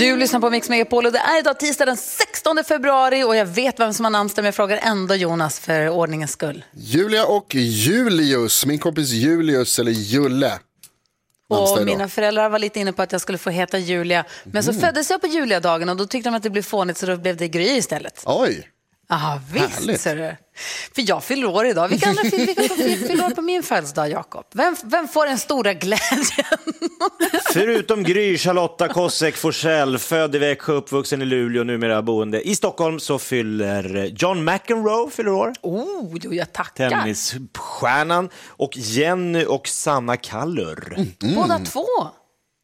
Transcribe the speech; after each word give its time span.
Du 0.00 0.16
lyssnar 0.16 0.40
på 0.40 0.50
Mix 0.50 0.68
Megapol 0.68 1.06
och 1.06 1.12
det 1.12 1.18
är 1.18 1.38
idag 1.38 1.58
tisdag 1.58 1.84
den 1.84 1.96
16 1.96 2.64
februari 2.64 3.24
och 3.24 3.36
jag 3.36 3.46
vet 3.46 3.80
vem 3.80 3.94
som 3.94 4.04
har 4.04 4.10
namnsdag 4.10 4.42
men 4.42 4.46
jag 4.46 4.54
frågar 4.54 4.76
ändå 4.82 5.14
Jonas 5.14 5.60
för 5.60 5.88
ordningens 5.88 6.32
skull. 6.32 6.64
Julia 6.72 7.26
och 7.26 7.54
Julius, 7.54 8.66
min 8.66 8.78
kompis 8.78 9.10
Julius 9.10 9.78
eller 9.78 9.92
Julle. 9.92 10.58
Och 11.48 11.84
mina 11.84 12.08
föräldrar 12.08 12.48
var 12.48 12.58
lite 12.58 12.80
inne 12.80 12.92
på 12.92 13.02
att 13.02 13.12
jag 13.12 13.20
skulle 13.20 13.38
få 13.38 13.50
heta 13.50 13.78
Julia. 13.78 14.24
Men 14.44 14.62
så 14.62 14.72
föddes 14.72 15.10
jag 15.10 15.20
på 15.20 15.26
Juliadagen 15.26 15.88
och 15.88 15.96
då 15.96 16.06
tyckte 16.06 16.30
de 16.30 16.36
att 16.36 16.42
det 16.42 16.50
blev 16.50 16.62
fånigt 16.62 16.98
så 16.98 17.06
då 17.06 17.16
blev 17.16 17.36
det 17.36 17.48
Gry 17.48 17.76
istället. 17.76 18.22
Oj, 18.26 18.70
Ja, 19.10 19.40
visst 19.52 19.80
Härligt. 19.80 20.00
ser 20.00 20.16
du. 20.16 20.36
För 20.94 21.08
jag 21.08 21.24
fyller 21.24 21.46
år 21.46 21.66
idag. 21.66 21.88
Vilka 21.88 22.08
andra 22.08 22.22
fyller, 22.22 23.24
år 23.24 23.34
på 23.34 23.42
min 23.42 23.62
födelsedag, 23.62 24.10
Jakob? 24.10 24.44
Vem, 24.54 24.76
vem 24.84 25.08
får 25.08 25.26
den 25.26 25.38
stora 25.38 25.74
glädjen? 25.74 26.24
Förutom 27.52 28.02
Gry, 28.02 28.38
Charlotta 28.38 28.88
Kosek 28.88 29.36
Forsell, 29.36 29.98
född 29.98 30.34
i 30.34 30.38
Växjö, 30.38 30.72
uppvuxen 30.72 31.22
i 31.22 31.24
Luleå, 31.24 31.64
numera 31.64 32.02
boende 32.02 32.48
i 32.48 32.56
Stockholm, 32.56 33.00
så 33.00 33.18
fyller 33.18 34.12
John 34.16 34.44
McEnroe 34.44 35.10
fyller 35.10 35.32
år. 35.32 35.52
Oh, 35.62 36.16
jo, 36.22 36.34
jag 36.34 36.52
tackar. 36.52 36.90
Tennisstjärnan. 36.90 38.28
Och 38.46 38.76
Jenny 38.76 39.44
och 39.44 39.68
Sanna 39.68 40.16
Kallur. 40.16 40.94
Mm. 40.96 41.34
Båda 41.34 41.58
två. 41.58 41.86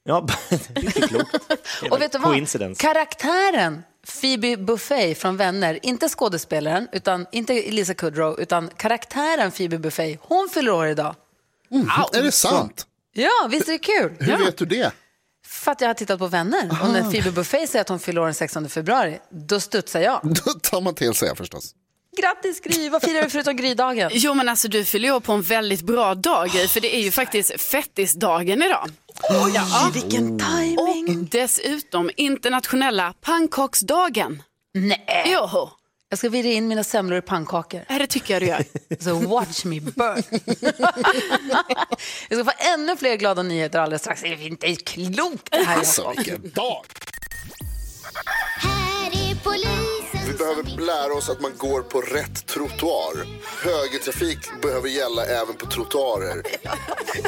Ja, 0.05 0.27
riktigt 0.75 1.09
klokt. 1.09 1.35
Och 1.91 2.01
vet 2.01 2.13
du 2.13 2.19
vad? 2.19 2.79
Karaktären 2.79 3.83
Phoebe 4.07 4.57
Buffay 4.57 5.15
från 5.15 5.37
Vänner, 5.37 5.79
inte 5.83 6.09
skådespelaren, 6.09 6.89
utan, 6.93 7.27
inte 7.33 7.53
Lisa 7.53 7.95
Kudrow, 7.95 8.41
utan 8.41 8.71
karaktären 8.77 9.51
Phoebe 9.51 9.79
Buffay, 9.79 10.19
hon 10.21 10.49
fyller 10.55 10.73
år 10.73 10.87
idag. 10.87 11.15
är 12.15 12.23
det 12.23 12.33
sant? 12.33 12.87
Ja, 13.13 13.49
visst 13.51 13.69
är 13.69 13.73
det 13.73 13.79
kul? 13.79 14.17
Hur 14.21 14.37
vet 14.37 14.57
du 14.59 14.65
det? 14.65 14.93
För 15.47 15.73
att 15.73 15.81
jag 15.81 15.89
har 15.89 15.95
tittat 15.95 16.19
på 16.19 16.27
Vänner. 16.27 16.79
Och 16.83 16.89
när 16.89 17.11
Phoebe 17.11 17.31
Buffay 17.31 17.67
säger 17.67 17.81
att 17.81 17.89
hon 17.89 17.99
fyller 17.99 18.21
år 18.21 18.25
den 18.25 18.35
16 18.35 18.69
februari, 18.69 19.19
då 19.31 19.61
studsar 19.61 20.01
jag. 20.01 20.21
Då 20.45 20.53
tar 20.53 20.81
man 20.81 20.95
till 20.95 21.15
sig 21.15 21.37
förstås. 21.37 21.75
Grattis 22.21 22.61
Gry! 22.61 22.89
Vad 22.89 23.03
firar 23.03 23.23
du 23.23 23.31
förutom 23.31 23.57
Grydagen? 23.57 24.11
Jo 24.15 24.35
men 24.35 24.49
alltså 24.49 24.69
du 24.69 24.85
fyller 24.85 25.09
ju 25.09 25.15
år 25.15 25.21
på 25.21 25.33
en 25.33 25.43
väldigt 25.43 25.83
bra 25.83 26.15
dag 26.15 26.49
Gry, 26.51 26.69
för 26.69 26.81
det 26.81 26.97
är 26.97 27.01
ju 27.01 27.11
faktiskt 27.11 27.61
fettisdagen 27.61 28.63
idag. 28.63 28.91
Oj, 29.31 29.61
vilken 29.95 30.39
timing! 30.39 31.09
Och 31.09 31.25
dessutom 31.31 32.11
internationella 32.17 33.15
pannkaksdagen. 33.21 34.43
Nej! 34.75 35.25
Jo, 35.27 35.71
Jag 36.09 36.19
ska 36.19 36.29
virra 36.29 36.49
in 36.49 36.69
mina 36.69 36.85
semlor 36.85 37.19
i 37.19 37.23
pannkakor. 37.23 37.85
ja, 37.89 37.99
det 37.99 38.07
tycker 38.07 38.35
jag 38.35 38.43
du 38.43 38.47
gör. 38.47 38.65
Så 39.01 39.15
watch 39.29 39.65
me 39.65 39.81
burn. 39.81 40.23
Jag 42.29 42.39
ska 42.39 42.45
få 42.45 42.53
ännu 42.75 42.97
fler 42.97 43.17
glada 43.17 43.43
nyheter 43.43 43.79
alldeles 43.79 44.03
strax. 44.03 44.21
Det 44.23 44.29
är 44.29 44.47
inte 44.47 44.75
klokt 44.75 45.49
det 45.51 45.65
här. 45.65 45.77
Alltså 45.79 46.13
vilken 46.17 46.51
dag! 46.51 46.85
Här 48.59 49.07
är 49.07 49.35
polisen 49.45 49.73
Vi 49.81 49.86
behöver 50.37 50.63
lära 50.63 51.13
oss 51.15 51.29
att 51.29 51.41
man 51.41 51.53
går 51.57 51.83
på 51.83 52.01
rätt 52.01 52.47
trottoar. 52.47 53.15
Högertrafik 53.65 54.39
behöver 54.63 54.89
gälla 54.89 55.25
även 55.27 55.55
på 55.57 55.67
trottoarer. 55.67 56.43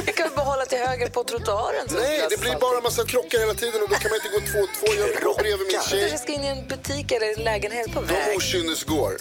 Jag 0.07 0.15
kan 0.21 0.29
behålla 0.35 0.65
till 0.65 0.79
höger 0.79 1.09
på 1.09 1.25
trottoaren. 1.25 1.87
Nej, 1.91 2.27
det 2.31 2.41
blir 2.41 2.57
bara 2.61 2.77
en 2.77 2.83
massa 2.83 3.05
krockar 3.07 3.39
hela 3.39 3.55
tiden 3.55 3.83
och 3.83 3.89
då 3.89 3.95
kan 3.95 4.11
man 4.11 4.19
inte 4.25 4.29
gå 4.39 4.53
två 4.53 4.59
och 4.59 4.69
två. 4.79 4.87
Jag 5.03 5.23
går 5.23 5.35
bredvid 5.43 5.67
min 5.67 5.75
Jag 5.75 5.85
tjej. 5.85 6.19
ska 6.19 6.33
in 6.33 6.45
i 6.45 6.47
en 6.47 6.69
butik 6.69 7.13
eller 7.13 7.39
en 7.39 7.45
lägenhet 7.45 7.93
på 7.95 8.01
De 8.01 8.07
väg. 8.07 8.37
okynnesgår. 8.37 9.17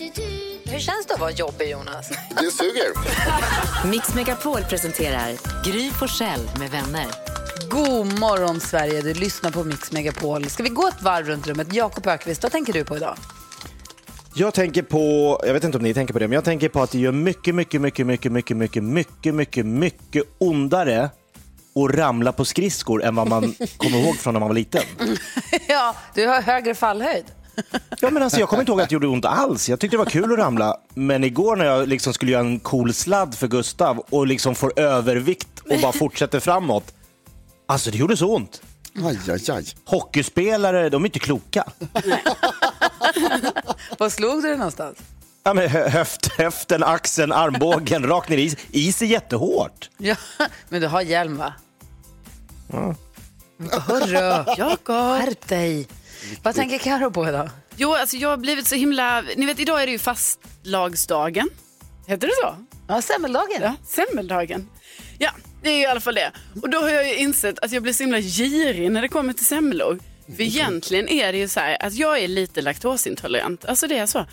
Hur 0.72 0.80
känns 0.80 1.06
det 1.06 1.14
att 1.14 1.20
vara 1.20 1.32
jobbig, 1.32 1.70
Jonas? 1.70 2.10
Det 2.42 2.52
suger. 2.52 2.92
Mix 3.88 4.14
Megapol 4.14 4.64
presenterar 4.64 5.38
Gry 5.66 5.92
Forssell 5.92 6.50
med 6.60 6.72
vänner. 6.72 7.06
God 7.70 8.20
morgon, 8.20 8.60
Sverige. 8.62 9.02
Du 9.02 9.14
lyssnar 9.14 9.52
på 9.52 9.64
Mix 9.64 9.92
Megapol. 9.92 10.50
Ska 10.50 10.64
vi 10.64 10.70
gå 10.70 10.88
ett 10.88 11.02
varv 11.02 11.28
runt 11.28 11.48
rummet? 11.48 11.74
Jakob 11.74 12.08
Ökvist, 12.08 12.44
vad 12.44 12.52
tänker 12.52 12.74
du 12.74 12.86
på 12.86 12.98
idag? 12.98 13.18
Jag 14.40 14.54
tänker 14.54 14.82
på, 14.82 15.40
jag 15.46 15.54
vet 15.54 15.64
inte 15.64 15.78
om 15.78 15.84
ni 15.84 15.94
tänker 15.94 16.14
på 16.14 16.20
det, 16.20 16.28
men 16.28 16.36
jag 16.36 16.44
tänker 16.44 16.70
på 16.70 16.82
att 16.82 16.92
det 16.92 17.00
gör 17.00 17.12
mycket, 17.12 17.56
mycket, 17.56 17.82
mycket, 17.82 18.08
mycket, 18.08 18.32
mycket, 18.32 18.58
mycket, 18.58 18.84
mycket, 18.84 19.34
mycket, 19.34 19.66
mycket 19.66 20.24
ondare 20.38 21.04
att 21.76 21.96
ramla 21.96 22.32
på 22.32 22.46
skridskor 22.46 23.04
än 23.04 23.16
vad 23.16 23.30
man 23.30 23.56
kommer 23.78 23.98
ihåg 24.00 24.16
från 24.16 24.34
när 24.34 24.40
man 24.40 24.50
var 24.50 24.56
liten. 24.56 24.82
ja, 25.68 25.96
du 26.14 26.28
har 26.28 26.42
högre 26.42 26.76
fallhöjd. 26.76 27.26
Ja, 28.02 28.10
men 28.10 28.24
alltså, 28.24 28.40
jag 28.40 28.50
kommer 28.50 28.62
inte 28.62 28.72
ihåg 28.72 28.82
att 28.82 28.90
det 28.90 28.94
gjorde 28.94 29.08
ont 29.08 29.26
alls. 29.26 29.70
Jag 29.70 29.80
tyckte 29.80 29.98
det 29.98 30.04
var 30.04 30.06
kul 30.06 30.34
att 30.34 30.40
ramla. 30.40 30.78
Men 30.94 31.24
igår 31.24 31.56
när 31.56 31.66
jag 31.66 31.88
liksom 31.88 32.14
skulle 32.14 32.32
göra 32.32 32.42
en 32.42 32.60
cool 32.60 32.94
sladd 32.94 33.36
för 33.36 33.48
Gustav 33.48 34.00
och 34.00 34.28
liksom 34.28 34.56
får 34.56 34.80
övervikt 34.80 35.60
och 35.70 35.80
bara 35.82 35.92
fortsätter 35.92 36.40
framåt. 36.40 36.94
Alltså 37.68 37.92
det 37.92 37.98
gjorde 37.98 38.18
så 38.18 38.36
ont. 38.36 38.62
Aj, 39.04 39.20
aj, 39.30 39.52
aj. 39.52 39.66
Hockeyspelare, 39.86 40.90
de 40.90 41.04
är 41.04 41.08
inte 41.08 41.20
kloka. 41.20 41.64
Var 43.98 44.10
slog 44.10 44.36
du 44.44 44.48
dig 44.48 44.58
någonstans? 44.58 44.98
Ja, 45.44 45.54
men 45.54 45.70
hö- 45.70 45.90
höft, 45.90 46.28
höften, 46.38 46.84
axeln, 46.84 47.32
armbågen, 47.32 48.04
rakt 48.08 48.30
ner 48.30 48.38
i 48.38 48.42
is. 48.44 48.56
Is 48.72 49.02
är 49.02 49.06
jättehårt. 49.06 49.90
Ja, 49.98 50.16
men 50.70 50.82
du 50.82 50.88
har 50.88 51.02
hjälm, 51.02 51.38
va? 51.38 51.54
Hörru, 53.72 54.44
Jakob. 54.58 54.96
Skärp 55.20 55.48
dig. 55.48 55.88
Vad 56.44 56.56
tänker 56.56 56.78
Karo 56.78 57.12
på 57.12 57.28
idag? 57.30 57.50
Jo, 57.76 57.94
alltså 57.94 58.18
jag 58.18 58.30
har 58.30 58.38
blivit 58.38 58.68
så 58.68 58.76
himla, 58.76 59.24
ni 59.38 59.46
vet 59.46 59.60
idag 59.60 59.82
är 59.82 59.86
det 59.86 59.92
ju 59.92 60.00
fastlagsdagen. 60.00 61.50
Heter 62.08 62.28
det 62.28 62.34
så? 62.42 62.56
Ja, 62.88 63.02
semmeldagen. 63.02 63.62
Ja, 63.62 63.76
semmeldagen. 63.88 64.70
Ja, 65.18 65.32
det 65.64 65.70
är 65.70 65.74
ju 65.76 65.82
i 65.82 65.86
alla 65.86 66.00
fall 66.00 66.16
det. 66.16 66.32
Och 66.62 66.70
då 66.70 66.80
har 66.82 66.90
jag 66.90 67.08
ju 67.08 67.16
insett 67.16 67.60
att 67.60 67.72
jag 67.72 67.84
blir 67.84 67.94
så 67.94 68.04
himla 68.04 68.20
girig 68.22 68.92
när 68.92 69.02
det 69.02 69.08
kommer 69.08 69.34
till 69.34 69.46
semlor. 69.46 70.00
För 70.36 70.44
egentligen 70.44 71.10
är 71.10 71.32
det 71.32 71.38
ju 71.38 71.48
så 71.48 71.60
här 71.60 71.78
att 71.86 71.94
jag 71.94 72.20
är 72.20 72.28
lite 72.28 72.62
laktosintolerant. 72.62 73.66
Alltså 73.66 73.88
det 73.88 73.98
är 73.98 74.06
så. 74.06 74.26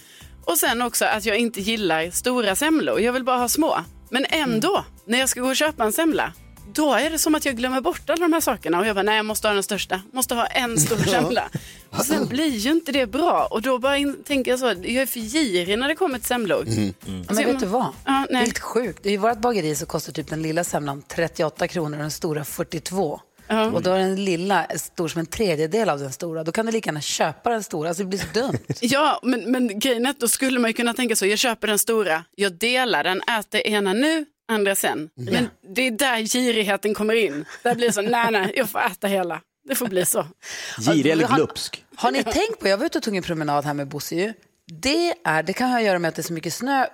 Och 0.44 0.58
sen 0.58 0.82
också 0.82 1.04
att 1.04 1.24
jag 1.24 1.38
inte 1.38 1.60
gillar 1.60 2.10
stora 2.10 2.56
semlor. 2.56 3.00
Jag 3.00 3.12
vill 3.12 3.24
bara 3.24 3.38
ha 3.38 3.48
små. 3.48 3.78
Men 4.10 4.26
ändå, 4.30 4.84
när 5.06 5.18
jag 5.18 5.28
ska 5.28 5.40
gå 5.40 5.48
och 5.48 5.56
köpa 5.56 5.84
en 5.84 5.92
semla, 5.92 6.32
då 6.74 6.94
är 6.94 7.10
det 7.10 7.18
som 7.18 7.34
att 7.34 7.44
jag 7.44 7.56
glömmer 7.56 7.80
bort 7.80 8.10
alla 8.10 8.20
de 8.20 8.32
här 8.32 8.40
sakerna. 8.40 8.78
Och 8.78 8.86
jag 8.86 8.96
bara, 8.96 9.02
nej 9.02 9.16
jag 9.16 9.26
måste 9.26 9.48
ha 9.48 9.54
den 9.54 9.62
största. 9.62 10.00
Måste 10.12 10.34
ha 10.34 10.46
en 10.46 10.78
stor 10.78 10.96
semla. 11.10 11.48
Och 11.90 12.04
sen 12.04 12.26
blir 12.26 12.48
ju 12.56 12.70
inte 12.70 12.92
det 12.92 13.06
bra. 13.06 13.48
Och 13.50 13.62
då 13.62 13.78
bara 13.78 13.98
in, 13.98 14.22
tänker 14.24 14.50
jag 14.50 14.60
så, 14.60 14.66
jag 14.66 14.86
är 14.86 15.06
för 15.06 15.20
girig 15.20 15.78
när 15.78 15.88
det 15.88 15.94
kommer 15.94 16.18
till 16.18 16.26
semlor. 16.26 16.64
Ja, 16.68 16.82
men 17.28 17.36
vet 17.36 17.60
du 17.60 17.66
vad? 17.66 17.86
Ja, 18.04 18.26
nej. 18.30 18.40
Helt 18.44 18.58
sjukt. 18.58 19.06
I 19.06 19.16
vårt 19.16 19.38
bageri 19.38 19.74
så 19.74 19.86
kostar 19.86 20.12
typ 20.12 20.28
den 20.30 20.42
lilla 20.42 20.64
semlan 20.64 21.02
38 21.08 21.68
kronor 21.68 21.96
och 21.96 22.02
den 22.02 22.10
stora 22.10 22.44
42. 22.44 23.20
Och 23.48 23.82
då 23.82 23.90
är 23.92 23.98
den 23.98 24.24
lilla 24.24 24.66
stor 24.76 25.08
som 25.08 25.18
en 25.20 25.26
tredjedel 25.26 25.88
av 25.88 25.98
den 25.98 26.12
stora. 26.12 26.44
Då 26.44 26.52
kan 26.52 26.66
du 26.66 26.72
lika 26.72 26.88
gärna 26.88 27.00
köpa 27.00 27.50
den 27.50 27.62
stora. 27.62 27.88
Alltså 27.88 28.02
det 28.02 28.08
blir 28.08 28.18
så 28.18 28.26
dumt. 28.34 28.58
Ja, 28.80 29.20
men, 29.22 29.50
men 29.52 29.78
grejen 29.78 30.06
är 30.06 30.10
att 30.10 30.20
då 30.20 30.28
skulle 30.28 30.58
man 30.58 30.70
ju 30.70 30.74
kunna 30.74 30.94
tänka 30.94 31.16
så, 31.16 31.26
jag 31.26 31.38
köper 31.38 31.66
den 31.66 31.78
stora, 31.78 32.24
jag 32.36 32.52
delar 32.52 33.04
den, 33.04 33.22
äter 33.22 33.66
ena 33.66 33.92
nu, 33.92 34.24
andra 34.52 34.74
sen. 34.74 35.10
Men 35.14 35.48
det 35.74 35.82
är 35.82 35.90
där 35.90 36.18
girigheten 36.18 36.94
kommer 36.94 37.14
in. 37.14 37.44
Där 37.62 37.74
blir 37.74 37.86
det 37.86 37.92
så, 37.92 38.02
nej 38.02 38.30
nej, 38.32 38.52
jag 38.56 38.70
får 38.70 38.80
äta 38.80 39.06
hela. 39.06 39.40
Det 39.68 39.74
får 39.74 39.88
bli 39.88 40.06
så. 40.06 40.26
Girig 40.78 41.06
eller 41.12 41.26
Har- 41.26 41.36
glupsk? 41.36 41.84
Har 41.96 42.10
ni 42.10 42.22
tänkt 42.24 42.58
på, 42.60 42.68
jag 42.68 42.78
var 42.78 42.86
ute 42.86 42.98
och 42.98 43.04
tog 43.04 43.16
en 43.16 43.22
promenad 43.22 43.64
här 43.64 43.74
med 43.74 43.88
Bosse 43.88 44.14
ju. 44.14 44.32
Det, 44.66 45.14
är, 45.24 45.42
det 45.42 45.52
kan 45.52 45.70
ha 45.70 45.78
att 45.78 45.84
göra 45.84 45.98
med 45.98 46.08
att 46.08 46.14
det 46.14 46.20
är 46.20 46.24
så 46.24 46.32
mycket 46.32 46.54
snö 46.54 46.86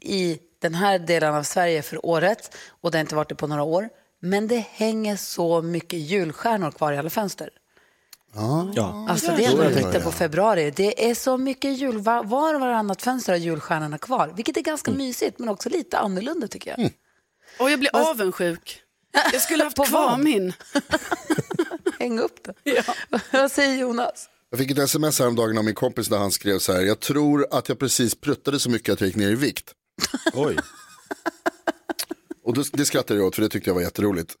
i 0.00 0.38
den 0.62 0.74
här 0.74 0.98
delen 0.98 1.34
av 1.34 1.42
Sverige 1.42 1.82
för 1.82 2.06
året 2.06 2.56
och 2.80 2.90
det 2.90 2.98
har 2.98 3.00
inte 3.00 3.14
varit 3.14 3.28
det 3.28 3.34
på 3.34 3.46
några 3.46 3.62
år. 3.62 3.88
Men 4.20 4.48
det 4.48 4.58
hänger 4.70 5.16
så 5.16 5.62
mycket 5.62 5.98
julstjärnor 5.98 6.70
kvar 6.70 6.92
i 6.92 6.98
alla 6.98 7.10
fönster. 7.10 7.50
Ja. 8.74 9.06
Alltså 9.08 9.26
det 9.36 9.44
är 9.44 9.50
ändå 9.50 9.86
mitten 9.86 10.02
på 10.02 10.12
februari. 10.12 10.70
Det 10.70 11.10
är 11.10 11.14
så 11.14 11.36
mycket 11.36 11.78
jul. 11.78 11.98
Var 11.98 12.24
var 12.24 12.54
och 12.54 12.60
varannat 12.60 13.02
fönster 13.02 13.32
har 13.32 13.38
julstjärnorna 13.38 13.98
kvar. 13.98 14.32
Vilket 14.36 14.56
är 14.56 14.60
ganska 14.60 14.90
mysigt 14.90 15.38
men 15.38 15.48
också 15.48 15.68
lite 15.68 15.98
annorlunda 15.98 16.48
tycker 16.48 16.74
jag. 16.76 16.90
Och 17.58 17.70
jag 17.70 17.78
blir 17.78 17.90
avundsjuk. 17.96 18.82
Jag 19.32 19.42
skulle 19.42 19.64
haft 19.78 19.88
kvar 19.88 20.18
min. 20.18 20.52
Häng 21.98 22.18
upp 22.18 22.48
det. 22.64 22.84
Vad 23.32 23.52
säger 23.52 23.76
Jonas? 23.78 24.28
Jag 24.50 24.58
fick 24.58 24.70
ett 24.70 24.78
sms 24.78 25.18
häromdagen 25.18 25.58
av 25.58 25.64
min 25.64 25.74
kompis 25.74 26.08
där 26.08 26.18
han 26.18 26.30
skrev 26.30 26.58
så 26.58 26.72
här. 26.72 26.80
Jag 26.80 27.00
tror 27.00 27.46
att 27.50 27.68
jag 27.68 27.78
precis 27.78 28.14
pruttade 28.14 28.60
så 28.60 28.70
mycket 28.70 28.92
att 28.92 29.00
jag 29.00 29.06
gick 29.06 29.16
ner 29.16 29.30
i 29.30 29.34
vikt. 29.34 29.74
Oj. 30.34 30.56
Och 32.50 32.56
då, 32.56 32.62
det 32.72 32.84
skrattade 32.84 33.20
jag 33.20 33.26
åt 33.26 33.34
för 33.34 33.42
det 33.42 33.48
tyckte 33.48 33.70
jag 33.70 33.74
var 33.74 33.82
jätteroligt. 33.82 34.34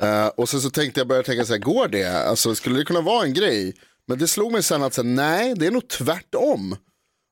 Eh, 0.00 0.26
och 0.26 0.48
sen 0.48 0.60
så 0.60 0.70
tänkte 0.70 1.00
jag 1.00 1.08
börja 1.08 1.22
tänka 1.22 1.44
så 1.44 1.52
här, 1.52 1.60
går 1.60 1.88
det? 1.88 2.04
Alltså 2.28 2.54
skulle 2.54 2.78
det 2.78 2.84
kunna 2.84 3.00
vara 3.00 3.24
en 3.24 3.34
grej? 3.34 3.74
Men 4.06 4.18
det 4.18 4.28
slog 4.28 4.52
mig 4.52 4.62
sen 4.62 4.82
att 4.82 4.94
så 4.94 5.02
här, 5.02 5.08
nej, 5.08 5.54
det 5.56 5.66
är 5.66 5.70
nog 5.70 5.88
tvärtom. 5.88 6.76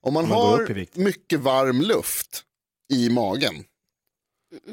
Om 0.06 0.14
man, 0.14 0.28
man 0.28 0.38
har 0.38 0.86
mycket 0.98 1.40
varm 1.40 1.80
luft 1.80 2.42
i 2.92 3.10
magen. 3.10 3.54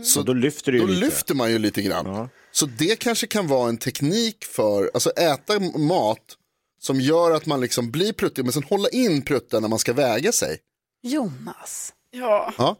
Så 0.04 0.22
då 0.22 0.34
lyfter 0.34 0.72
Då 0.72 0.86
lite. 0.86 1.00
lyfter 1.06 1.36
man 1.36 1.52
ju 1.52 1.60
lite 1.60 1.82
grann. 1.82 2.06
Ja. 2.06 2.30
Så 2.52 2.66
det 2.66 3.00
kanske 3.00 3.28
kan 3.28 3.48
vara 3.48 3.70
en 3.70 3.78
teknik 3.78 4.46
för, 4.46 4.92
alltså 4.94 5.10
äta 5.10 5.60
mat 5.60 6.38
som 6.82 7.02
gör 7.02 7.32
att 7.32 7.46
man 7.46 7.62
liksom 7.62 7.92
blir 7.92 8.14
pruttig 8.14 8.44
men 8.44 8.54
sen 8.54 8.64
hålla 8.64 8.90
in 8.90 9.22
prutten 9.22 9.62
när 9.62 9.70
man 9.70 9.80
ska 9.80 9.94
väga 9.94 10.32
sig. 10.32 10.58
Jonas. 11.04 11.94
Ja. 12.12 12.54
Ja. 12.58 12.76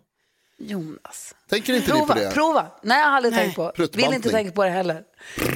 Jonas. 0.60 1.36
Tänker 1.50 1.74
inte 1.74 1.94
ni 1.94 2.00
Prova, 2.00 2.14
på 2.14 2.20
det? 2.20 2.32
prova. 2.34 2.68
Nej, 2.82 3.00
jag 3.00 3.08
har 3.08 3.16
aldrig 3.16 3.34
Nej. 3.34 3.44
tänkt 3.44 3.56
på. 3.56 3.72
Vill 3.98 4.14
inte 4.14 4.30
tänka 4.30 4.52
på 4.52 4.64
det 4.64 4.70
heller. 4.70 5.04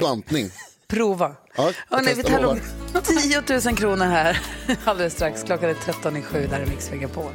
Bantning. 0.00 0.50
Prova. 0.88 1.36
Ja, 1.56 1.72
Hörrni, 1.90 2.14
vi 2.14 2.22
tar 2.22 2.40
lovar. 2.40 2.60
om 2.94 3.00
10 3.02 3.42
000 3.64 3.76
kronor 3.76 4.04
här 4.04 4.40
alldeles 4.84 5.14
strax. 5.14 5.42
Klockan 5.42 5.70
är 5.70 5.74
13 5.74 6.16
i 6.16 6.22
sju. 6.22 6.46
Där 6.50 6.60
är 6.60 6.66
Mix 6.66 6.90
Megapol. 6.90 7.32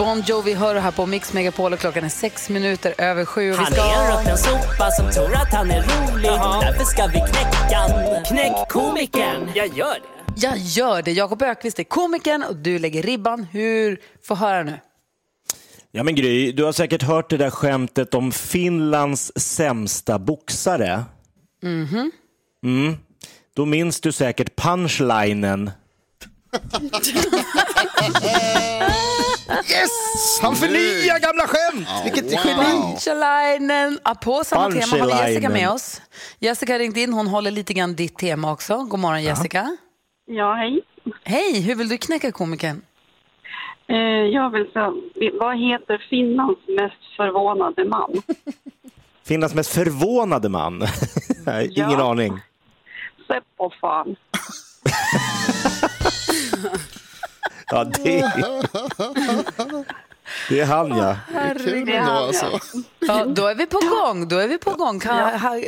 Bon 0.00 0.22
Jovi 0.26 0.54
hör 0.54 0.74
du 0.74 0.80
här 0.80 0.90
på 0.90 1.06
Mix 1.06 1.32
Megapol 1.32 1.72
och 1.72 1.78
klockan 1.78 2.04
är 2.04 2.08
sex 2.08 2.48
minuter 2.48 2.94
över 2.98 3.24
sju. 3.24 3.52
Han 3.52 3.66
ska... 3.66 3.80
är 3.80 4.10
en 4.10 4.18
rutten 4.18 4.38
sopa 4.38 4.90
som 4.90 5.10
tror 5.10 5.34
att 5.34 5.52
han 5.52 5.70
är 5.70 5.82
rolig. 5.82 6.30
Därför 6.30 6.84
ska 6.84 7.06
vi 7.06 7.12
knäcka. 7.12 7.80
Knäck 8.28 8.68
komikern. 8.68 9.50
Jag 9.54 9.76
gör 9.76 9.94
det. 9.94 10.00
Jag 10.36 10.58
gör 10.58 11.02
det. 11.02 11.12
Jakob 11.12 11.42
Ökvist 11.42 11.78
är 11.78 11.84
komikern 11.84 12.42
och 12.42 12.56
du 12.56 12.78
lägger 12.78 13.02
ribban. 13.02 13.46
Hur? 13.52 14.00
Få 14.24 14.34
höra 14.34 14.62
nu. 14.62 14.80
Ja 15.90 16.02
men 16.02 16.14
Gry, 16.14 16.52
du 16.52 16.64
har 16.64 16.72
säkert 16.72 17.02
hört 17.02 17.30
det 17.30 17.36
där 17.36 17.50
skämtet 17.50 18.14
om 18.14 18.32
Finlands 18.32 19.32
sämsta 19.36 20.18
boxare. 20.18 21.04
Mhm. 21.62 22.10
Mm. 22.64 22.96
Då 23.56 23.66
minns 23.66 24.00
du 24.00 24.12
säkert 24.12 24.56
punchlinen. 24.56 25.70
yes! 29.50 30.38
Han 30.42 30.56
förnyar 30.56 31.18
gamla 31.18 31.46
skämt! 31.46 31.88
Vilket 32.04 32.24
wow. 32.24 32.40
geni! 32.44 32.64
Punchline. 32.64 33.98
Ja, 34.04 34.14
på 34.14 34.44
samma 34.44 34.70
tema 34.70 35.04
har 35.04 35.06
vi 35.06 35.12
Jessica 35.32 35.48
med 35.48 35.70
oss. 35.70 36.02
Jessica 36.38 36.78
ringt 36.78 36.96
in. 36.96 37.12
Hon 37.12 37.26
håller 37.26 37.50
lite 37.50 37.72
grann 37.74 37.94
ditt 37.94 38.18
tema 38.18 38.52
också. 38.52 38.76
God 38.84 39.00
morgon 39.00 39.22
Jessica. 39.22 39.76
Ja, 40.26 40.54
hej. 40.54 40.80
Hej, 41.24 41.60
hur 41.60 41.74
vill 41.74 41.88
du 41.88 41.98
knäcka 41.98 42.32
komikern? 42.32 42.82
Eh, 43.88 43.96
jag 44.32 44.50
vill 44.50 44.66
säga, 44.72 44.92
vad 45.40 45.58
heter 45.58 46.06
Finlands 46.10 46.60
mest 46.68 47.16
förvånade 47.16 47.84
man? 47.84 48.22
Finlands 49.26 49.54
mest 49.54 49.74
förvånade 49.74 50.48
man. 50.48 50.82
Ingen 51.46 51.90
Ja. 51.90 52.10
aning. 52.10 52.40
Seppo 53.26 53.70
fan. 53.80 54.16
Ja, 57.70 57.84
det, 57.84 58.32
det 60.48 60.60
är 60.60 60.66
han 60.66 60.96
ja. 60.96 61.16
Kul 61.56 61.86
Det 61.86 61.96
är 61.96 62.00
han, 62.00 62.16
alltså. 62.16 62.58
Ja, 62.98 63.24
då 63.24 63.46
är 63.46 63.54
vi 63.54 63.66
på 63.66 63.78
gång. 63.78 64.28
Då 64.28 64.38
är 64.38 64.48
vi 64.48 64.58
på 64.58 64.70
gång. 64.70 65.00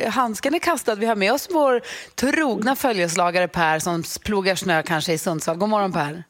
Handsken 0.09 0.55
är 0.55 0.59
kastad. 0.59 0.95
Vi 0.95 1.07
har 1.07 1.17
med 1.17 1.33
oss 1.33 1.49
vår 1.51 1.81
trogna 2.15 2.77
följeslagare 2.77 3.49
Per 3.49 3.79
som 3.79 4.03
plogar 4.25 4.55
snö 4.55 4.83
kanske 4.83 5.13
i 5.13 5.19
Sundsvall. 5.19 5.57
God 5.57 5.69
morgon 5.69 5.93
Per. 5.93 6.25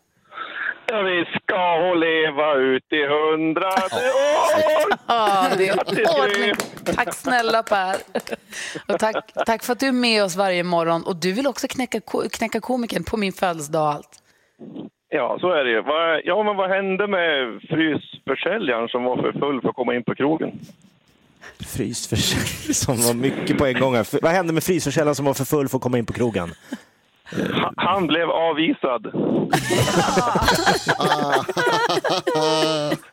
Ja, 0.86 1.02
vi 1.02 1.24
ska 1.24 1.94
leva 1.94 2.54
ut 2.54 2.92
i 2.92 3.06
hundrade 3.06 3.84
år. 3.84 4.98
Ja, 5.06 5.46
det 5.56 5.68
är 5.68 6.20
ordning. 6.20 6.54
Tack 6.96 7.14
snälla 7.14 7.62
Per. 7.62 7.96
Och 8.88 8.98
tack, 8.98 9.32
tack 9.46 9.62
för 9.62 9.72
att 9.72 9.80
du 9.80 9.86
är 9.86 9.92
med 9.92 10.24
oss 10.24 10.36
varje 10.36 10.62
morgon. 10.62 11.02
Och 11.02 11.16
du 11.16 11.32
vill 11.32 11.46
också 11.46 11.68
knäcka, 11.68 12.00
knäcka 12.32 12.60
komikern 12.60 13.04
på 13.04 13.16
min 13.16 13.32
födelsedag 13.32 13.82
och 13.82 13.92
allt. 13.92 14.21
Ja, 15.14 15.36
så 15.40 15.50
är 15.52 15.64
det 15.64 15.70
ju. 15.70 15.82
Vad- 15.82 16.20
Ja, 16.24 16.42
men 16.42 16.56
vad 16.56 16.70
hände 16.70 17.06
med 17.06 17.60
frysförsäljaren 17.70 18.88
som 18.88 19.04
var 19.04 19.16
för 19.16 19.32
full 19.32 19.60
för 19.60 19.68
att 19.68 19.74
komma 19.76 19.94
in 19.94 20.04
på 20.04 20.14
krogen? 20.14 20.50
Frysförsäljare 21.66 22.74
som 22.74 22.96
var 22.96 23.14
mycket 23.14 23.58
på 23.58 23.66
en 23.66 23.80
gång. 23.80 23.94
här. 23.94 24.06
Vad 24.22 24.32
hände 24.32 24.52
med 24.52 24.64
frysförsäljaren 24.64 25.14
som 25.14 25.24
var 25.24 25.34
för 25.34 25.44
full 25.44 25.68
för 25.68 25.76
att 25.76 25.82
komma 25.82 25.98
in 25.98 26.06
på 26.06 26.12
krogen? 26.12 26.54
Ha- 27.54 27.72
Han 27.76 28.06
blev 28.06 28.30
avvisad. 28.30 29.06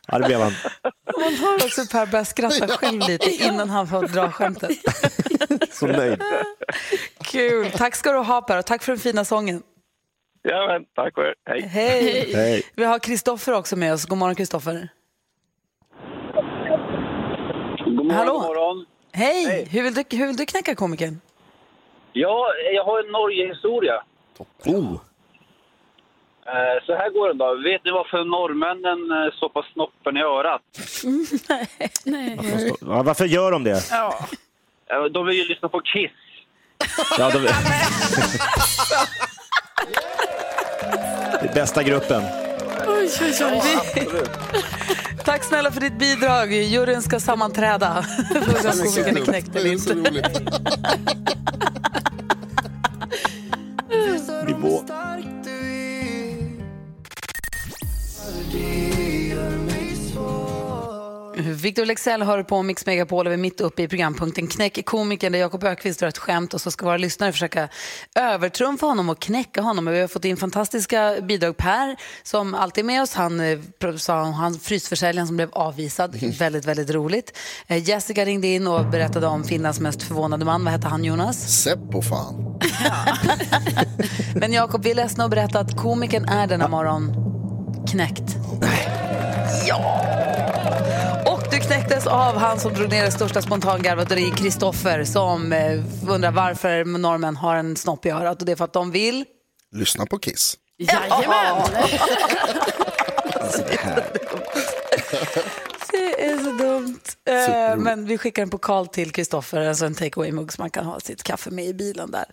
Ja, 0.06 0.18
det 0.18 0.26
blev 0.26 0.40
han. 0.40 0.52
Man 1.20 1.34
hör 1.34 1.54
också 1.54 1.82
Per 1.92 2.06
börja 2.06 2.24
skratta 2.24 2.68
själv 2.68 3.00
lite 3.08 3.30
innan 3.30 3.70
han 3.70 3.86
får 3.86 4.08
dra 4.08 4.30
skämtet. 4.30 4.70
Så 5.72 5.86
nöjd. 5.86 6.22
Kul. 7.24 7.70
Tack 7.70 7.94
ska 7.94 8.12
du 8.12 8.18
ha 8.18 8.40
Per 8.40 8.58
och 8.58 8.66
tack 8.66 8.82
för 8.82 8.92
den 8.92 8.98
fina 8.98 9.24
sången. 9.24 9.62
Ja, 10.42 10.66
men 10.66 10.84
tack 10.94 11.18
och 11.18 11.24
hej. 11.46 11.60
Hej. 11.62 12.32
Hej. 12.34 12.62
Vi 12.76 12.84
har 12.84 12.98
Kristoffer 12.98 13.52
också 13.54 13.76
med 13.76 13.92
oss. 13.92 14.06
God 14.06 14.18
morgon 14.18 14.34
Kristoffer. 14.34 14.88
God 17.84 17.94
morgon, 17.94 18.10
Hallå. 18.10 18.32
god 18.32 18.42
morgon. 18.42 18.86
Hej. 19.12 19.68
Hur, 19.70 19.82
vill 19.82 19.94
du, 19.94 20.04
hur 20.16 20.26
vill 20.26 20.36
du 20.36 20.46
knäcka 20.46 20.74
komikern? 20.74 21.20
Ja, 22.12 22.46
jag 22.74 22.84
har 22.84 23.04
en 23.04 23.10
Norge-historia. 23.12 24.02
Oh. 24.64 24.92
Eh, 26.46 26.84
Så 26.86 26.94
här 26.96 27.10
går 27.10 27.28
den 27.28 27.38
då. 27.38 27.54
Vet 27.54 27.84
ni 27.84 27.90
varför 27.90 28.24
norrmännen 28.24 29.24
eh, 29.26 29.32
stoppar 29.36 29.66
snoppen 29.72 30.16
i 30.16 30.20
örat? 30.22 30.62
Nej. 32.04 32.38
Ja, 32.80 33.02
varför 33.02 33.24
gör 33.24 33.52
de 33.52 33.64
det? 33.64 33.82
Ja. 33.90 34.18
Eh, 34.90 35.04
De 35.04 35.26
vill 35.26 35.36
ju 35.36 35.44
lyssna 35.44 35.68
på 35.68 35.80
Kiss. 35.80 36.10
Ja, 37.18 37.30
de... 37.30 37.38
Det 41.42 41.48
är 41.48 41.54
bästa 41.54 41.82
gruppen. 41.82 42.22
Oj, 42.86 43.10
oj, 43.20 43.34
oj. 43.44 43.62
Tack 45.24 45.44
snälla 45.44 45.70
för 45.72 45.80
ditt 45.80 45.98
bidrag. 45.98 46.52
Juryn 46.52 47.02
ska 47.02 47.20
sammanträda. 47.20 48.04
Se 48.62 48.68
om 48.68 48.74
komikern 48.78 49.16
är 49.16 49.24
knäckt 49.24 49.56
eller 49.56 49.64
Det 49.70 49.74
är 49.74 49.78
så 49.78 49.92
inte. 49.92 50.10
roligt. 50.10 50.26
Nivå. 54.46 54.82
Victor 61.40 61.84
Lexell 61.84 62.22
hör 62.22 62.42
på 62.42 62.62
Mix 62.62 62.86
Megapol 62.86 63.26
och 63.26 63.30
vi 63.30 63.34
är 63.34 63.38
mitt 63.38 63.60
uppe 63.60 63.82
i 63.82 63.88
programpunkten 63.88 64.46
Knäck 64.46 64.84
komikern 64.84 65.32
där 65.32 65.38
Jakob 65.38 65.64
Ökvist 65.64 66.00
drar 66.00 66.08
ett 66.08 66.18
skämt 66.18 66.54
och 66.54 66.60
så 66.60 66.70
ska 66.70 66.86
våra 66.86 66.96
lyssnare 66.96 67.32
försöka 67.32 67.68
övertrumfa 68.14 68.86
honom 68.86 69.08
och 69.08 69.20
knäcka 69.20 69.62
honom. 69.62 69.88
Och 69.88 69.94
vi 69.94 70.00
har 70.00 70.08
fått 70.08 70.24
in 70.24 70.36
fantastiska 70.36 71.16
bidrag. 71.22 71.56
Per 71.56 71.96
som 72.22 72.54
alltid 72.54 72.84
är 72.84 72.86
med 72.86 73.02
oss, 73.02 73.14
han 73.14 73.40
eh, 73.40 73.58
sa 73.96 74.22
han 74.22 74.58
frysförsäljaren 74.58 75.26
som 75.26 75.36
blev 75.36 75.48
avvisad. 75.52 76.16
väldigt, 76.38 76.64
väldigt 76.64 76.90
roligt. 76.90 77.36
Eh, 77.66 77.88
Jessica 77.88 78.24
ringde 78.24 78.46
in 78.46 78.66
och 78.66 78.86
berättade 78.86 79.26
om 79.26 79.44
Finlands 79.44 79.80
mest 79.80 80.02
förvånade 80.02 80.44
man. 80.44 80.64
Vad 80.64 80.72
hette 80.72 80.88
han 80.88 81.04
Jonas? 81.04 81.62
Seppo 81.62 82.02
fan. 82.02 82.60
Men 84.34 84.52
Jakob, 84.52 84.84
vi 84.84 84.90
är 84.90 84.94
ledsna 84.94 85.24
att 85.24 85.30
berätta 85.30 85.60
att 85.60 85.76
komikern 85.76 86.24
är 86.24 86.46
denna 86.46 86.68
morgon 86.68 87.14
knäckt. 87.90 88.36
Ja! 89.68 90.09
Knäcktes 91.70 92.06
av 92.06 92.36
han 92.36 92.60
som 92.60 92.74
drog 92.74 92.90
ner 92.90 93.04
det 93.04 93.10
största 93.10 93.42
spontangarvet 93.42 94.10
och 94.10 94.16
det 94.16 94.22
är 94.22 94.36
Kristoffer 94.36 95.04
som 95.04 95.52
eh, 95.52 95.82
undrar 96.08 96.30
varför 96.30 96.84
norrmän 96.84 97.36
har 97.36 97.56
en 97.56 97.76
snopp 97.76 98.06
i 98.06 98.10
örat 98.10 98.40
och 98.40 98.46
det 98.46 98.52
är 98.52 98.56
för 98.56 98.64
att 98.64 98.72
de 98.72 98.90
vill... 98.90 99.24
Lyssna 99.72 100.06
på 100.06 100.18
Kiss. 100.18 100.58
Jajamän. 100.78 101.62
Det 103.58 105.44
är 105.96 106.44
så 106.44 106.52
dumt. 106.52 107.00
Eh, 107.24 107.76
men 107.76 108.06
vi 108.06 108.18
skickar 108.18 108.42
en 108.42 108.50
pokal 108.50 108.86
till 108.86 109.12
Kristoffer, 109.12 109.68
alltså 109.68 109.86
en 109.86 109.94
take 109.94 110.20
away-mugg 110.20 110.52
som 110.52 110.62
man 110.62 110.70
kan 110.70 110.84
ha 110.84 111.00
sitt 111.00 111.22
kaffe 111.22 111.50
med 111.50 111.64
i 111.64 111.74
bilen 111.74 112.10
där. 112.10 112.26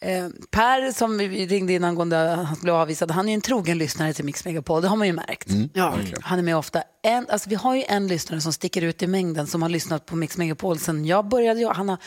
Eh, 0.00 0.28
per 0.50 0.92
som 0.92 1.18
vi 1.18 1.46
ringde 1.46 1.72
in 1.72 1.84
angående 1.84 2.32
att 2.32 2.46
han 2.46 2.56
blev 2.62 2.74
avvisad, 2.74 3.10
han 3.10 3.26
är 3.26 3.32
ju 3.32 3.34
en 3.34 3.40
trogen 3.40 3.78
lyssnare 3.78 4.12
till 4.12 4.24
Mix 4.24 4.44
Megapol, 4.44 4.82
det 4.82 4.88
har 4.88 4.96
man 4.96 5.06
ju 5.06 5.12
märkt. 5.12 5.48
Ja. 5.72 5.94
Han 6.20 6.38
är 6.38 6.42
med 6.42 6.56
ofta. 6.56 6.82
En, 7.04 7.26
alltså 7.30 7.48
vi 7.48 7.54
har 7.54 7.76
ju 7.76 7.84
en 7.88 8.06
lyssnare 8.06 8.40
som 8.40 8.52
sticker 8.52 8.82
ut 8.82 9.02
i 9.02 9.06
mängden 9.06 9.46
som 9.46 9.62
har 9.62 9.68
lyssnat 9.68 10.06
på 10.06 10.16
Mix 10.16 10.36
Megapol 10.36 10.78
sen 10.78 11.04
jag 11.04 11.28
började. 11.28 11.72
Han 11.72 11.88
har, 11.88 11.98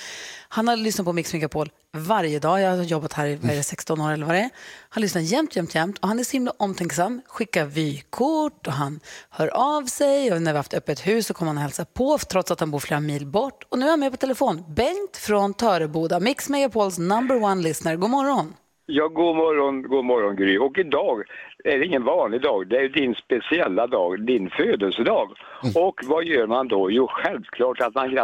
han 0.49 0.67
har 0.67 0.75
lyssnat 0.75 1.05
på 1.05 1.13
Mix 1.13 1.33
Megapol 1.33 1.69
varje 1.93 2.39
dag. 2.39 2.61
Jag 2.61 2.69
har 2.69 2.83
jobbat 2.83 3.13
här 3.13 3.27
i 3.27 3.35
vad 3.35 3.51
är 3.51 3.55
det, 3.55 3.63
16 3.63 4.01
år 4.01 4.11
eller 4.11 4.25
vad 4.25 4.35
det 4.35 4.39
är. 4.39 4.49
Han 4.89 5.01
lyssnar 5.01 5.21
jämt, 5.21 5.55
jämt, 5.55 5.75
jämt 5.75 5.97
och 5.97 6.07
han 6.07 6.19
är 6.19 6.23
så 6.23 6.31
himla 6.31 6.51
omtänksam. 6.59 7.21
Skickar 7.27 7.65
vykort 7.65 8.67
och 8.67 8.73
han 8.73 8.99
hör 9.29 9.47
av 9.47 9.85
sig 9.85 10.31
och 10.33 10.41
när 10.41 10.51
vi 10.51 10.55
har 10.55 10.59
haft 10.59 10.73
öppet 10.73 11.07
hus 11.07 11.27
så 11.27 11.33
kommer 11.33 11.49
han 11.49 11.57
och 11.57 11.63
hälsa 11.63 11.85
på 11.85 12.17
trots 12.17 12.51
att 12.51 12.59
han 12.59 12.71
bor 12.71 12.79
flera 12.79 12.99
mil 12.99 13.25
bort. 13.25 13.63
Och 13.69 13.79
nu 13.79 13.85
är 13.85 13.89
han 13.89 13.99
med 13.99 14.11
på 14.11 14.17
telefon. 14.17 14.63
Bengt 14.75 15.17
från 15.17 15.53
Töreboda, 15.53 16.19
Mix 16.19 16.49
Megapols 16.49 16.97
number 16.97 17.43
one 17.43 17.61
listener. 17.61 17.95
God 17.95 18.09
morgon. 18.09 18.53
Ja, 18.87 19.07
god 19.07 19.35
morgon, 19.35 19.81
god 19.81 20.05
morgon 20.05 20.35
Gry. 20.35 20.57
Och 20.57 20.77
idag 20.77 21.23
är 21.65 21.79
det 21.79 21.85
ingen 21.85 22.03
vanlig 22.03 22.41
dag, 22.41 22.67
det 22.67 22.77
är 22.77 22.89
din 22.89 23.15
speciella 23.15 23.87
dag, 23.87 24.21
din 24.21 24.49
födelsedag. 24.49 25.31
Och 25.75 26.01
vad 26.03 26.23
gör 26.23 26.47
man 26.47 26.67
då? 26.67 26.91
Jo, 26.91 27.07
självklart 27.07 27.81
att 27.81 27.95
man 27.95 28.15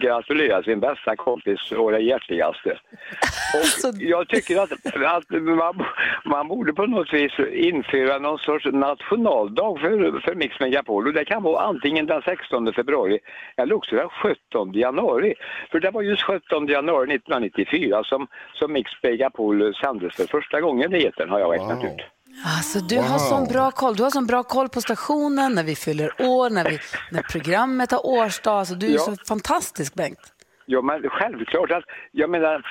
gratulerar 0.00 0.62
sin 0.62 0.80
bästa 0.80 1.16
kompis 1.16 1.72
och 1.72 1.92
det 1.92 1.98
hjärtligaste. 1.98 2.70
Och 3.54 3.94
jag 3.98 4.28
tycker 4.28 4.60
att, 4.60 4.72
att 4.94 5.30
man, 5.30 5.84
man 6.24 6.48
borde 6.48 6.72
på 6.72 6.86
något 6.86 7.12
vis 7.12 7.32
införa 7.52 8.18
någon 8.18 8.38
sorts 8.38 8.66
nationaldag 8.72 9.80
för, 9.80 10.20
för 10.20 10.34
Mix 10.34 10.60
Megapol. 10.60 11.06
Och 11.06 11.12
det 11.12 11.24
kan 11.24 11.42
vara 11.42 11.62
antingen 11.62 12.06
den 12.06 12.22
16 12.22 12.72
februari 12.72 13.18
eller 13.56 13.74
också 13.74 13.96
den 13.96 14.08
17 14.08 14.72
januari. 14.72 15.34
För 15.70 15.80
det 15.80 15.90
var 15.90 16.02
just 16.02 16.22
17 16.22 16.66
januari 16.66 17.14
1994 17.14 18.04
som, 18.04 18.26
som 18.54 18.72
Mix 18.72 18.90
Megapol 19.02 19.74
sändes 19.74 20.16
för 20.16 20.24
första 20.24 20.60
gången 20.60 20.94
i 20.94 21.04
etern 21.04 21.30
har 21.30 21.40
jag 21.40 21.52
räknat 21.52 21.84
ut. 21.84 22.19
Alltså, 22.44 22.80
du 22.80 22.98
har 22.98 23.18
sån 23.18 23.44
bra 23.48 23.70
koll. 23.70 23.96
Du 23.96 24.02
har 24.02 24.10
sån 24.10 24.26
bra 24.26 24.42
koll 24.42 24.68
på 24.68 24.80
stationen, 24.80 25.52
när 25.54 25.64
vi 25.64 25.76
fyller 25.76 26.10
år, 26.18 26.50
när, 26.50 26.64
vi, 26.70 26.78
när 27.10 27.22
programmet 27.22 27.90
har 27.90 28.06
årsdag. 28.06 28.52
Alltså, 28.58 28.74
du 28.74 28.86
är 28.86 28.90
Ja. 28.90 28.98
så 28.98 29.16
fantastisk, 29.28 29.94
Bengt. 29.94 30.32
Ja, 30.66 30.82
men 30.82 31.02
självklart 31.10 31.70
att, 31.70 31.84
jag 32.12 32.30
menar, 32.30 32.62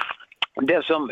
det, 0.56 0.86
som, 0.86 1.08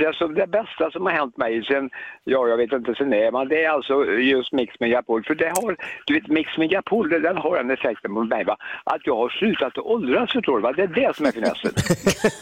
det, 0.00 0.14
som, 0.14 0.34
det 0.34 0.46
bästa 0.46 0.90
som 0.90 1.06
har 1.06 1.12
hänt 1.12 1.36
mig 1.36 1.64
sen, 1.64 1.90
ja 2.24 2.48
jag 2.48 2.56
vet 2.56 2.72
inte 2.72 2.94
sen 2.94 3.10
när, 3.10 3.30
men 3.32 3.48
det 3.48 3.64
är 3.64 3.70
alltså 3.70 4.04
just 4.04 4.52
Mix 4.52 4.80
Megapol. 4.80 5.24
För 5.24 5.34
det 5.34 5.48
har, 5.48 5.76
du 6.06 6.14
vet 6.14 6.28
Mix 6.28 6.58
Megapol, 6.58 7.08
den 7.08 7.36
har 7.36 7.56
den 7.56 7.70
effekten 7.70 8.14
på 8.14 8.24
mig 8.24 8.44
va, 8.44 8.56
att 8.84 9.06
jag 9.06 9.16
har 9.16 9.28
slutat 9.28 9.78
att 9.78 9.84
åldras 9.84 10.32
förstår 10.32 10.56
du 10.56 10.62
va, 10.62 10.72
det 10.72 10.82
är 10.82 10.86
det 10.86 11.16
som 11.16 11.26
är 11.26 11.32
finessen. 11.32 11.72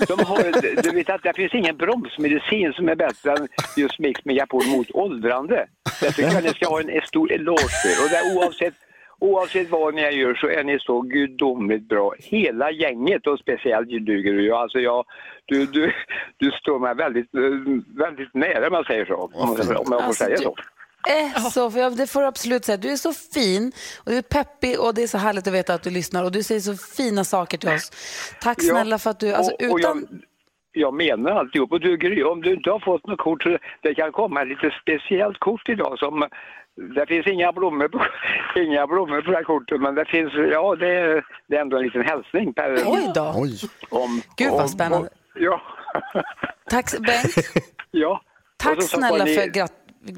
De 0.17 0.25
har, 0.25 0.83
du 0.83 0.91
vet 0.91 1.11
att 1.11 1.23
det 1.23 1.37
finns 1.37 1.55
ingen 1.55 1.77
bromsmedicin 1.77 2.73
som 2.73 2.89
är 2.89 2.95
bättre 2.95 3.31
än 3.31 3.49
just 3.77 3.99
Mix 3.99 4.25
Megapol 4.25 4.67
mot 4.77 4.91
åldrande. 4.91 5.67
Det 6.01 6.11
tycker 6.13 6.33
jag 6.33 6.45
ni 6.45 6.49
ska 6.49 6.69
ha 6.69 6.81
en, 6.81 7.01
stor 7.05 7.33
eloge 7.33 7.69
för. 7.83 8.05
Och 8.05 8.11
det 8.11 8.17
är 8.17 8.37
oavsett 8.37 8.75
Oavsett 9.21 9.71
vad 9.71 9.95
ni 9.95 10.01
gör 10.11 10.35
så 10.35 10.47
är 10.49 10.65
ni 10.65 10.79
så 10.81 11.01
gudomligt 11.01 11.89
bra. 11.89 12.15
Hela 12.19 12.71
gänget 12.71 13.27
och 13.27 13.39
speciellt 13.39 13.89
du 13.89 14.23
Gry. 14.23 14.51
Alltså 14.51 14.79
jag, 14.79 15.05
du, 15.47 15.67
du, 15.67 15.93
du 16.37 16.51
står 16.51 16.79
mig 16.79 16.95
väldigt, 16.95 17.29
väldigt 17.99 18.35
nära 18.35 18.67
om 18.69 18.75
jag 18.75 18.87
säger 18.87 19.05
så. 19.05 19.15
Om, 19.15 19.51
om 19.51 19.57
jag 19.59 19.87
får 19.87 19.95
Alltså, 19.95 20.25
säga 20.25 20.37
du- 20.37 20.43
så. 20.43 20.55
Är 21.09 21.51
så, 21.51 21.71
för 21.71 21.79
jag, 21.81 21.97
det 21.97 22.07
får 22.11 22.21
du 22.21 22.27
absolut 22.27 22.65
säga. 22.65 22.77
Du 22.79 22.93
är 22.93 22.97
så 22.97 23.13
fin 23.13 23.73
och 24.05 24.11
du 24.13 24.19
är 24.19 24.23
peppig 24.23 24.81
och 24.81 24.95
det 24.95 25.03
är 25.03 25.07
så 25.07 25.19
härligt 25.19 25.47
att 25.47 25.55
veta 25.55 25.75
att 25.75 25.83
du 25.83 25.91
lyssnar 25.91 26.25
och 26.25 26.33
du 26.33 26.43
säger 26.43 26.61
så 26.61 26.75
fina 26.97 27.25
saker 27.25 27.59
till 27.59 27.69
oss. 27.69 27.91
Tack 28.43 28.59
Ja, 28.61 28.71
snälla 28.75 28.99
för 28.99 29.11
att 29.11 29.21
du, 29.21 29.33
alltså 29.33 29.53
och, 29.53 29.71
och 29.73 29.79
utan... 29.79 30.07
jag, 30.11 30.21
jag 30.85 30.95
menar 30.95 31.31
alltihop. 31.31 31.73
Och 31.73 31.81
du 31.81 31.97
Gry, 31.97 32.23
om 32.23 32.43
du 32.43 32.55
inte 32.55 32.71
har 32.71 32.81
fått 32.81 33.07
något 33.07 33.19
kort 33.19 33.43
så 33.43 33.59
det 33.83 33.95
kan 33.95 34.13
komma 34.13 34.43
ett 34.43 34.49
lite 34.49 34.71
speciellt 34.83 35.39
kort 35.39 35.69
idag 35.69 35.99
som 35.99 36.29
det 36.77 37.07
finns 37.07 37.27
inga 37.27 37.53
blommor 37.53 37.89
på, 37.89 38.05
inga 38.61 38.87
blommor 38.87 39.21
på 39.23 39.31
det 39.31 39.37
här 39.37 39.45
kortet 39.45 39.81
men 39.81 39.95
det 39.95 40.05
finns, 40.05 40.33
ja 40.53 40.77
det 40.77 40.89
är, 40.89 41.25
det 41.49 41.57
är 41.57 41.61
ändå 41.61 41.77
en 41.77 41.83
liten 41.83 42.03
hälsning 42.03 42.53
per... 42.55 42.75
Oj 42.87 43.11
då. 43.15 43.23
Om, 43.91 44.23
Gud, 44.37 44.51
vad 44.53 44.63
om- 44.63 44.69
spännande. 44.69 45.09
om- 45.09 45.43
ja. 45.43 45.61
Tack 46.71 46.91
Bengt. 46.99 47.35
ja. 47.91 48.21
Tack 48.57 48.83
snälla 48.83 49.25
ni- 49.25 49.35
för, 49.35 49.47
grat 49.47 49.73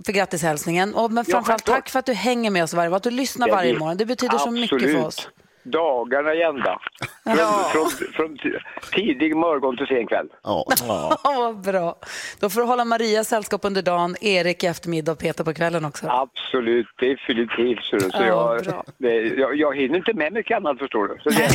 för 0.06 0.12
grattishälsningen. 0.12 0.94
Och 0.94 1.10
men 1.12 1.24
Ja, 1.26 1.32
framförallt 1.32 1.46
självklart. 1.46 1.76
tack 1.76 1.88
för 1.88 1.98
att 1.98 2.06
du 2.06 2.12
hänger 2.12 2.50
med 2.50 2.62
oss 2.64 2.74
varje 2.74 2.96
att 2.96 3.02
du 3.02 3.10
lyssnar 3.10 3.46
Det 3.46 3.52
varje 3.52 3.78
morgon. 3.78 3.96
Det 3.96 4.06
betyder 4.06 4.38
så 4.38 4.50
mycket 4.50 4.72
Absolut. 4.72 4.96
för 5.00 5.06
oss. 5.06 5.28
Dagarna 5.70 6.34
i 6.34 6.42
ända. 6.42 6.78
Från, 7.25 7.70
från, 7.72 7.88
från 8.12 8.38
t- 8.38 8.48
tidig 8.92 9.37
morgon 9.37 9.76
till 9.76 9.87
sen 9.87 10.06
kväll. 10.06 10.28
Ja. 10.42 10.64
vad 11.25 11.60
bra. 11.60 11.96
Då 12.40 12.50
får 12.50 12.60
du 12.60 12.66
hålla 12.66 12.84
Maria 12.84 13.25
sällskap 13.25 13.64
under 13.64 13.82
dagen, 13.82 14.16
Erik 14.20 14.64
i 14.64 14.66
eftermiddag 14.66 15.12
och 15.12 15.18
Peter 15.18 15.44
på 15.44 15.54
kvällen 15.54 15.84
också. 15.84 16.06
Absolut, 16.08 16.87
definitivt. 17.00 17.84
Så, 17.84 18.00
så 18.00 18.08
Ja, 18.12 18.25
jag, 18.26 18.64
bra. 18.64 18.84
det, 18.98 19.14
jag, 19.14 19.56
jag 19.56 19.76
hinner 19.76 19.96
inte 19.96 20.12
med 20.14 20.32
mycket 20.32 20.56
annat 20.56 20.78
förstår 20.78 21.08
du. 21.08 21.18
Så 21.22 21.28
det, 21.30 21.48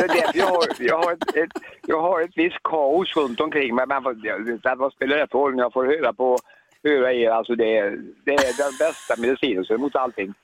jag, 0.00 0.08
det, 0.08 0.30
jag, 0.38 0.46
har, 0.46 0.64
jag, 0.78 0.98
har 0.98 1.12
ett, 1.12 1.36
ett, 1.36 1.50
jag 1.86 2.00
har 2.00 2.20
ett 2.22 2.30
visst 2.36 2.62
kaos 2.64 3.16
runt 3.16 3.40
omkring 3.40 3.74
mig. 3.74 3.86
Men 3.86 4.02
vad, 4.02 4.22
det- 4.22 4.74
vad 4.76 4.92
spelar 4.92 5.16
det 5.16 5.26
för 5.30 5.38
roll? 5.38 5.58
Jag 5.58 5.72
får 5.72 5.84
höra 5.84 6.12
på 6.12 6.38
höra 6.84 7.12
er. 7.12 7.30
Alltså 7.30 7.54
det, 7.54 7.76
är- 7.78 7.98
det 8.24 8.34
är 8.34 8.56
den 8.64 8.72
bästa 8.78 9.14
medicinen 9.18 9.64
så 9.64 9.78
mot 9.78 9.96
allting. 9.96 10.34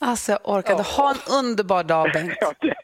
Alltså 0.00 0.32
jag 0.32 0.40
orkade. 0.44 0.82
Ha 0.82 1.10
en 1.10 1.32
underbar 1.40 1.84
dag 1.84 2.10
Bengt. 2.12 2.32
Ja, 2.40 2.52
det, 2.60 2.74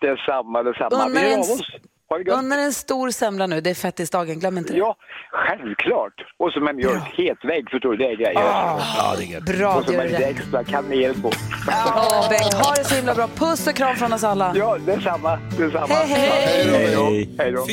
det 0.00 0.06
är 0.06 0.16
samma, 0.26 0.62
det 0.62 0.70
är 0.70 0.74
samma. 0.74 1.04
Under 1.04 1.20
Vi 1.20 1.26
hör 1.26 1.34
en, 1.34 2.38
under 2.38 2.58
en 2.58 2.72
stor 2.72 3.10
semla 3.10 3.46
nu, 3.46 3.60
det 3.60 3.70
är 3.70 3.74
fettisdagen, 3.74 4.38
glöm 4.38 4.58
inte 4.58 4.72
det. 4.72 4.78
Ja, 4.78 4.96
självklart. 5.32 6.12
Och 6.38 6.52
så 6.52 6.60
med 6.60 6.74
mjölk, 6.74 7.02
het 7.16 7.44
vägg 7.44 7.70
förstår 7.70 7.90
du, 7.90 7.96
det 7.96 8.04
är 8.04 8.16
grejer. 8.16 8.40
Ah, 8.44 9.16
Bra, 9.46 9.74
Och 9.74 9.88
med 9.88 9.98
det 9.98 10.08
lite 10.08 10.24
extra 10.24 10.64
kanel 10.64 11.22
på. 11.22 11.30
Åh, 11.68 12.28
Bengt, 12.28 12.54
ha 12.54 12.74
det 12.74 12.84
så 12.84 12.94
himla 12.94 13.14
bra. 13.14 13.28
Puss 13.36 13.66
och 13.66 13.74
kram 13.74 13.96
från 13.96 14.12
oss 14.12 14.24
alla. 14.24 14.52
Ja, 14.56 14.78
detsamma. 14.86 15.38
detsamma. 15.58 15.86
Hej, 15.86 16.06
hej. 16.06 16.66
Hej 16.70 16.94
då. 16.94 17.42
Hej 17.42 17.52
då. 17.52 17.66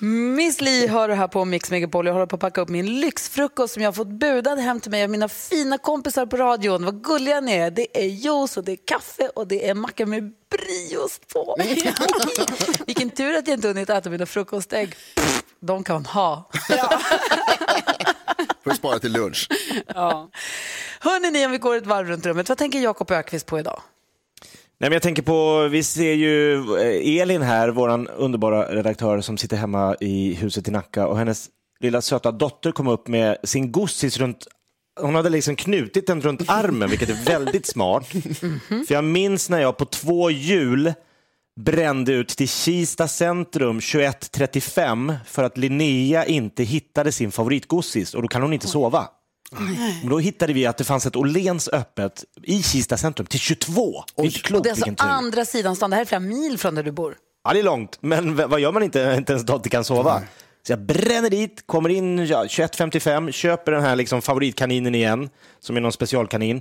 Miss 0.00 0.60
Li 0.60 0.86
hör 0.86 1.08
du 1.08 1.14
här 1.14 1.28
på 1.28 1.44
Mix 1.44 1.70
Megapol. 1.70 2.06
Jag 2.06 2.12
håller 2.12 2.26
på 2.26 2.36
att 2.36 2.40
packa 2.40 2.60
upp 2.60 2.68
min 2.68 3.00
lyxfrukost 3.00 3.74
som 3.74 3.82
jag 3.82 3.88
har 3.88 3.94
fått 3.94 4.08
budad 4.08 4.58
hem 4.58 4.80
till 4.80 4.90
mig 4.90 5.04
av 5.04 5.10
mina 5.10 5.28
fina 5.28 5.78
kompisar 5.78 6.26
på 6.26 6.36
radion. 6.36 6.84
Vad 6.84 7.04
gulliga 7.04 7.40
ni 7.40 7.52
är. 7.52 7.70
Det 7.70 7.98
är 7.98 8.06
juice 8.06 8.56
och 8.56 8.64
det 8.64 8.72
är 8.72 8.78
kaffe 8.84 9.28
och 9.28 9.48
det 9.48 9.68
är 9.68 9.74
macka 9.74 10.06
med 10.06 10.32
brieost 10.50 11.28
på. 11.32 11.56
Vilken 12.86 13.10
tur 13.10 13.36
att 13.36 13.48
jag 13.48 13.56
inte 13.56 13.68
hunnit 13.68 13.90
äta 13.90 14.10
mina 14.10 14.26
frukostägg. 14.26 14.94
De 15.60 15.84
kan 15.84 16.06
ha. 16.06 16.50
Får 18.64 18.70
spara 18.70 18.98
till 18.98 19.12
lunch. 19.12 19.48
Ja. 19.86 20.30
Hörrni, 21.00 21.30
ni, 21.30 21.46
om 21.46 21.52
vi 21.52 21.58
går 21.58 21.76
ett 21.76 21.86
varv 21.86 22.08
runt 22.08 22.26
rummet, 22.26 22.48
vad 22.48 22.58
tänker 22.58 22.78
Jakob 22.78 23.10
Ökvist 23.10 23.46
på 23.46 23.58
idag? 23.58 23.82
Nej, 24.80 24.90
men 24.90 24.92
jag 24.92 25.02
tänker 25.02 25.22
på, 25.22 25.68
vi 25.68 25.82
ser 25.82 26.12
ju 26.12 26.54
eh, 26.54 27.20
Elin 27.20 27.42
här, 27.42 27.68
vår 27.68 28.10
underbara 28.10 28.74
redaktör 28.74 29.20
som 29.20 29.38
sitter 29.38 29.56
hemma 29.56 29.96
i 30.00 30.34
huset 30.34 30.68
i 30.68 30.70
Nacka 30.70 31.06
och 31.06 31.18
hennes 31.18 31.48
lilla 31.80 32.00
söta 32.00 32.32
dotter 32.32 32.72
kom 32.72 32.88
upp 32.88 33.08
med 33.08 33.36
sin 33.44 33.72
gossis 33.72 34.18
runt 34.18 34.46
hon 35.00 35.14
hade 35.14 35.28
liksom 35.28 35.56
knutit 35.56 36.06
den 36.06 36.20
runt 36.20 36.42
armen, 36.48 36.90
vilket 36.90 37.08
är 37.08 37.24
väldigt 37.24 37.66
smart. 37.66 38.06
För 38.88 38.92
jag 38.92 39.04
minns 39.04 39.50
när 39.50 39.60
jag 39.60 39.76
på 39.76 39.84
två 39.84 40.30
hjul 40.30 40.92
brände 41.60 42.12
ut 42.12 42.28
till 42.28 42.48
Kista 42.48 43.08
centrum 43.08 43.78
21.35 43.80 45.16
för 45.26 45.44
att 45.44 45.56
Linnea 45.56 46.24
inte 46.24 46.62
hittade 46.62 47.12
sin 47.12 47.32
favoritgossis 47.32 48.14
och 48.14 48.22
då 48.22 48.28
kan 48.28 48.42
hon 48.42 48.52
inte 48.52 48.68
sova. 48.68 49.08
Men 50.00 50.08
då 50.08 50.18
hittade 50.18 50.52
vi 50.52 50.66
att 50.66 50.76
det 50.76 50.84
fanns 50.84 51.06
ett 51.06 51.16
Åhléns 51.16 51.68
öppet 51.68 52.24
i 52.42 52.62
Kista 52.62 52.96
centrum 52.96 53.26
till 53.26 53.40
22. 53.40 54.04
Det 54.16 54.22
är 54.22 54.24
inte 54.24 54.38
Och 54.38 54.44
klokt 54.44 54.64
det 54.64 54.70
är 54.70 54.70
alltså 54.70 54.94
andra 54.98 55.44
sidan 55.44 55.76
stan, 55.76 55.90
det 55.90 55.96
här 55.96 56.00
är 56.00 56.04
flera 56.06 56.20
mil 56.20 56.58
från 56.58 56.74
där 56.74 56.82
du 56.82 56.92
bor. 56.92 57.16
Ja, 57.44 57.52
det 57.52 57.58
är 57.58 57.62
långt, 57.62 57.98
men 58.00 58.36
vad 58.36 58.60
gör 58.60 58.72
man 58.72 58.82
inte, 58.82 59.14
inte 59.18 59.32
ens 59.32 59.46
dotter 59.46 59.70
kan 59.70 59.84
sova? 59.84 60.22
Så 60.66 60.72
jag 60.72 60.80
bränner 60.80 61.30
dit, 61.30 61.66
kommer 61.66 61.88
in 61.88 62.26
ja, 62.26 62.44
21.55, 62.44 63.32
köper 63.32 63.72
den 63.72 63.82
här 63.82 63.96
liksom 63.96 64.22
favoritkaninen 64.22 64.94
igen, 64.94 65.30
som 65.60 65.76
är 65.76 65.80
någon 65.80 65.92
specialkanin, 65.92 66.60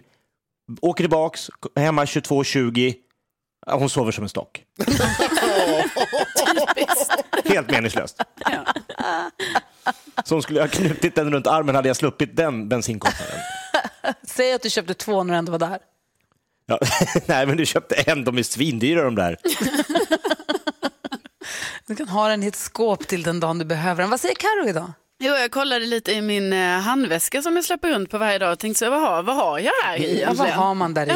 åker 0.82 1.04
tillbaks, 1.04 1.50
hemma 1.76 2.06
22.20, 2.06 2.94
Ja, 3.66 3.78
hon 3.78 3.90
sover 3.90 4.12
som 4.12 4.24
en 4.24 4.30
stock. 4.30 4.64
Helt 7.46 7.72
meningslöst. 7.72 8.18
Så 8.18 8.24
hon 10.30 10.42
skulle 10.42 10.62
ha 10.62 10.68
knutit 10.68 11.16
den 11.16 11.34
runt 11.34 11.48
armen 11.48 11.76
hade 11.76 11.90
jag 11.90 11.98
sluppit 11.98 12.36
den 12.36 12.70
bensinkostnaden. 12.70 13.36
Säg 14.28 14.54
att 14.54 14.62
du 14.62 14.70
köpte 14.70 14.94
två 14.94 15.24
när 15.24 15.34
du 15.34 15.38
ändå 15.38 15.52
var 15.52 15.60
där. 15.60 15.80
Ja. 16.66 16.80
Nej, 17.26 17.46
men 17.46 17.58
du 17.58 17.66
köpte 17.66 17.96
en, 17.96 18.24
de 18.24 18.38
är 18.38 18.44
svindyra 18.44 19.04
de 19.04 19.16
där. 19.16 19.38
Du 21.88 21.96
kan 21.96 22.08
ha 22.08 22.28
den 22.28 22.44
i 22.44 22.48
ett 22.48 22.56
skåp 22.56 23.08
till 23.08 23.24
den 23.24 23.40
dagen 23.40 23.60
du 23.60 23.66
behöver 23.66 24.02
den. 24.02 24.10
Vad 24.10 24.20
säger 24.20 24.36
Karo 24.36 24.70
idag? 24.70 24.94
Jo, 25.20 25.34
jag 25.34 25.52
kollade 25.52 25.86
lite 25.86 26.12
i 26.12 26.22
min 26.22 26.54
eh, 26.54 26.80
handväska 26.80 27.42
som 27.42 27.56
jag 27.56 27.66
släpper 27.66 27.90
runt 27.90 28.10
på 28.10 28.18
varje 28.18 28.40
dag 28.40 28.52
och 28.52 28.60
tänkte 28.60 28.86
så, 28.86 28.92
vad 28.92 29.02
har, 29.02 29.24
vad 29.24 29.36
har 29.36 29.60
jag 29.60 29.74
här 29.84 29.98
i 29.98 30.22
Ja, 30.22 30.34
vad 30.34 30.48
har 30.50 30.76
man 30.76 30.94
där 30.94 31.06
i? 31.06 31.08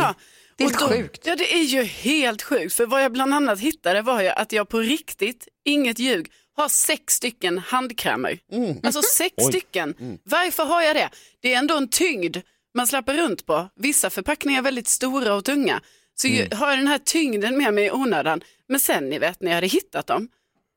Det 0.58 0.64
är 0.64 0.70
helt 0.70 0.82
sjukt. 0.82 1.22
Ja, 1.26 1.36
det 1.36 1.54
är 1.54 1.64
ju 1.64 1.84
helt 1.84 2.42
sjukt. 2.42 2.74
För 2.74 2.86
vad 2.86 3.04
jag 3.04 3.12
bland 3.12 3.34
annat 3.34 3.60
hittade 3.60 4.02
var 4.02 4.22
ju 4.22 4.28
att 4.28 4.52
jag 4.52 4.70
på 4.70 4.80
riktigt, 4.80 5.48
inget 5.66 6.00
ljug, 6.00 6.32
har 6.62 6.70
sex 6.70 7.14
stycken 7.14 7.58
handkrämer. 7.58 8.40
Alltså 8.84 9.02
sex 9.02 9.34
Oj. 9.38 9.44
stycken. 9.52 9.96
Varför 10.24 10.64
har 10.66 10.82
jag 10.82 10.96
det? 10.96 11.10
Det 11.42 11.54
är 11.54 11.58
ändå 11.58 11.78
en 11.78 11.88
tyngd 11.88 12.38
man 12.74 12.88
slappar 12.88 13.14
runt 13.14 13.46
på. 13.46 13.70
Vissa 13.76 14.10
förpackningar 14.10 14.60
är 14.60 14.64
väldigt 14.64 14.88
stora 14.88 15.34
och 15.34 15.46
tunga. 15.46 15.82
Så 16.16 16.28
ju, 16.28 16.48
har 16.52 16.70
jag 16.70 16.80
den 16.80 16.88
här 16.88 16.98
tyngden 16.98 17.58
med 17.58 17.74
mig 17.74 17.86
i 17.86 17.92
onödan. 17.92 18.44
Men 18.70 18.80
sen 18.80 19.10
ni 19.10 19.20
vet 19.20 19.42
när 19.42 19.52
jag 19.52 19.56
hade 19.56 19.68
hittat 19.68 20.08
dem, 20.08 20.28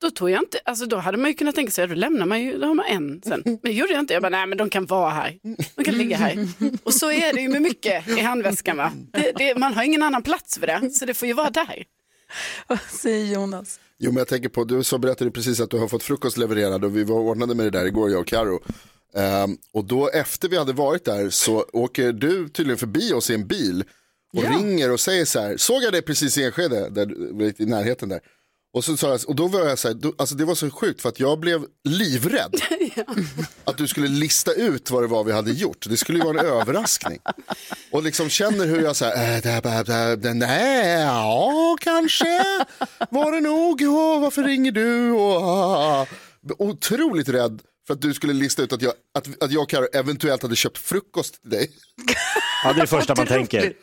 då 0.01 0.11
tog 0.11 0.29
jag 0.29 0.41
inte, 0.41 0.59
alltså 0.65 0.85
då 0.85 0.97
hade 0.97 1.17
man 1.17 1.31
ju 1.31 1.33
kunnat 1.33 1.55
tänka 1.55 1.71
sig, 1.71 1.87
då 1.87 1.95
lämnar 1.95 2.25
man 2.25 2.41
ju, 2.41 2.57
då 2.57 2.67
har 2.67 2.73
man 2.73 2.85
en 2.85 3.21
sen. 3.25 3.41
Men 3.45 3.59
det 3.63 3.71
gjorde 3.71 3.93
jag 3.93 3.99
inte, 3.99 4.13
jag 4.13 4.21
bara 4.21 4.29
nej 4.29 4.47
men 4.47 4.57
de 4.57 4.69
kan 4.69 4.85
vara 4.85 5.09
här, 5.09 5.39
de 5.75 5.83
kan 5.83 5.97
ligga 5.97 6.17
här. 6.17 6.47
Och 6.83 6.93
så 6.93 7.11
är 7.11 7.33
det 7.33 7.41
ju 7.41 7.49
med 7.49 7.61
mycket 7.61 8.07
i 8.07 8.21
handväskan 8.21 8.77
va. 8.77 8.91
Det, 9.11 9.31
det, 9.37 9.57
man 9.57 9.73
har 9.73 9.83
ingen 9.83 10.03
annan 10.03 10.23
plats 10.23 10.59
för 10.59 10.67
det, 10.67 10.91
så 10.91 11.05
det 11.05 11.13
får 11.13 11.27
ju 11.27 11.33
vara 11.33 11.49
där. 11.49 11.83
Vad 12.67 12.79
säger 13.01 13.33
Jonas? 13.33 13.79
Jo 13.97 14.11
men 14.11 14.17
jag 14.17 14.27
tänker 14.27 14.49
på, 14.49 14.63
du 14.63 14.83
så 14.83 14.97
berättade 14.97 15.31
precis 15.31 15.59
att 15.59 15.69
du 15.69 15.77
har 15.77 15.87
fått 15.87 16.03
frukost 16.03 16.37
levererad 16.37 16.85
och 16.85 16.97
vi 16.97 17.03
var 17.03 17.15
ordnade 17.15 17.55
med 17.55 17.65
det 17.65 17.69
där 17.69 17.85
igår 17.85 18.11
jag 18.11 18.19
och 18.19 18.27
Karo. 18.27 18.59
Ehm, 19.13 19.57
och 19.73 19.85
då 19.85 20.09
efter 20.09 20.49
vi 20.49 20.57
hade 20.57 20.73
varit 20.73 21.05
där 21.05 21.29
så 21.29 21.65
åker 21.73 22.11
du 22.11 22.49
tydligen 22.49 22.77
förbi 22.77 23.13
oss 23.13 23.29
i 23.29 23.33
en 23.33 23.47
bil 23.47 23.83
och 24.33 24.43
ringer 24.43 24.91
och 24.91 24.99
säger 24.99 25.25
så 25.25 25.39
här, 25.39 25.57
såg 25.57 25.83
jag 25.83 25.93
dig 25.93 26.01
precis 26.01 26.37
i 26.37 26.43
Enskede, 26.43 26.89
där, 26.89 27.61
i 27.61 27.65
närheten 27.65 28.09
där. 28.09 28.19
Och, 28.75 28.83
så 28.85 28.97
sa 28.97 29.09
jag, 29.09 29.19
och 29.27 29.35
då 29.35 29.47
var 29.47 29.59
jag 29.59 29.79
så 29.79 29.87
här, 29.87 29.95
då, 29.95 30.13
alltså 30.17 30.35
det 30.35 30.45
var 30.45 30.55
så 30.55 30.69
sjukt 30.71 31.01
för 31.01 31.09
att 31.09 31.19
jag 31.19 31.39
blev 31.39 31.65
livrädd. 31.83 32.55
Att 33.63 33.77
du 33.77 33.87
skulle 33.87 34.07
lista 34.07 34.53
ut 34.53 34.91
vad 34.91 35.03
det 35.03 35.07
var 35.07 35.23
vi 35.23 35.31
hade 35.31 35.51
gjort. 35.51 35.85
Det 35.89 35.97
skulle 35.97 36.17
ju 36.19 36.25
vara 36.25 36.39
en 36.39 36.45
överraskning. 36.61 37.19
Och 37.91 38.03
liksom 38.03 38.29
känner 38.29 38.65
hur 38.65 38.81
jag 38.81 38.95
säger, 38.95 39.35
äh, 39.35 39.41
det 39.41 39.69
här, 39.69 40.15
det- 40.15 40.33
nej, 40.33 41.01
ja 41.01 41.75
kanske 41.81 42.43
var 43.11 43.31
det 43.31 43.41
nog, 43.41 43.81
och 43.81 44.21
varför 44.21 44.43
ringer 44.43 44.71
du? 44.71 45.11
Och, 45.11 45.41
ah. 45.43 46.05
Otroligt 46.57 47.29
rädd 47.29 47.61
för 47.87 47.93
att 47.93 48.01
du 48.01 48.13
skulle 48.13 48.33
lista 48.33 48.61
ut 48.61 48.73
att 48.73 48.81
jag, 48.81 48.93
att, 49.17 49.43
att 49.43 49.51
jag 49.51 49.63
och 49.63 49.69
Karo 49.69 49.87
eventuellt 49.93 50.41
hade 50.41 50.55
köpt 50.55 50.77
frukost 50.77 51.41
till 51.41 51.51
dig. 51.51 51.71
Ja, 52.63 52.73
det 52.73 52.79
är 52.79 52.81
det 52.81 52.87
första 52.87 53.15
man 53.15 53.27
tänker. 53.27 53.73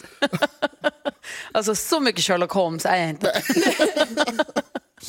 Alltså 1.52 1.74
så 1.74 2.00
mycket 2.00 2.24
Sherlock 2.24 2.50
Holmes 2.50 2.86
är 2.86 2.96
jag 2.96 3.08
inte. 3.10 3.42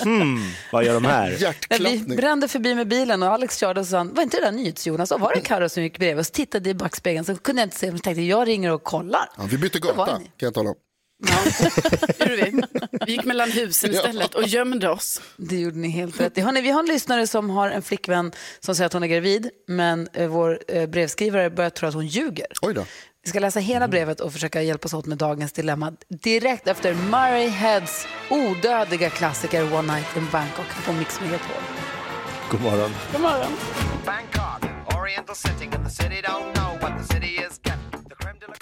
Hmm, 0.02 0.52
vad 0.72 0.86
gör 0.86 0.94
de 0.94 1.06
här? 1.06 1.54
Vi 2.08 2.16
brände 2.16 2.48
förbi 2.48 2.76
med 2.76 2.88
bilen 2.88 3.24
och 3.24 3.30
Alex 3.30 3.58
körde 3.58 3.80
och 3.80 3.88
sa, 3.88 4.04
var 4.04 4.24
inte 4.24 4.38
det 4.38 4.46
där 4.46 4.52
NyhetsJonas? 4.52 5.12
Och 5.12 5.20
var 5.20 5.34
det 5.36 5.42
Carro 5.42 5.70
som 5.70 5.84
gick 5.84 5.98
bredvid? 5.98 6.20
Och 6.20 6.26
så 6.26 6.32
tittade 6.32 6.70
i 6.70 6.74
backspegeln 6.74 7.26
så 7.26 7.36
kunde 7.36 7.62
jag 7.62 7.66
inte 7.68 7.78
se, 7.78 7.92
men 7.92 8.00
tänkte 8.00 8.22
jag 8.22 8.48
ringer 8.48 8.72
och 8.72 8.84
kollar. 8.84 9.30
Ja, 9.38 9.44
vi 9.50 9.58
bytte 9.58 9.80
gata, 9.80 10.06
kan 10.06 10.24
jag 10.38 10.54
tala 10.54 10.70
om. 10.70 10.76
Vi. 12.20 12.62
vi 13.06 13.12
gick 13.12 13.24
mellan 13.26 13.52
husen 13.52 13.92
istället 13.92 14.36
och 14.36 14.48
gömde 14.48 14.90
oss. 14.90 15.22
Det 15.38 15.60
gjorde 15.60 15.78
ni 15.78 15.90
helt 15.90 16.20
rätt 16.20 16.38
i. 16.38 16.42
Hörrni, 16.42 16.62
vi 16.62 16.70
har 16.70 16.80
en 16.80 16.86
lyssnare 16.86 17.28
som 17.28 17.50
har 17.50 17.70
en 17.70 17.82
flickvän 17.82 18.32
som 18.60 18.76
säger 18.76 18.86
att 18.86 18.94
hon 18.94 19.04
är 19.04 19.08
gravid, 19.08 19.50
men 19.68 20.08
eh, 20.14 20.28
vår 20.28 20.60
eh, 20.68 20.90
brevskrivare 20.90 21.50
börjar 21.50 21.70
tro 21.70 21.88
att 21.88 21.94
hon 21.94 22.08
ljuger. 22.08 22.48
Oj 22.62 22.74
då. 22.74 22.86
Vi 23.26 23.30
ska 23.30 23.40
läsa 23.40 23.60
hela 23.60 23.88
brevet 23.88 24.20
och 24.20 24.34
försöka 24.34 24.62
hjälpas 24.62 24.94
åt 24.94 25.06
med 25.06 25.18
dagens 25.18 25.52
dilemma 25.52 25.94
direkt 26.08 26.68
efter 26.68 26.94
Murray 26.94 27.48
Heads 27.48 28.08
odödliga 28.30 29.10
klassiker 29.10 29.74
One 29.74 29.94
Night 29.94 30.18
in 30.18 30.28
Bangkok 30.32 30.66
på 30.86 30.94
Mix 30.94 31.22
Megapol. 31.22 31.56
God 32.52 32.62
morgon. 32.62 32.92
God 33.12 33.22
morgon. 33.22 33.52
Bangkok, 34.06 34.70
Oriental 35.00 35.36
setting, 35.36 35.74
and 35.74 35.86
the 35.86 35.92
city 35.92 36.22
don't 36.22 36.54
know 36.54 36.82
what 36.82 37.08
the 37.08 37.14
city 37.14 37.28
is 37.28 37.60
getting. 37.64 38.10
The 38.10 38.16
creme 38.16 38.40
de 38.40 38.46
la 38.48 38.56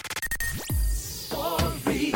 Sorry, 1.32 2.14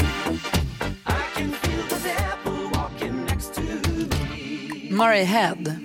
I 1.06 1.40
can 1.40 1.52
feel 1.52 1.84
the 1.90 2.10
devil 2.10 2.70
walking 2.74 3.25
next 3.25 3.54
to 3.56 3.62
me. 3.62 4.90
Murray 4.92 5.24
Head. 5.24 5.75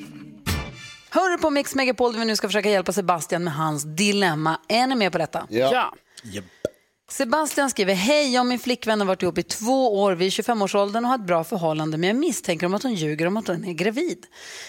Hör 1.10 1.30
du 1.30 1.38
på 1.38 1.50
Mix 1.50 1.74
Megapol 1.74 2.12
där 2.12 2.18
vi 2.18 2.24
nu 2.24 2.36
ska 2.36 2.48
försöka 2.48 2.70
hjälpa 2.70 2.92
Sebastian 2.92 3.44
med 3.44 3.54
hans 3.54 3.84
dilemma. 3.84 4.60
Är 4.68 4.86
ni 4.86 4.94
med 4.94 5.12
på 5.12 5.18
detta? 5.18 5.46
Ja. 5.50 5.94
Sebastian 7.10 7.70
skriver, 7.70 7.94
hej, 7.94 8.32
jag 8.32 8.40
och 8.40 8.46
min 8.46 8.58
flickvän 8.58 9.00
har 9.00 9.06
varit 9.06 9.22
ihop 9.22 9.38
i 9.38 9.42
två 9.42 10.02
år, 10.02 10.12
vi 10.12 10.26
är 10.26 10.30
25-årsåldern 10.30 11.04
och 11.04 11.08
har 11.08 11.18
ett 11.18 11.26
bra 11.26 11.44
förhållande, 11.44 11.98
men 11.98 12.08
jag 12.08 12.16
misstänker 12.16 12.66
om 12.66 12.74
att 12.74 12.82
hon 12.82 12.94
ljuger 12.94 13.26
om 13.26 13.36
att 13.36 13.48
hon 13.48 13.64
är 13.64 13.72
gravid. 13.72 14.26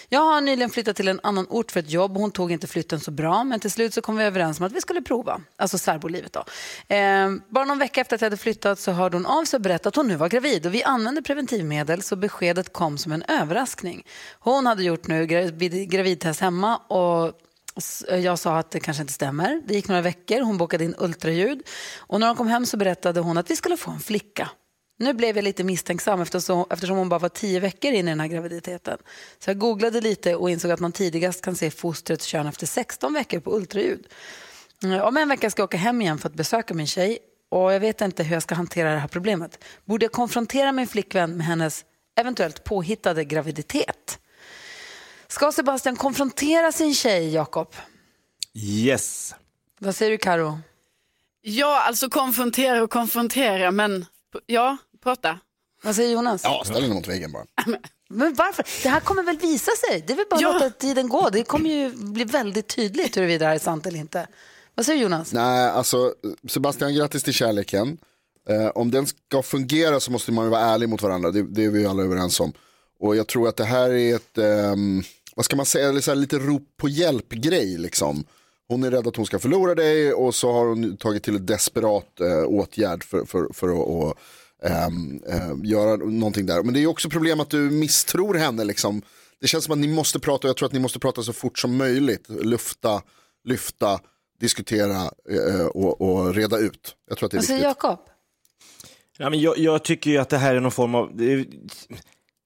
Jag 0.08 0.20
har 0.20 0.40
nyligen 0.40 0.70
flyttat 0.70 0.96
till 0.96 1.08
en 1.08 1.20
annan 1.22 1.46
ort 1.50 1.72
för 1.72 1.80
ett 1.80 1.90
jobb 1.90 2.16
och 2.16 2.20
hon 2.20 2.30
tog 2.30 2.52
inte 2.52 2.66
flytten 2.66 3.00
så 3.00 3.10
bra, 3.10 3.44
men 3.44 3.60
till 3.60 3.70
slut 3.70 3.94
så 3.94 4.00
kom 4.00 4.16
vi 4.16 4.24
överens 4.24 4.60
om 4.60 4.66
att 4.66 4.72
vi 4.72 4.80
skulle 4.80 5.02
prova, 5.02 5.40
alltså 5.56 5.78
särbolivet 5.78 6.32
då. 6.32 6.44
Eh, 6.94 7.30
bara 7.48 7.64
någon 7.64 7.78
vecka 7.78 8.00
efter 8.00 8.14
att 8.14 8.20
jag 8.20 8.26
hade 8.26 8.36
flyttat 8.36 8.78
så 8.78 8.92
hörde 8.92 9.16
hon 9.16 9.26
av 9.26 9.44
sig 9.44 9.56
och 9.56 9.62
berättade 9.62 9.88
att 9.88 9.96
hon 9.96 10.08
nu 10.08 10.16
var 10.16 10.28
gravid 10.28 10.66
och 10.66 10.74
vi 10.74 10.82
använde 10.82 11.22
preventivmedel 11.22 12.02
så 12.02 12.16
beskedet 12.16 12.72
kom 12.72 12.98
som 12.98 13.12
en 13.12 13.22
överraskning. 13.22 14.06
Hon 14.38 14.66
hade 14.66 14.82
gjort 14.82 15.06
nu 15.06 15.26
gravidtest 15.86 16.40
hemma 16.40 16.76
och 16.76 17.32
Eh, 18.08 18.18
jag 18.18 18.38
sa 18.38 18.58
att 18.58 18.70
det 18.70 18.80
kanske 18.80 19.00
inte 19.00 19.12
stämmer. 19.12 19.62
Det 19.66 19.74
gick 19.74 19.88
några 19.88 20.02
veckor, 20.02 20.40
hon 20.40 20.58
bokade 20.58 20.84
in 20.84 20.94
ultraljud 20.98 21.62
och 21.96 22.20
när 22.20 22.26
hon 22.26 22.36
kom 22.36 22.46
hem 22.46 22.66
så 22.66 22.76
berättade 22.76 23.20
hon 23.20 23.38
att 23.38 23.50
vi 23.50 23.56
skulle 23.56 23.76
få 23.76 23.90
en 23.90 24.00
flicka. 24.00 24.50
Nu 24.98 25.14
blev 25.14 25.36
jag 25.36 25.44
lite 25.44 25.64
misstänksam 25.64 26.20
eftersom, 26.20 26.64
eftersom 26.70 26.96
hon 26.96 27.08
bara 27.08 27.18
var 27.18 27.28
tio 27.28 27.60
veckor 27.60 27.92
in 27.92 28.08
i 28.08 28.10
den 28.10 28.20
här 28.20 28.26
graviditeten. 28.26 28.98
Så 29.38 29.50
jag 29.50 29.58
googlade 29.58 30.00
lite 30.00 30.36
och 30.36 30.50
insåg 30.50 30.70
att 30.70 30.80
man 30.80 30.92
tidigast 30.92 31.44
kan 31.44 31.56
se 31.56 31.70
fostrets 31.70 32.24
kön 32.24 32.46
efter 32.46 32.66
16 32.66 33.14
veckor 33.14 33.40
på 33.40 33.56
ultraljud. 33.56 34.06
Eh, 34.84 35.00
om 35.00 35.16
en 35.16 35.28
vecka 35.28 35.50
ska 35.50 35.60
jag 35.60 35.66
åka 35.66 35.76
hem 35.76 36.00
igen 36.00 36.18
för 36.18 36.28
att 36.28 36.34
besöka 36.34 36.74
min 36.74 36.86
tjej 36.86 37.18
och 37.48 37.72
jag 37.72 37.80
vet 37.80 38.00
inte 38.00 38.22
hur 38.22 38.36
jag 38.36 38.42
ska 38.42 38.54
hantera 38.54 38.92
det 38.92 38.98
här 38.98 39.08
problemet. 39.08 39.64
Borde 39.84 40.04
jag 40.04 40.12
konfrontera 40.12 40.72
min 40.72 40.86
flickvän 40.86 41.36
med 41.36 41.46
hennes 41.46 41.84
eventuellt 42.20 42.64
påhittade 42.64 43.24
graviditet? 43.24 44.18
Ska 45.32 45.52
Sebastian 45.52 45.96
konfrontera 45.96 46.72
sin 46.72 46.94
tjej, 46.94 47.34
Jakob? 47.34 47.74
Yes. 48.54 49.34
Vad 49.80 49.96
säger 49.96 50.10
du, 50.10 50.18
Karo? 50.18 50.58
Ja, 51.42 51.82
alltså 51.86 52.08
konfrontera 52.08 52.82
och 52.82 52.90
konfrontera, 52.90 53.70
men 53.70 54.06
ja, 54.46 54.76
prata. 55.02 55.38
Vad 55.82 55.96
säger 55.96 56.12
Jonas? 56.12 56.40
Ja, 56.44 56.62
ställ 56.64 56.82
dig 56.82 56.90
mot 56.94 57.08
väggen 57.08 57.32
bara. 57.32 57.44
Men 58.08 58.34
varför? 58.34 58.66
Det 58.82 58.88
här 58.88 59.00
kommer 59.00 59.22
väl 59.22 59.38
visa 59.38 59.70
sig? 59.88 60.04
Det 60.06 60.12
är 60.12 60.16
väl 60.16 60.26
bara 60.30 60.36
att 60.36 60.54
låta 60.54 60.70
tiden 60.70 61.08
gå. 61.08 61.28
Det 61.30 61.44
kommer 61.44 61.70
ju 61.70 61.90
bli 61.90 62.24
väldigt 62.24 62.68
tydligt 62.68 63.16
huruvida 63.16 63.38
det 63.38 63.46
här 63.46 63.54
är 63.54 63.58
sant 63.58 63.86
eller 63.86 63.98
inte. 63.98 64.26
Vad 64.74 64.86
säger 64.86 65.02
Jonas? 65.02 65.32
Nej, 65.32 65.70
alltså 65.70 66.14
Sebastian, 66.48 66.94
grattis 66.94 67.22
till 67.22 67.32
kärleken. 67.32 67.98
Eh, 68.48 68.66
om 68.66 68.90
den 68.90 69.06
ska 69.06 69.42
fungera 69.42 70.00
så 70.00 70.10
måste 70.10 70.32
man 70.32 70.44
ju 70.44 70.50
vara 70.50 70.60
ärlig 70.60 70.88
mot 70.88 71.02
varandra, 71.02 71.30
det, 71.30 71.42
det 71.42 71.64
är 71.64 71.70
vi 71.70 71.86
alla 71.86 72.02
överens 72.02 72.40
om. 72.40 72.52
Och 73.02 73.16
jag 73.16 73.26
tror 73.26 73.48
att 73.48 73.56
det 73.56 73.64
här 73.64 73.90
är 73.90 74.16
ett, 74.16 74.38
ehm, 74.38 75.02
vad 75.36 75.44
ska 75.44 75.56
man 75.56 75.66
säga, 75.66 75.88
eller 75.88 76.00
så 76.00 76.10
här, 76.10 76.16
lite 76.16 76.38
rop 76.38 76.76
på 76.76 76.88
hjälp-grej 76.88 77.78
liksom. 77.78 78.24
Hon 78.68 78.84
är 78.84 78.90
rädd 78.90 79.06
att 79.06 79.16
hon 79.16 79.26
ska 79.26 79.38
förlora 79.38 79.74
dig 79.74 80.12
och 80.12 80.34
så 80.34 80.52
har 80.52 80.66
hon 80.66 80.96
tagit 80.96 81.22
till 81.22 81.36
ett 81.36 81.46
desperat 81.46 82.20
eh, 82.20 82.44
åtgärd 82.46 83.04
för, 83.04 83.24
för, 83.24 83.48
för 83.54 83.68
att 83.68 83.88
och, 83.88 84.18
ehm, 84.62 85.22
eh, 85.28 85.70
göra 85.70 85.96
någonting 85.96 86.46
där. 86.46 86.62
Men 86.62 86.74
det 86.74 86.80
är 86.82 86.86
också 86.86 87.10
problem 87.10 87.40
att 87.40 87.50
du 87.50 87.58
misstror 87.58 88.34
henne 88.34 88.64
liksom. 88.64 89.02
Det 89.40 89.48
känns 89.48 89.64
som 89.64 89.72
att 89.72 89.78
ni 89.78 89.88
måste 89.88 90.20
prata 90.20 90.46
och 90.46 90.48
jag 90.48 90.56
tror 90.56 90.66
att 90.66 90.72
ni 90.72 90.80
måste 90.80 90.98
prata 90.98 91.22
så 91.22 91.32
fort 91.32 91.58
som 91.58 91.76
möjligt. 91.76 92.28
Lufta, 92.28 93.02
lyfta, 93.44 94.00
diskutera 94.40 95.10
eh, 95.30 95.66
och, 95.66 96.00
och 96.00 96.34
reda 96.34 96.58
ut. 96.58 96.96
Jag 97.08 97.18
tror 97.18 97.26
att 97.26 97.30
det 97.32 97.38
är 97.38 97.42
säger 97.42 97.68
viktigt. 97.68 97.84
Jakob? 97.84 97.98
Ja, 99.18 99.30
men 99.30 99.40
jag, 99.40 99.58
jag 99.58 99.84
tycker 99.84 100.10
ju 100.10 100.18
att 100.18 100.28
det 100.28 100.38
här 100.38 100.54
är 100.54 100.60
någon 100.60 100.72
form 100.72 100.94
av... 100.94 101.10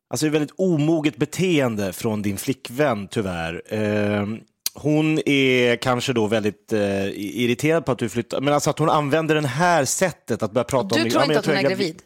Alltså 0.09 0.27
det 0.27 0.29
är 0.29 0.33
väldigt 0.33 0.55
omoget 0.57 1.17
beteende 1.17 1.93
från 1.93 2.23
din 2.23 2.37
flickvän, 2.37 3.09
tyvärr. 3.09 3.63
Eh, 3.75 4.27
hon 4.75 5.21
är 5.29 5.77
kanske 5.77 6.13
då 6.13 6.27
väldigt 6.27 6.73
eh, 6.73 7.07
irriterad 7.09 7.85
på 7.87 7.93
att 7.93 7.99
du 7.99 8.09
flyttar, 8.09 8.41
men 8.41 8.55
alltså 8.55 8.71
att 8.71 8.79
hon 8.79 8.91
använder 8.91 9.35
det 9.35 9.47
här 9.49 9.85
sättet 9.85 10.43
att 10.43 10.53
börja 10.53 10.65
prata 10.65 10.95
om... 10.95 11.01
Du 11.03 11.07
ja, 11.09 11.11
tror 11.11 11.21
men 11.21 11.31
inte 11.31 11.39
att 11.39 11.47
hon 11.47 11.55
är 11.55 11.63
gravid- 11.63 11.69
gravid? 11.69 12.03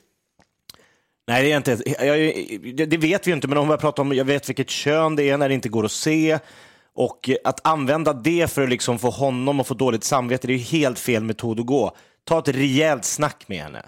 Nej, 1.28 1.42
det 1.44 1.52
är 1.52 1.56
inte. 1.56 1.78
Jag, 2.06 2.76
det- 2.76 2.86
det 2.86 2.96
vet 2.96 3.26
vi 3.26 3.30
ju 3.30 3.34
inte, 3.34 3.48
men 3.48 3.58
hon 3.58 3.68
börjar 3.68 3.78
prata 3.80 4.02
om, 4.02 4.12
jag 4.12 4.24
vet 4.24 4.48
vilket 4.48 4.70
kön 4.70 5.16
det 5.16 5.30
är 5.30 5.38
när 5.38 5.48
det 5.48 5.54
inte 5.54 5.68
går 5.68 5.84
att 5.84 5.92
se. 5.92 6.38
Och 6.94 7.30
att 7.44 7.66
använda 7.66 8.12
det 8.12 8.50
för 8.50 8.62
att 8.62 8.68
liksom 8.70 8.98
få 8.98 9.10
honom 9.10 9.60
att 9.60 9.66
få 9.66 9.74
dåligt 9.74 10.04
samvete, 10.04 10.46
det 10.46 10.52
är 10.52 10.56
ju 10.56 10.64
helt 10.64 10.98
fel 10.98 11.24
metod 11.24 11.60
att 11.60 11.66
gå. 11.66 11.96
Ta 12.24 12.38
ett 12.38 12.48
rejält 12.48 13.04
snack 13.04 13.44
med 13.48 13.58
henne. 13.62 13.82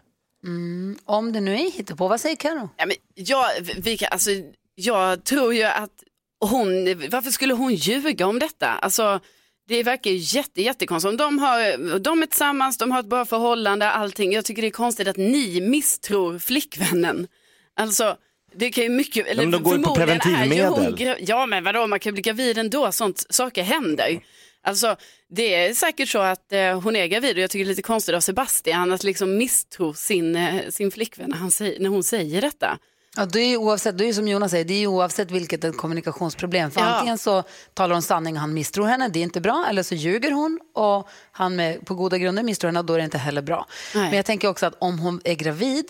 Mm, 0.44 0.98
om 1.04 1.32
det 1.32 1.40
nu 1.40 1.54
är 1.54 1.70
hittepå, 1.70 2.08
vad 2.08 2.20
säger 2.20 2.36
Karo? 2.36 2.70
Ja, 2.76 2.86
men 2.86 2.96
jag, 3.14 3.46
vi 3.76 3.96
kan, 3.96 4.08
alltså, 4.10 4.30
jag 4.74 5.24
tror 5.24 5.54
ju 5.54 5.62
att 5.62 6.02
hon, 6.40 6.68
varför 7.10 7.30
skulle 7.30 7.54
hon 7.54 7.74
ljuga 7.74 8.26
om 8.26 8.38
detta? 8.38 8.68
Alltså, 8.68 9.20
det 9.68 9.82
verkar 9.82 10.10
ju 10.10 10.16
jätte, 10.16 10.62
jättekonstigt. 10.62 11.10
Om 11.10 11.16
de, 11.16 11.38
har, 11.38 11.98
de 11.98 12.22
är 12.22 12.26
tillsammans, 12.26 12.78
de 12.78 12.90
har 12.90 13.00
ett 13.00 13.06
bra 13.06 13.24
förhållande, 13.24 13.90
allting. 13.90 14.32
Jag 14.32 14.44
tycker 14.44 14.62
det 14.62 14.68
är 14.68 14.72
konstigt 14.72 15.08
att 15.08 15.16
ni 15.16 15.60
misstror 15.60 16.38
flickvännen. 16.38 17.28
Alltså, 17.76 18.16
det 18.54 18.70
kan 18.70 18.84
ju 18.84 18.90
mycket, 18.90 19.26
eller 19.26 19.42
men 19.42 19.50
de 19.50 19.62
går 19.62 19.76
ju 19.76 19.82
på 19.82 19.94
preventivmedel. 19.94 20.66
hon 20.66 21.16
Ja, 21.20 21.46
men 21.46 21.64
vadå, 21.64 21.86
man 21.86 22.00
kan 22.00 22.12
bli 22.12 22.22
gravid 22.22 22.58
ändå, 22.58 22.92
sånt, 22.92 23.26
saker 23.30 23.62
händer. 23.62 24.20
Alltså, 24.64 24.96
det 25.28 25.54
är 25.54 25.74
säkert 25.74 26.08
så 26.08 26.18
att 26.18 26.52
eh, 26.52 26.80
hon 26.80 26.96
är 26.96 27.06
gravid 27.06 27.36
och 27.36 27.42
jag 27.42 27.50
tycker 27.50 27.64
det 27.64 27.68
är 27.68 27.72
lite 27.72 27.82
konstigt 27.82 28.14
av 28.14 28.20
Sebastian 28.20 28.92
att 28.92 29.04
liksom 29.04 29.36
misstro 29.36 29.94
sin, 29.94 30.36
eh, 30.36 30.68
sin 30.70 30.90
flickvän 30.90 31.30
när, 31.30 31.36
han 31.36 31.50
säger, 31.50 31.80
när 31.80 31.90
hon 31.90 32.02
säger 32.04 32.40
detta. 32.40 32.78
Ja, 33.16 33.26
det 33.26 33.40
är 33.40 33.46
ju 33.48 33.56
oavsett, 33.56 33.98
det 33.98 34.04
är 34.08 34.12
som 34.12 34.28
Jonas 34.28 34.50
säger, 34.50 34.64
det 34.64 34.74
är 34.74 34.78
ju 34.78 34.86
oavsett 34.86 35.30
vilket 35.30 35.64
ett 35.64 35.76
kommunikationsproblem. 35.76 36.70
För 36.70 36.80
Ja. 36.80 36.86
antingen 36.86 37.18
så 37.18 37.42
talar 37.74 37.94
hon 37.94 38.02
sanning 38.02 38.34
och 38.34 38.40
han 38.40 38.54
misstror 38.54 38.86
henne, 38.86 39.08
det 39.08 39.18
är 39.18 39.22
inte 39.22 39.40
bra. 39.40 39.66
Eller 39.68 39.82
så 39.82 39.94
ljuger 39.94 40.30
hon 40.30 40.60
och 40.74 41.08
han 41.32 41.56
med, 41.56 41.86
på 41.86 41.94
goda 41.94 42.18
grunder 42.18 42.42
misstror 42.42 42.68
henne 42.68 42.78
och 42.78 42.84
då 42.86 42.94
är 42.94 42.98
det 42.98 43.04
inte 43.04 43.18
heller 43.18 43.42
bra. 43.42 43.66
Nej. 43.94 44.04
Men 44.04 44.16
jag 44.16 44.26
tänker 44.26 44.48
också 44.48 44.66
att 44.66 44.74
om 44.78 44.98
hon 44.98 45.20
är 45.24 45.34
gravid 45.34 45.84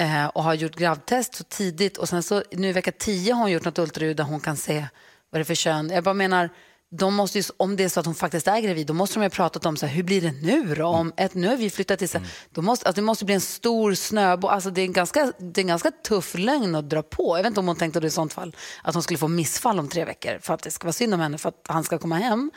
eh, 0.00 0.26
och 0.26 0.42
har 0.42 0.54
gjort 0.54 0.76
gravtest 0.76 1.34
så 1.34 1.44
tidigt 1.44 1.96
och 1.98 2.08
sen 2.08 2.22
så 2.22 2.42
nu 2.52 2.68
i 2.68 2.72
vecka 2.72 2.92
10 2.92 3.32
har 3.32 3.40
hon 3.40 3.50
gjort 3.50 3.64
något 3.64 3.78
ultraljud 3.78 4.16
där 4.16 4.24
hon 4.24 4.40
kan 4.40 4.56
se 4.56 4.86
vad 5.30 5.40
det 5.40 5.42
är 5.42 5.44
för 5.44 5.54
kön. 5.54 5.90
Jag 5.90 6.04
bara 6.04 6.14
menar, 6.14 6.50
de 6.98 7.14
måste 7.14 7.38
ju, 7.38 7.44
om 7.56 7.76
det 7.76 7.84
är 7.84 7.88
så 7.88 8.00
att 8.00 8.06
hon 8.06 8.14
faktiskt 8.14 8.48
är 8.48 8.60
gravid, 8.60 8.86
då 8.86 8.94
måste 8.94 9.14
de 9.14 9.22
ju 9.22 9.24
ha 9.24 9.30
pratat 9.30 9.66
om 9.66 9.76
så 9.76 9.86
här, 9.86 9.94
hur 9.94 10.02
blir 10.02 10.20
det 10.20 10.32
nu 10.32 10.74
då? 10.74 10.86
Om 10.86 11.12
ett, 11.16 11.34
nu 11.34 11.48
har 11.48 11.56
vi 11.56 11.70
flyttat 11.70 11.98
till, 11.98 12.08
så 12.08 12.18
här, 12.18 12.26
då 12.50 12.62
måste, 12.62 12.86
alltså 12.86 13.00
det 13.00 13.06
måste 13.06 13.24
bli 13.24 13.34
en 13.34 13.40
stor 13.40 13.94
snöboll. 13.94 14.50
Alltså 14.50 14.70
det 14.70 14.80
är, 14.80 14.84
en 14.84 14.92
ganska, 14.92 15.32
det 15.38 15.60
är 15.60 15.62
en 15.62 15.68
ganska 15.68 15.90
tuff 15.90 16.34
lögn 16.38 16.74
att 16.74 16.90
dra 16.90 17.02
på. 17.02 17.38
Jag 17.38 17.42
vet 17.42 17.46
inte 17.46 17.60
om 17.60 17.66
hon 17.66 17.76
tänkte 17.76 18.00
då 18.00 18.06
i 18.06 18.10
sånt 18.10 18.32
fall 18.32 18.56
att 18.82 18.94
hon 18.94 19.02
skulle 19.02 19.18
få 19.18 19.28
missfall 19.28 19.78
om 19.78 19.88
tre 19.88 20.04
veckor 20.04 20.38
för 20.42 20.54
att 20.54 20.62
det 20.62 20.70
ska 20.70 20.84
vara 20.84 20.92
synd 20.92 21.14
om 21.14 21.20
henne 21.20 21.38
för 21.38 21.48
att 21.48 21.66
han 21.68 21.84
ska 21.84 21.98
komma 21.98 22.16
hem. 22.16 22.50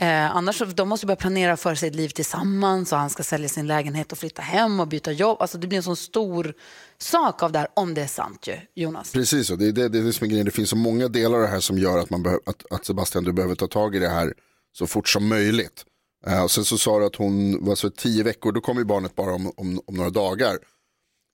Eh, 0.00 0.36
annars 0.36 0.58
så, 0.58 0.64
de 0.64 0.88
måste 0.88 1.06
börja 1.06 1.16
planera 1.16 1.56
för 1.56 1.74
sitt 1.74 1.94
liv 1.94 2.08
tillsammans 2.08 2.92
och 2.92 2.98
han 2.98 3.10
ska 3.10 3.22
sälja 3.22 3.48
sin 3.48 3.66
lägenhet 3.66 4.12
och 4.12 4.18
flytta 4.18 4.42
hem 4.42 4.80
och 4.80 4.88
byta 4.88 5.12
jobb. 5.12 5.36
Alltså 5.40 5.58
det 5.58 5.66
blir 5.66 5.76
en 5.76 5.82
sån 5.82 5.96
stor 5.96 6.54
sak 6.98 7.42
av 7.42 7.52
det 7.52 7.58
här, 7.58 7.68
om 7.74 7.94
det 7.94 8.02
är 8.02 8.06
sant 8.06 8.48
ju, 8.48 8.82
Jonas. 8.82 9.12
Precis, 9.12 9.50
och 9.50 9.58
det 9.58 9.66
är 9.66 9.72
det, 9.72 9.88
det, 9.88 9.98
är 9.98 10.02
det 10.02 10.12
som 10.12 10.24
är 10.24 10.28
grejen. 10.28 10.44
Det 10.44 10.50
finns 10.50 10.70
så 10.70 10.76
många 10.76 11.08
delar 11.08 11.36
av 11.36 11.42
det 11.42 11.48
här 11.48 11.60
som 11.60 11.78
gör 11.78 11.98
att, 11.98 12.10
man 12.10 12.22
behöver, 12.22 12.42
att, 12.46 12.72
att 12.72 12.84
Sebastian, 12.84 13.24
du 13.24 13.32
behöver 13.32 13.54
ta 13.54 13.66
tag 13.66 13.96
i 13.96 13.98
det 13.98 14.08
här 14.08 14.34
så 14.72 14.86
fort 14.86 15.08
som 15.08 15.28
möjligt. 15.28 15.84
Eh, 16.26 16.42
och 16.42 16.50
sen 16.50 16.64
så 16.64 16.78
sa 16.78 16.98
du 16.98 17.06
att 17.06 17.16
hon 17.16 17.64
var 17.64 17.74
så 17.74 17.90
tio 17.90 18.22
veckor, 18.22 18.52
då 18.52 18.60
kommer 18.60 18.80
ju 18.80 18.84
barnet 18.84 19.16
bara 19.16 19.34
om, 19.34 19.52
om, 19.56 19.80
om 19.86 19.94
några 19.94 20.10
dagar. 20.10 20.58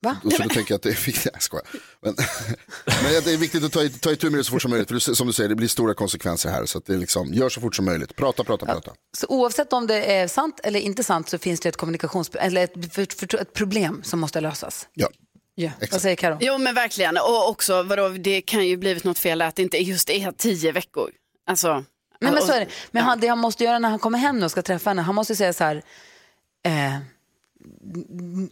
Va? 0.03 0.17
Så 0.23 0.29
då 0.29 0.37
tänker 0.37 0.65
jag 0.69 0.73
att 0.77 0.83
det 0.83 0.89
är 0.91 1.07
viktigt, 1.07 1.27
jag 1.33 1.43
skojar. 1.43 1.67
Men, 2.03 2.15
men 3.03 3.13
det 3.25 3.33
är 3.33 3.37
viktigt 3.37 3.65
att 3.65 3.73
ta, 3.73 3.83
i- 3.83 3.91
ta 3.91 4.11
itu 4.13 4.31
med 4.31 4.41
det 4.41 4.45
så 4.45 4.51
fort 4.53 4.63
som 4.63 4.71
möjligt. 4.71 4.89
För 4.89 4.95
det, 4.95 5.17
som 5.17 5.27
du 5.27 5.33
säger, 5.33 5.49
det 5.49 5.55
blir 5.55 5.69
stora 5.69 5.95
konsekvenser 5.95 6.51
här. 6.51 6.67
Så 6.67 6.79
att 6.79 6.87
det 6.87 6.93
är 6.95 6.99
liksom, 6.99 7.35
gör 7.35 7.49
så 7.49 7.61
fort 7.61 7.77
som 7.77 7.85
möjligt. 7.85 8.17
Prata, 8.17 8.45
prata, 8.45 8.67
prata. 8.67 8.93
Så 9.17 9.27
oavsett 9.27 9.73
om 9.73 9.87
det 9.87 10.13
är 10.13 10.29
sant 10.29 10.61
eller 10.65 10.81
inte 10.81 11.05
sant 11.05 11.29
så 11.29 11.39
finns 11.39 11.61
det 11.61 11.69
ett 11.69 11.77
kommunikations 11.77 12.31
eller 12.35 12.65
ett, 12.65 12.73
för, 12.95 13.07
för, 13.19 13.41
ett 13.41 13.53
problem 13.53 14.01
som 14.05 14.21
måste 14.21 14.41
lösas. 14.41 14.89
Ja. 14.95 15.09
Ja. 15.55 15.71
Vad 15.93 16.03
säger 16.03 16.17
Karo? 16.17 16.37
Jo 16.41 16.59
men 16.59 16.75
verkligen, 16.75 17.17
och 17.17 17.49
också 17.49 17.83
vadå, 17.83 18.09
det 18.09 18.41
kan 18.41 18.67
ju 18.67 18.77
blivit 18.77 19.05
något 19.05 19.19
fel 19.19 19.43
att 19.43 19.57
det 19.57 19.63
inte 19.63 19.79
just 19.79 20.11
är 20.11 20.33
tio 20.33 20.73
veckor. 20.73 21.11
Alltså, 21.47 21.85
Nej, 22.21 22.33
men 22.33 22.43
så 22.43 22.53
är 22.53 22.61
det. 22.61 22.67
Men 22.91 23.03
han, 23.03 23.21
det 23.21 23.29
han 23.29 23.39
måste 23.39 23.65
göra 23.65 23.79
när 23.79 23.89
han 23.89 23.99
kommer 23.99 24.19
hem 24.19 24.39
nu 24.39 24.45
och 24.45 24.51
ska 24.51 24.63
träffa 24.63 24.91
henne, 24.91 25.03
han 25.03 25.15
måste 25.15 25.33
ju 25.33 25.37
säga 25.37 25.53
så 25.53 25.65
här, 25.65 25.83
eh, 26.67 26.97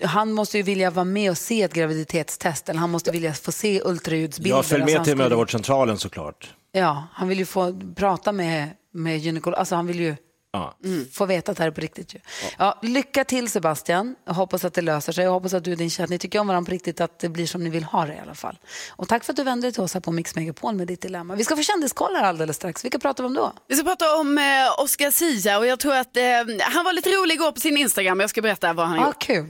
han 0.03 0.33
måste 0.33 0.57
ju 0.57 0.63
vilja 0.63 0.91
vara 0.91 1.05
med 1.05 1.31
och 1.31 1.39
se 1.39 1.63
ett 1.63 1.75
graviditetstest 1.75 2.69
eller 2.69 2.81
han 2.81 2.91
måste 2.91 3.11
vilja 3.11 3.33
få 3.33 3.53
se 3.53 3.81
ultraljudsbilder. 3.85 4.57
Jag 4.57 4.65
följ 4.65 4.83
Alltså, 4.83 4.93
med 4.93 4.99
han 4.99 5.05
till 5.05 5.17
mödravårdscentralen 5.17 5.99
såklart. 5.99 6.55
Ja, 6.73 7.05
han 7.13 7.29
vill 7.29 7.39
ju 7.39 7.45
få 7.45 7.81
prata 7.97 8.33
med, 8.33 8.71
med 8.93 9.19
gynekolog, 9.19 9.59
alltså 9.59 9.75
han 9.75 9.87
vill 9.87 10.01
ju 10.01 10.17
Ja. 10.57 10.75
få 11.13 11.27
veta 11.27 11.51
att 11.53 11.57
det 11.59 11.63
här 11.63 11.71
är 11.71 11.75
på 11.75 11.81
riktigt. 11.81 12.15
Ju. 12.15 12.19
Ja, 12.59 12.79
lycka 12.83 13.25
till 13.25 13.49
Sebastian, 13.51 14.15
jag 14.25 14.35
hoppas 14.35 14.65
att 14.65 14.75
det 14.75 14.83
löser 14.83 15.13
sig. 15.13 15.25
Jag 15.25 15.31
hoppas 15.33 15.55
att 15.55 15.65
du 15.65 15.73
och 15.73 15.79
din 15.79 15.91
tjej, 15.91 16.05
att 16.05 16.11
ni 16.11 16.19
tycker 16.19 16.39
om 16.39 16.47
varandra 16.47 16.67
på 16.69 16.73
riktigt, 16.73 17.01
att 17.01 17.19
det 17.19 17.29
blir 17.29 17.47
som 17.47 17.65
ni 17.65 17.71
vill 17.71 17.85
ha 17.85 18.07
det 18.07 18.15
i 18.15 18.19
alla 18.19 18.35
fall. 18.35 18.59
Och 18.91 19.09
tack 19.09 19.25
för 19.25 19.33
att 19.33 19.37
du 19.37 19.43
vände 19.43 19.67
dig 19.67 19.73
till 19.73 19.83
oss 19.83 19.95
här 19.95 20.01
på 20.01 20.13
Mix 20.13 20.35
Megapol 20.37 20.75
med 20.75 20.87
ditt 20.87 21.01
dilemma. 21.03 21.35
Vi 21.35 21.45
ska 21.45 21.57
få 21.57 21.63
kändiskollar 21.63 22.23
alldeles 22.23 22.57
strax. 22.57 22.85
Vilka 22.85 22.99
pratar 22.99 23.25
vi 23.25 23.27
om 23.29 23.35
då? 23.35 23.53
Vi 23.69 23.77
ska 23.77 23.85
prata 23.85 24.17
om 24.17 24.39
eh, 24.39 24.45
Oscar 24.85 25.11
Sia 25.11 25.59
och 25.59 25.67
jag 25.67 25.79
tror 25.81 25.95
att 25.97 26.17
eh, 26.17 26.23
han 26.61 26.85
var 26.85 26.93
lite 26.93 27.11
rolig 27.11 27.35
igår 27.35 27.53
på 27.53 27.61
sin 27.61 27.77
Instagram. 27.77 28.21
Jag 28.21 28.31
ska 28.31 28.43
berätta 28.43 28.73
vad 28.73 28.87
han 28.87 28.97
Ja, 28.99 29.07
gjort. 29.07 29.19
kul. 29.19 29.47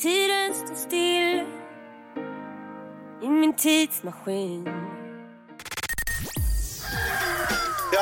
Tiden 0.00 0.54
står 0.54 0.74
still 0.74 1.44
i 3.22 3.28
min 3.28 3.52
tidsmaskin 3.52 4.68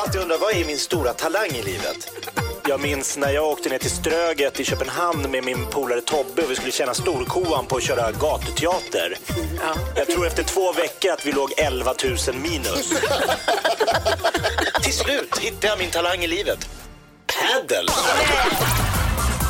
alltid 0.06 0.20
undrat, 0.20 0.40
vad 0.40 0.54
är 0.54 0.64
min 0.64 0.78
stora 0.78 1.12
talang 1.12 1.48
i 1.50 1.62
livet? 1.62 2.08
Jag 2.68 2.80
minns 2.80 3.16
när 3.16 3.30
jag 3.30 3.44
åkte 3.44 3.68
ner 3.68 3.78
till 3.78 3.90
Ströget 3.90 4.60
i 4.60 4.64
Köpenhamn 4.64 5.30
med 5.30 5.44
min 5.44 5.66
polare 5.70 6.00
Tobbe 6.00 6.42
och 6.42 6.50
vi 6.50 6.56
skulle 6.56 6.72
tjäna 6.72 6.94
storkovan 6.94 7.66
på 7.66 7.76
att 7.76 7.82
köra 7.82 8.12
gatuteater. 8.12 9.18
Jag 9.96 10.06
tror 10.06 10.26
efter 10.26 10.42
två 10.42 10.72
veckor 10.72 11.12
att 11.12 11.26
vi 11.26 11.32
låg 11.32 11.52
11 11.56 11.94
000 12.04 12.16
minus. 12.42 12.88
till 14.82 14.92
slut 14.92 15.38
hittade 15.38 15.66
jag 15.66 15.78
min 15.78 15.90
talang 15.90 16.24
i 16.24 16.26
livet. 16.26 16.68
Paddle! 17.26 17.92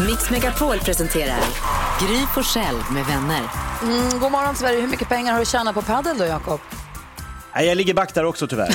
Mix 0.09 0.31
Megapol 0.31 0.79
presenterar 0.79 1.41
Gry 2.01 2.27
Forssell 2.35 2.77
med 2.91 3.07
vänner. 3.07 3.43
Mm, 3.83 4.21
god 4.21 4.33
morgon 4.33 4.57
Sverige, 4.57 4.81
hur 4.81 4.89
mycket 4.89 5.09
pengar 5.09 5.33
har 5.33 5.39
du 5.39 5.47
tjänat 5.47 5.75
på 5.75 5.83
padel 5.83 6.19
då 6.19 6.25
Jakob? 6.25 6.61
Nej, 7.57 7.67
jag 7.67 7.77
ligger 7.77 7.95
back 7.95 8.15
där 8.15 8.25
också 8.25 8.47
tyvärr. 8.47 8.75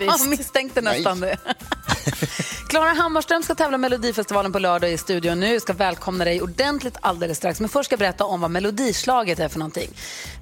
Jag 0.00 0.28
misstänkte 0.28 0.80
nästan 0.80 1.20
det. 1.20 1.36
Klara 2.68 2.88
Hammarström 2.88 3.42
ska 3.42 3.54
tävla 3.54 3.74
i 3.74 3.78
Melodifestivalen 3.78 4.52
på 4.52 4.58
lördag 4.58 4.92
i 4.92 4.98
studion 4.98 5.40
nu. 5.40 5.52
Jag 5.52 5.62
ska 5.62 5.72
välkomna 5.72 6.24
dig 6.24 6.42
ordentligt 6.42 6.96
alldeles 7.00 7.38
strax. 7.38 7.60
Men 7.60 7.68
först 7.68 7.86
ska 7.86 7.92
jag 7.92 7.98
berätta 7.98 8.24
om 8.24 8.40
vad 8.40 8.50
Melodislaget 8.50 9.38
är 9.38 9.48
för 9.48 9.58
någonting. 9.58 9.90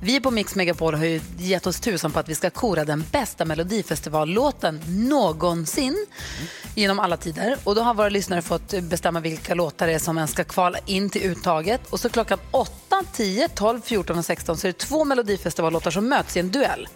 Vi 0.00 0.20
på 0.20 0.30
Mix 0.30 0.54
Megapol 0.54 0.94
har 0.94 1.04
ju 1.04 1.20
gett 1.38 1.66
oss 1.66 1.80
tusan 1.80 2.12
på 2.12 2.18
att 2.18 2.28
vi 2.28 2.34
ska 2.34 2.50
kora 2.50 2.84
den 2.84 3.04
bästa 3.12 3.44
Melodifestivallåten 3.44 4.80
någonsin 4.86 6.06
genom 6.74 6.98
alla 6.98 7.16
tider. 7.16 7.56
Och 7.64 7.74
då 7.74 7.80
har 7.80 7.94
våra 7.94 8.08
lyssnare 8.08 8.42
fått 8.42 8.80
bestämma 8.82 9.20
vilka 9.20 9.54
låtar 9.54 9.86
det 9.86 9.92
är 9.92 9.98
som 9.98 10.16
ens 10.16 10.30
ska 10.30 10.44
kvala 10.44 10.78
in 10.86 11.10
till 11.10 11.22
uttaget. 11.22 11.80
Och 11.90 12.00
så 12.00 12.08
klockan 12.08 12.38
8, 12.50 13.02
10, 13.12 13.48
12, 13.48 13.80
14 13.84 14.18
och 14.18 14.24
16 14.24 14.56
så 14.56 14.66
är 14.66 14.72
det 14.72 14.78
två 14.78 15.04
Melodifestivallåtar 15.04 15.90
som 15.90 16.08
möts 16.08 16.36
i 16.36 16.40
en 16.40 16.50
duell. 16.50 16.88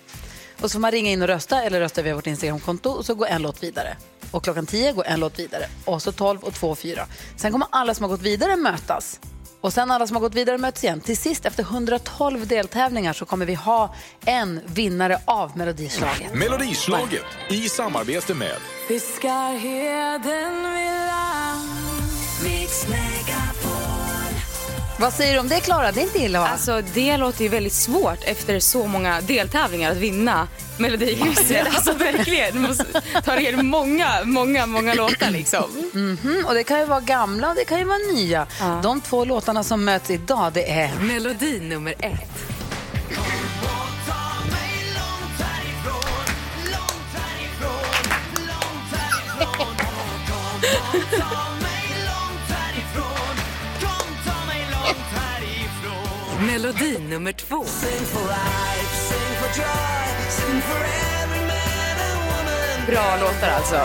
Och 0.63 0.71
så 0.71 0.73
får 0.73 0.81
man 0.81 0.91
ringa 0.91 1.11
in 1.11 1.23
och 1.23 1.29
rösta 1.29 1.63
eller 1.63 1.81
rösta 1.81 2.03
via 2.03 2.15
vårt 2.15 2.27
Instagramkonto 2.27 2.91
och 2.91 3.07
så 3.07 3.15
går 3.15 3.27
en 3.27 3.43
låt 3.43 3.63
vidare. 3.63 3.97
Och 4.31 4.45
klockan 4.45 4.67
10 4.67 4.93
går 4.93 5.07
en 5.07 5.21
låt 5.21 5.39
vidare. 5.39 5.67
Och 5.85 6.03
så 6.03 6.13
12 6.13 6.41
och 6.43 6.55
2 6.55 6.71
och 6.71 6.79
4. 6.79 7.07
Sen 7.37 7.53
kommer 7.53 7.67
alla 7.71 7.95
som 7.95 8.03
har 8.03 8.11
gått 8.11 8.23
vidare 8.23 8.57
mötas. 8.57 9.21
Och 9.61 9.73
sen 9.73 9.91
alla 9.91 10.07
som 10.07 10.17
har 10.17 10.21
gått 10.21 10.35
vidare 10.35 10.59
möts 10.59 10.85
igen. 10.85 11.01
Till 11.01 11.17
sist 11.17 11.47
efter 11.47 11.63
112 11.63 12.47
deltävlingar 12.47 13.13
så 13.13 13.25
kommer 13.25 13.47
vi 13.47 13.55
ha 13.55 13.95
en 14.25 14.61
vinnare 14.67 15.19
av 15.25 15.57
Melodislaget. 15.57 16.35
Melodislaget 16.35 17.25
i 17.49 17.69
samarbete 17.69 18.35
med 18.35 18.57
Fiskarheden 18.89 20.55
vid 20.75 21.07
land 21.07 21.69
Mix 22.45 22.89
Megapol 22.89 23.62
Vad 25.03 25.13
säger 25.13 25.33
du 25.35 25.39
om 25.41 25.49
det 25.49 25.61
Klara? 25.61 25.93
Det 25.93 26.01
är 26.01 26.03
inte 26.03 26.19
illa 26.19 26.41
va? 26.41 26.49
Alltså 26.49 26.83
det 26.95 27.17
låter 27.17 27.43
ju 27.43 27.49
väldigt 27.49 27.73
svårt 27.73 28.19
efter 28.25 28.61
så 28.61 28.87
många 28.87 29.21
deltävlingar 29.21 29.91
att 29.91 29.97
vinna 29.97 30.49
Melodihuset. 30.79 31.67
Alltså 31.75 31.93
verkligen. 31.93 32.53
Du 32.55 32.61
måste 32.69 32.85
ta 33.25 33.37
er 33.37 33.63
många, 33.63 34.09
många, 34.25 34.67
många 34.67 34.95
låtar 34.95 35.31
liksom. 35.31 35.91
Mhm, 35.93 36.45
Och 36.49 36.55
det 36.55 36.65
kan 36.65 36.81
ju 36.81 36.87
vara 36.87 37.01
gamla 37.01 37.49
och 37.49 37.55
det 37.55 37.65
kan 37.65 37.79
ju 37.79 37.85
vara 37.85 37.99
nya. 38.15 38.47
De 38.83 39.01
två 39.01 39.25
låtarna 39.25 39.65
som 39.65 39.85
möts 39.85 40.11
idag 40.11 40.53
det 40.53 40.71
är... 40.71 40.91
Melodi 41.01 41.61
nummer 41.61 41.95
ett. 41.99 42.31
Melodi 56.47 56.99
nummer 56.99 57.33
två. 57.33 57.65
Bra 62.87 63.17
låtar 63.21 63.49
alltså. 63.49 63.81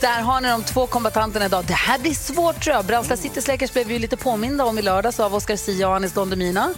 Där 0.00 0.20
har 0.20 0.40
ni 0.40 0.48
de 0.48 0.62
två 0.62 0.86
kombatanterna 0.86 1.46
idag. 1.46 1.64
Det 1.66 1.74
här 1.74 1.98
blir 1.98 2.14
svårt 2.14 2.64
tror 2.64 2.76
jag. 2.76 2.84
Brandsta 2.84 3.16
City 3.16 3.42
Släckers 3.42 3.72
blev 3.72 3.86
vi 3.86 3.98
lite 3.98 4.16
påminda 4.16 4.64
om 4.64 4.78
i 4.78 4.82
lördags 4.82 5.20
av 5.20 5.34
Oscar 5.34 5.56
Sia 5.56 5.88
och 5.88 5.96
Anis 5.96 6.12
Don 6.12 6.30
Demina. 6.30 6.74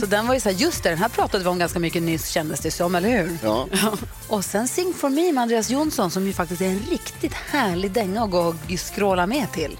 Så 0.00 0.06
den 0.06 0.26
var 0.26 0.34
ju 0.34 0.40
så 0.40 0.48
här, 0.48 0.56
just 0.56 0.82
det, 0.82 0.88
den 0.88 0.98
här 0.98 1.08
pratade 1.08 1.44
vi 1.44 1.50
om 1.50 1.58
ganska 1.58 1.78
mycket 1.78 2.02
nyss 2.02 2.28
kändes 2.28 2.60
det 2.60 2.70
som, 2.70 2.94
eller 2.94 3.08
hur? 3.08 3.38
Ja. 3.42 3.66
Och 4.28 4.44
sen 4.44 4.68
Sing 4.68 4.94
for 4.94 5.08
me 5.08 5.32
med 5.32 5.42
Andreas 5.42 5.70
Jonsson 5.70 6.10
som 6.10 6.26
ju 6.26 6.32
faktiskt 6.32 6.60
är 6.60 6.66
en 6.66 6.82
riktigt 6.90 7.32
härlig 7.34 7.90
dänga 7.90 8.24
att 8.24 8.30
gå 8.30 8.38
och 8.40 8.54
skråla 8.78 9.26
med 9.26 9.52
till. 9.52 9.76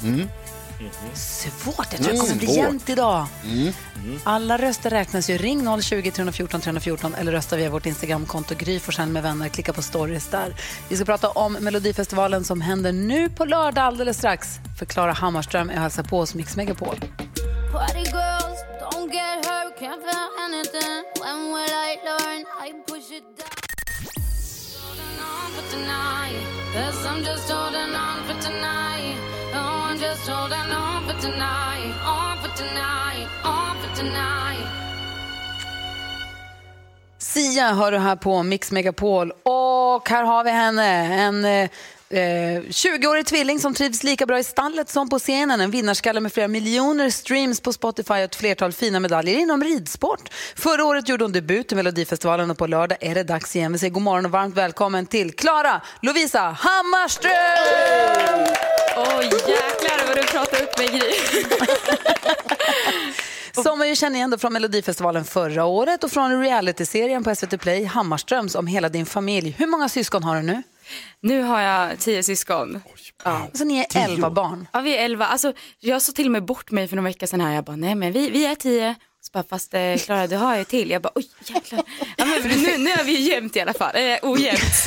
Svårt, 1.15 1.87
jag 1.93 2.03
tror 2.03 2.13
det 2.13 2.19
kommer 2.19 2.35
bli 2.35 2.57
jämnt 2.57 2.89
idag. 2.91 3.27
Mm. 3.45 3.73
Alla 4.25 4.59
röster 4.59 4.91
räknas 4.91 5.31
ju. 5.31 5.39
Ring 5.39 5.83
020 5.83 6.11
314 6.11 6.61
314 6.61 7.15
eller 7.15 7.33
rösta 7.33 7.57
via 7.57 7.71
vårt 7.71 7.87
Instagramkonto 7.87 8.55
Gry 8.59 8.81
Forssell 8.81 9.09
med 9.09 9.23
vänner. 9.23 9.49
Klicka 9.49 9.73
på 9.73 9.83
stories 9.83 10.27
där. 10.27 10.55
Vi 10.89 10.97
ska 10.97 11.05
prata 11.05 11.29
om 11.29 11.53
Melodifestivalen 11.53 12.45
som 12.45 12.61
händer 12.61 12.93
nu 12.93 13.31
på 13.31 13.45
lördag 13.45 13.85
alldeles 13.85 14.19
strax. 14.19 14.59
För 14.79 14.87
Klara 14.87 15.13
Hammarström 15.13 15.71
är 15.71 15.75
och 15.75 15.81
hälsar 15.81 16.03
på 16.03 16.19
oss 16.19 16.35
Mix 16.35 16.57
Megapol. 16.57 16.97
Party 17.73 17.99
girls, 17.99 18.59
don't 18.81 19.13
get 19.13 19.47
hurt, 19.47 19.79
can't 19.81 20.03
feel 20.07 20.29
anything. 20.47 21.03
When 21.23 21.39
will 21.55 21.75
I 21.89 21.91
learn? 22.09 22.41
I 22.67 22.73
push 22.87 23.11
it 23.13 23.25
down. 23.39 23.49
Holding 24.81 25.15
on 25.33 25.51
for 25.55 25.65
tonight, 25.77 26.47
Guess 26.75 27.07
I'm 27.07 27.25
just 27.25 27.51
holding 27.51 27.95
on 27.95 28.19
for 28.27 28.43
tonight. 28.43 29.28
Oh, 29.55 29.91
I'm 29.91 29.99
just 29.99 30.29
holding 30.29 30.73
on 30.73 31.07
for 31.07 31.21
tonight. 31.21 31.93
On 32.07 32.37
for 32.43 32.57
tonight. 32.57 33.27
On 33.45 33.77
for 33.83 33.97
tonight. 33.97 34.67
Sia 37.19 37.73
hör 37.73 37.93
du 37.93 37.99
här 37.99 38.17
på 38.17 38.43
Mix 38.43 38.73
Megapol. 38.73 39.31
Och 39.43 40.09
här 40.09 40.23
har 40.25 40.45
vi 40.45 40.51
henne, 40.51 40.87
en 41.23 41.45
eh, 41.45 41.71
eh, 42.11 42.21
eh, 42.21 42.63
20-årig 42.63 43.27
tvilling 43.27 43.59
som 43.59 43.75
trivs 43.75 44.03
lika 44.03 44.27
bra 44.27 44.39
i 44.39 44.45
stallet 44.45 44.89
som 44.89 45.09
på 45.09 45.19
scenen. 45.19 45.61
En 45.61 45.71
vinnarskalle 45.71 46.21
med 46.21 46.33
flera 46.33 46.49
miljoner 46.49 47.11
streams 47.11 47.61
på 47.61 47.73
Spotify 47.73 48.13
och 48.13 48.19
ett 48.19 48.37
flertal 48.37 48.73
fina 48.73 49.01
medaljer 49.01 49.39
inom 49.39 49.65
ridsport. 49.65 50.29
Förra 50.57 50.85
året 50.85 51.09
gjorde 51.09 51.25
hon 51.25 51.33
debut 51.33 51.73
i 51.73 51.75
Melodifestivalen 51.75 52.51
och 52.51 52.59
på 52.59 52.67
lördag 52.67 52.99
är 53.01 53.15
det 53.15 53.23
dags 53.23 53.57
igen. 53.57 53.73
Vi 53.73 53.79
säger 53.79 53.93
god 53.93 54.03
morgon 54.03 54.25
och 54.25 54.31
varmt 54.31 54.55
välkommen 54.55 55.07
till 55.07 55.33
Klara 55.33 55.81
Lovisa 56.03 56.57
Hammarström! 56.59 57.33
Oj, 58.97 59.25
jäklar 59.25 60.07
vad 60.09 60.17
du 60.17 60.23
pratar 60.23 60.63
upp 60.63 60.79
mig, 60.79 60.89
Gry. 60.89 61.45
Som 63.63 63.79
man 63.79 63.89
ju 63.89 63.97
känner 63.97 64.17
igen 64.17 64.39
från 64.39 64.53
Melodifestivalen 64.53 65.25
förra 65.25 65.65
året 65.65 66.05
och 66.05 66.11
från 66.11 66.43
realityserien 66.43 67.25
på 67.25 67.35
SVT 67.35 67.61
Play, 67.61 67.85
Hammarströms, 67.85 68.55
om 68.55 68.67
hela 68.67 68.89
din 68.89 69.07
familj. 69.07 69.55
Hur 69.59 69.67
många 69.67 69.89
syskon 69.89 70.25
har 70.25 70.37
du 70.37 70.43
nu? 70.43 70.63
Nu 71.21 71.43
har 71.43 71.61
jag 71.61 71.99
tio 71.99 72.23
syskon. 72.23 72.81
Ja. 73.25 73.49
Så 73.55 73.65
ni 73.65 73.79
är 73.79 73.87
elva 74.05 74.31
barn? 74.31 74.69
Ja, 74.73 74.81
vi 74.81 74.97
är 74.97 75.05
elva. 75.05 75.27
Alltså, 75.27 75.53
jag 75.81 76.03
sa 76.03 76.13
till 76.13 76.27
och 76.27 76.33
med 76.33 76.45
bort 76.45 76.71
mig 76.71 76.89
för 76.89 76.97
några 76.97 77.09
veckor 77.09 77.27
sedan 77.27 77.41
här. 77.41 77.55
Jag 77.55 77.65
bara, 77.65 77.77
nej 77.77 77.95
men 77.95 78.13
vi, 78.13 78.31
vi 78.31 78.47
är 78.47 78.55
tio. 78.55 78.95
Så 79.21 79.31
bara, 79.33 79.45
fast 79.45 79.75
eh, 79.75 79.97
Klara, 79.97 80.27
du 80.27 80.37
har 80.37 80.57
ju 80.57 80.65
till. 80.65 80.91
Jag 80.91 81.03
bara, 81.03 81.13
oj 81.15 81.29
jäklar. 81.45 81.83
Ja, 82.17 82.25
men 82.25 82.43
nu, 82.43 82.79
nu 82.79 82.91
är 82.91 83.05
vi 83.05 83.13
ju 83.13 83.31
jämnt 83.35 83.57
i 83.57 83.61
alla 83.61 83.73
fall. 83.75 83.97
Eh, 83.97 84.19
ojämnt. 84.23 84.61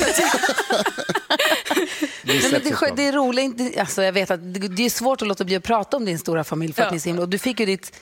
Jag- 2.24 2.36
Nej, 2.36 2.42
men 2.52 2.60
det, 2.64 2.68
är 2.70 2.96
det 2.96 3.02
är 3.06 3.12
roligt, 3.12 3.78
alltså 3.78 4.02
jag 4.02 4.12
vet 4.12 4.30
att 4.30 4.54
det, 4.54 4.68
det 4.68 4.82
är 4.84 4.90
svårt 4.90 5.22
att 5.22 5.28
låta 5.28 5.44
bli 5.44 5.56
att 5.56 5.62
prata 5.64 5.96
om 5.96 6.04
din 6.04 6.18
stora 6.18 6.44
familj 6.44 6.72
för 6.72 6.82
att 6.82 6.86
Ja. 6.86 6.90
ni 6.90 6.96
är 6.96 7.00
så 7.00 7.08
himla, 7.08 7.22
och 7.22 7.28
du 7.28 7.38
fick 7.38 7.60
ju 7.60 7.66
ditt 7.66 7.92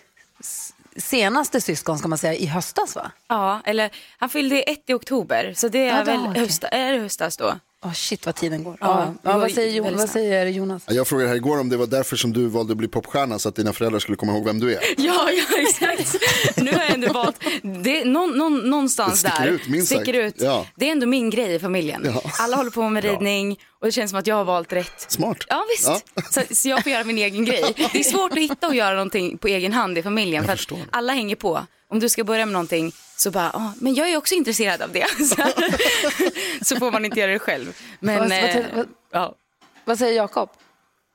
senaste 0.97 1.61
syskon 1.61 1.99
ska 1.99 2.09
man 2.09 2.19
säga 2.19 2.35
i 2.35 2.47
höstas 2.47 2.97
va? 2.97 3.11
Ja, 3.29 3.61
eller 3.65 3.91
han 4.19 4.29
fyllde 4.29 4.63
ett 4.63 4.83
i 4.91 4.93
oktober. 4.93 5.53
Så 5.57 5.69
det 5.69 5.79
är 5.79 5.85
Ja, 5.99 6.05
det- 6.05 6.05
väl 6.05 6.21
okej. 6.27 6.43
hösta, 6.43 6.69
är 6.69 6.93
det 6.93 6.99
höstas 6.99 7.37
då. 7.37 7.55
Oh, 7.85 7.93
shit 7.93 8.27
vad 8.27 8.35
tiden 8.35 8.65
går. 8.65 8.77
Ja, 8.81 9.15
Ja, 9.23 9.31
ja, 9.31 9.39
vad, 9.39 9.51
säger, 9.51 9.77
Jo- 9.77 9.83
väldigt 9.85 10.01
vad 10.01 10.11
säger 10.11 10.47
Jonas? 10.47 10.83
Jag 10.89 11.09
frågade 11.09 11.29
här 11.29 11.37
igår 11.37 11.61
om 11.61 11.69
det 11.69 11.77
var 11.77 11.87
därför 11.87 12.17
som 12.17 12.33
du 12.33 12.47
valde 12.47 12.73
att 12.73 12.77
bli 12.77 12.89
popstjärna 12.89 13.39
så 13.39 13.49
att 13.49 13.57
dina 13.57 13.73
föräldrar 13.73 13.99
skulle 14.01 14.17
komma 14.17 14.33
ihåg 14.33 14.45
vem 14.45 14.61
du 14.61 14.75
är. 14.75 14.81
Ja, 14.97 15.31
ja 15.31 15.59
exakt. 15.59 16.17
Nu 16.57 16.73
har 16.73 16.79
jag 16.81 16.91
ändå 16.91 17.13
valt, 17.13 17.37
det, 17.85 18.01
är 18.01 18.05
någon, 18.05 18.31
någon, 18.39 18.59
någonstans 18.71 19.23
Det 19.23 19.29
sticker 19.31 19.45
där 19.47 19.53
ut, 19.53 19.69
minst 19.69 19.87
sticker 19.87 20.05
sagt. 20.25 20.37
ut. 20.37 20.43
Ja. 20.47 20.67
Det 20.77 20.89
är 20.89 20.93
ändå 20.93 21.07
min 21.07 21.31
grej 21.31 21.55
i 21.55 21.59
familjen. 21.59 22.03
Ja. 22.05 22.23
Alla 22.39 22.57
håller 22.57 22.71
på 22.71 22.89
med 22.89 23.05
ridning 23.05 23.59
och 23.81 23.87
det 23.87 23.93
känns 23.93 24.11
som 24.11 24.19
att 24.19 24.27
jag 24.27 24.37
har 24.37 24.45
valt 24.45 24.73
rätt. 24.73 25.05
Smart. 25.09 25.39
Ja 25.49 25.65
visst, 25.77 26.05
Så, 26.35 26.55
så 26.55 26.69
jag 26.69 26.83
får 26.83 26.93
göra 26.93 27.05
min 27.05 27.19
egen 27.19 27.45
grej. 27.45 27.65
Det 27.93 27.99
är 28.01 28.05
svårt 28.05 28.33
att 28.33 28.39
hitta 28.39 28.67
och 28.69 28.75
göra 28.75 28.95
någonting 28.95 29.39
på 29.39 29.49
egen 29.49 29.73
hand 29.73 29.99
i 29.99 30.03
familjen 30.03 30.45
för 30.45 30.53
att 30.53 30.73
alla 30.91 31.13
hänger 31.13 31.37
på. 31.37 31.67
Om 31.91 32.01
du 32.01 32.09
ska 32.09 32.25
börja 32.25 32.47
med 32.47 32.53
någonting 32.53 32.93
så 33.17 33.31
bara, 33.31 33.51
ah, 33.51 33.73
men 33.81 33.95
jag 33.95 34.11
är 34.11 34.17
också 34.17 34.35
intresserad 34.35 34.83
av 34.83 34.93
det. 34.93 35.07
Så, 36.67 36.77
får 36.77 36.91
man 36.93 37.05
inte 37.05 37.21
göra 37.21 37.33
det 37.33 37.39
själv. 37.39 37.77
Men, 38.01 38.19
Vad- 38.19 38.29
vad- 38.29 38.39
eh, 38.39 38.65
vad- 38.75 38.89
ja. 39.11 39.35
Vad 39.85 39.99
säger 39.99 40.17
Jakob? 40.17 40.51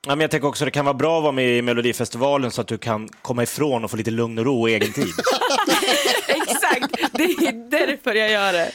Ja, 0.08 0.16
men 0.16 0.22
jag 0.22 0.32
tänker 0.32 0.48
också 0.48 0.64
att 0.64 0.68
det 0.68 0.72
kan 0.72 0.86
vara 0.86 0.94
bra 0.94 1.18
att 1.18 1.24
vara 1.24 1.32
med 1.32 1.58
i 1.58 1.62
Melodifestivalen 1.62 2.52
så 2.52 2.62
att 2.62 2.68
du 2.68 2.78
kan 2.78 3.10
komma 3.22 3.44
ifrån 3.44 3.84
och 3.84 3.92
få 3.92 3.98
lite 3.98 4.12
lugn 4.12 4.40
och 4.40 4.46
ro 4.46 4.62
och 4.62 4.70
egen 4.70 4.94
tid. 4.94 5.08
Exakt, 6.28 7.12
det 7.12 7.24
är 7.24 7.70
därför 7.70 8.14
jag 8.16 8.32
gör 8.32 8.54
det. 8.54 8.72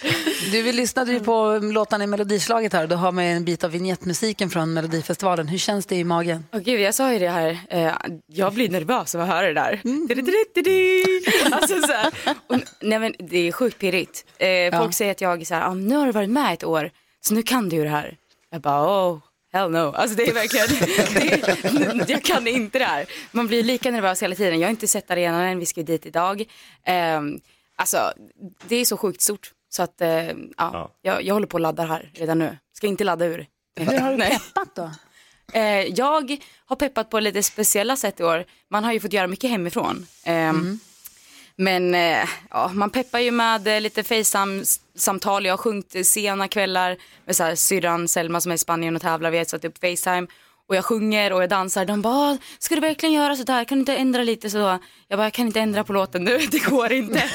Du, 0.52 0.62
vi 0.62 0.72
lyssnade 0.72 1.12
ju 1.12 1.20
på 1.20 1.58
låtarna 1.62 2.04
i 2.04 2.06
Melodislaget 2.06 2.72
här 2.72 2.82
och 2.82 2.88
då 2.88 2.96
har 2.96 3.12
man 3.12 3.24
en 3.24 3.44
bit 3.44 3.64
av 3.64 3.70
vignettmusiken 3.70 4.50
från 4.50 4.72
Melodifestivalen. 4.72 5.48
Hur 5.48 5.58
känns 5.58 5.86
det 5.86 5.96
i 5.96 6.04
magen? 6.04 6.44
Åh 6.52 6.60
gud, 6.60 6.80
jag 6.80 6.94
sa 6.94 7.12
ju 7.12 7.18
det 7.18 7.28
här, 7.28 7.58
eh, 7.70 7.92
jag 8.26 8.54
blir 8.54 8.68
nervös 8.68 9.14
av 9.14 9.20
att 9.20 9.28
höra 9.28 9.46
det 9.46 9.54
där. 9.54 9.80
Du-du-du-du-du. 9.82 11.20
Alltså, 11.52 11.80
så 11.80 11.92
här. 11.92 12.12
Och, 12.46 12.56
nej, 12.80 12.98
men, 12.98 13.14
det 13.18 13.48
är 13.48 13.52
sjukt 13.52 13.78
pirrigt. 13.78 14.24
Eh, 14.38 14.78
folk 14.78 14.94
säger 14.94 15.10
att 15.10 15.20
jag 15.20 15.40
är 15.40 15.44
så 15.44 15.54
här, 15.54 15.68
ah, 15.68 15.74
nu 15.74 15.96
har 15.96 16.06
du 16.06 16.12
varit 16.12 16.30
med 16.30 16.54
ett 16.54 16.64
år, 16.64 16.90
så 17.20 17.34
nu 17.34 17.42
kan 17.42 17.68
du 17.68 17.76
ju 17.76 17.84
det 17.84 17.90
här. 17.90 18.16
Jag 18.50 18.60
bara, 18.60 19.10
oh. 19.10 19.18
Hell 19.52 19.70
no. 19.70 19.78
Alltså 19.78 20.16
det 20.16 20.22
är 20.28 20.34
verkligen, 20.34 20.66
det, 21.98 22.08
jag 22.10 22.22
kan 22.22 22.46
inte 22.46 22.78
det 22.78 22.84
här. 22.84 23.06
Man 23.32 23.46
blir 23.46 23.62
lika 23.62 23.90
nervös 23.90 24.22
hela 24.22 24.34
tiden. 24.34 24.60
Jag 24.60 24.66
har 24.66 24.70
inte 24.70 24.88
sett 24.88 25.10
arenan 25.10 25.40
än, 25.40 25.58
vi 25.58 25.66
ska 25.66 25.80
ju 25.80 25.86
dit 25.86 26.06
idag. 26.06 26.40
Eh, 26.84 27.20
alltså, 27.76 28.12
det 28.68 28.76
är 28.76 28.84
så 28.84 28.96
sjukt 28.96 29.20
stort. 29.20 29.52
Så 29.68 29.82
att, 29.82 30.00
eh, 30.00 30.30
ja, 30.56 30.90
Jag, 31.02 31.22
jag 31.22 31.34
håller 31.34 31.46
på 31.46 31.56
att 31.56 31.60
ladda 31.60 31.84
här 31.84 32.10
redan 32.14 32.38
nu. 32.38 32.58
Ska 32.72 32.86
inte 32.86 33.04
ladda 33.04 33.24
ur. 33.26 33.46
Hur 33.80 33.98
har 33.98 34.12
du 34.12 34.18
peppat 34.18 34.74
då? 34.74 34.90
Eh, 35.52 35.84
jag 35.84 36.36
har 36.66 36.76
peppat 36.76 37.10
på 37.10 37.20
lite 37.20 37.42
speciella 37.42 37.96
sätt 37.96 38.20
i 38.20 38.22
år. 38.22 38.44
Man 38.68 38.84
har 38.84 38.92
ju 38.92 39.00
fått 39.00 39.12
göra 39.12 39.26
mycket 39.26 39.50
hemifrån. 39.50 40.06
Eh, 40.24 40.52
men 41.60 41.94
eh, 41.94 42.28
ja, 42.50 42.70
man 42.74 42.90
peppar 42.90 43.18
ju 43.18 43.30
med 43.30 43.68
eh, 43.68 43.80
lite 43.80 44.02
Facetime-samtal. 44.02 45.46
Jag 45.46 45.52
har 45.52 45.58
sjungit 45.58 46.06
sena 46.06 46.48
kvällar 46.48 46.96
med 47.24 47.36
så 47.36 47.44
här, 47.44 47.54
syrran 47.54 48.08
Selma 48.08 48.40
som 48.40 48.52
är 48.52 48.54
i 48.54 48.58
Spanien 48.58 48.96
och 48.96 49.02
tävlar. 49.02 49.30
Vi 49.30 49.38
har 49.38 49.44
satt 49.44 49.64
upp 49.64 49.78
Facetime. 49.78 50.26
Och 50.68 50.76
jag 50.76 50.84
sjunger 50.84 51.32
och 51.32 51.42
jag 51.42 51.50
dansar. 51.50 51.84
De 51.84 52.02
bara, 52.02 52.38
ska 52.58 52.74
du 52.74 52.80
verkligen 52.80 53.12
göra 53.12 53.36
så 53.36 53.42
där? 53.42 53.64
Kan 53.64 53.78
du 53.78 53.80
inte 53.80 53.96
ändra 53.96 54.22
lite 54.22 54.50
så? 54.50 54.78
Jag 55.08 55.18
bara, 55.18 55.22
jag 55.22 55.32
kan 55.32 55.46
inte 55.46 55.60
ändra 55.60 55.84
på 55.84 55.92
låten 55.92 56.24
nu, 56.24 56.38
det 56.50 56.58
går 56.58 56.92
inte. 56.92 57.22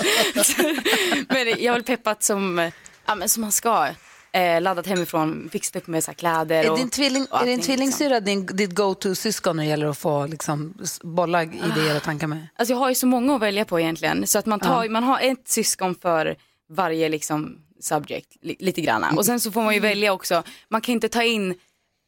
men 1.29 1.47
jag 1.47 1.73
har 1.73 1.77
väl 1.79 1.83
peppat 1.83 2.23
som, 2.23 2.59
eh, 2.59 2.73
ja, 3.05 3.15
men 3.15 3.29
som 3.29 3.41
man 3.41 3.51
ska. 3.51 3.87
Eh, 4.35 4.61
laddat 4.61 4.87
hemifrån, 4.87 5.49
fixat 5.51 5.75
upp 5.75 5.87
med 5.87 6.03
så 6.03 6.11
här, 6.11 6.15
kläder. 6.15 6.63
Är 6.63 6.71
och, 6.71 6.77
din, 6.77 6.89
tvilling, 6.89 7.25
och 7.31 7.41
är 7.41 7.45
din 7.45 7.53
allting, 7.53 7.55
liksom. 7.55 7.67
tvillingsyrra 7.67 8.19
din, 8.19 8.45
ditt 8.45 8.75
go-to-syskon 8.75 9.55
när 9.55 9.63
det 9.63 9.69
gäller 9.69 9.87
att 9.87 9.97
få 9.97 10.27
liksom, 10.27 10.73
bolla 11.03 11.43
idéer 11.43 11.95
och 11.95 12.03
tankar 12.03 12.27
med? 12.27 12.47
Alltså 12.55 12.73
jag 12.73 12.79
har 12.79 12.89
ju 12.89 12.95
så 12.95 13.07
många 13.07 13.35
att 13.35 13.41
välja 13.41 13.65
på 13.65 13.79
egentligen. 13.79 14.27
Så 14.27 14.39
att 14.39 14.45
man, 14.45 14.59
tar, 14.59 14.83
Ja. 14.83 14.89
man 14.91 15.03
har 15.03 15.19
ett 15.19 15.47
syskon 15.47 15.95
för 15.95 16.35
varje 16.69 17.09
liksom 17.09 17.57
subject, 17.79 18.37
li, 18.41 18.55
lite 18.59 18.81
grann. 18.81 19.17
Och 19.17 19.25
sen 19.25 19.39
så 19.39 19.51
får 19.51 19.61
man 19.61 19.73
ju 19.73 19.79
välja 19.79 20.13
också, 20.13 20.43
man 20.69 20.81
kan 20.81 20.93
inte 20.93 21.09
ta 21.09 21.23
in 21.23 21.55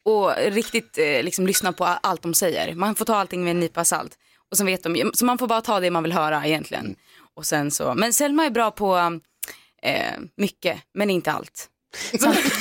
och 0.04 0.32
riktigt 0.36 0.98
eh, 0.98 1.22
liksom 1.22 1.46
lyssna 1.46 1.72
på 1.72 1.84
allt 1.84 2.22
de 2.22 2.34
säger. 2.34 2.74
Man 2.74 2.94
får 2.94 3.04
ta 3.04 3.16
allting 3.16 3.44
med 3.44 3.50
en 3.50 3.60
nypa 3.60 3.84
salt. 3.84 4.18
Och 4.50 4.56
sen 4.56 4.66
vet 4.66 4.82
de, 4.82 5.10
så 5.14 5.24
man 5.24 5.38
får 5.38 5.46
bara 5.46 5.60
ta 5.60 5.80
det 5.80 5.90
man 5.90 6.02
vill 6.02 6.12
höra 6.12 6.46
egentligen. 6.46 6.96
Och 7.34 7.46
sen 7.46 7.70
så, 7.70 7.94
men 7.94 8.12
Selma 8.12 8.44
är 8.44 8.50
bra 8.50 8.70
på 8.70 9.20
eh, 9.82 10.12
mycket, 10.36 10.78
men 10.94 11.10
inte 11.10 11.32
allt. 11.32 11.68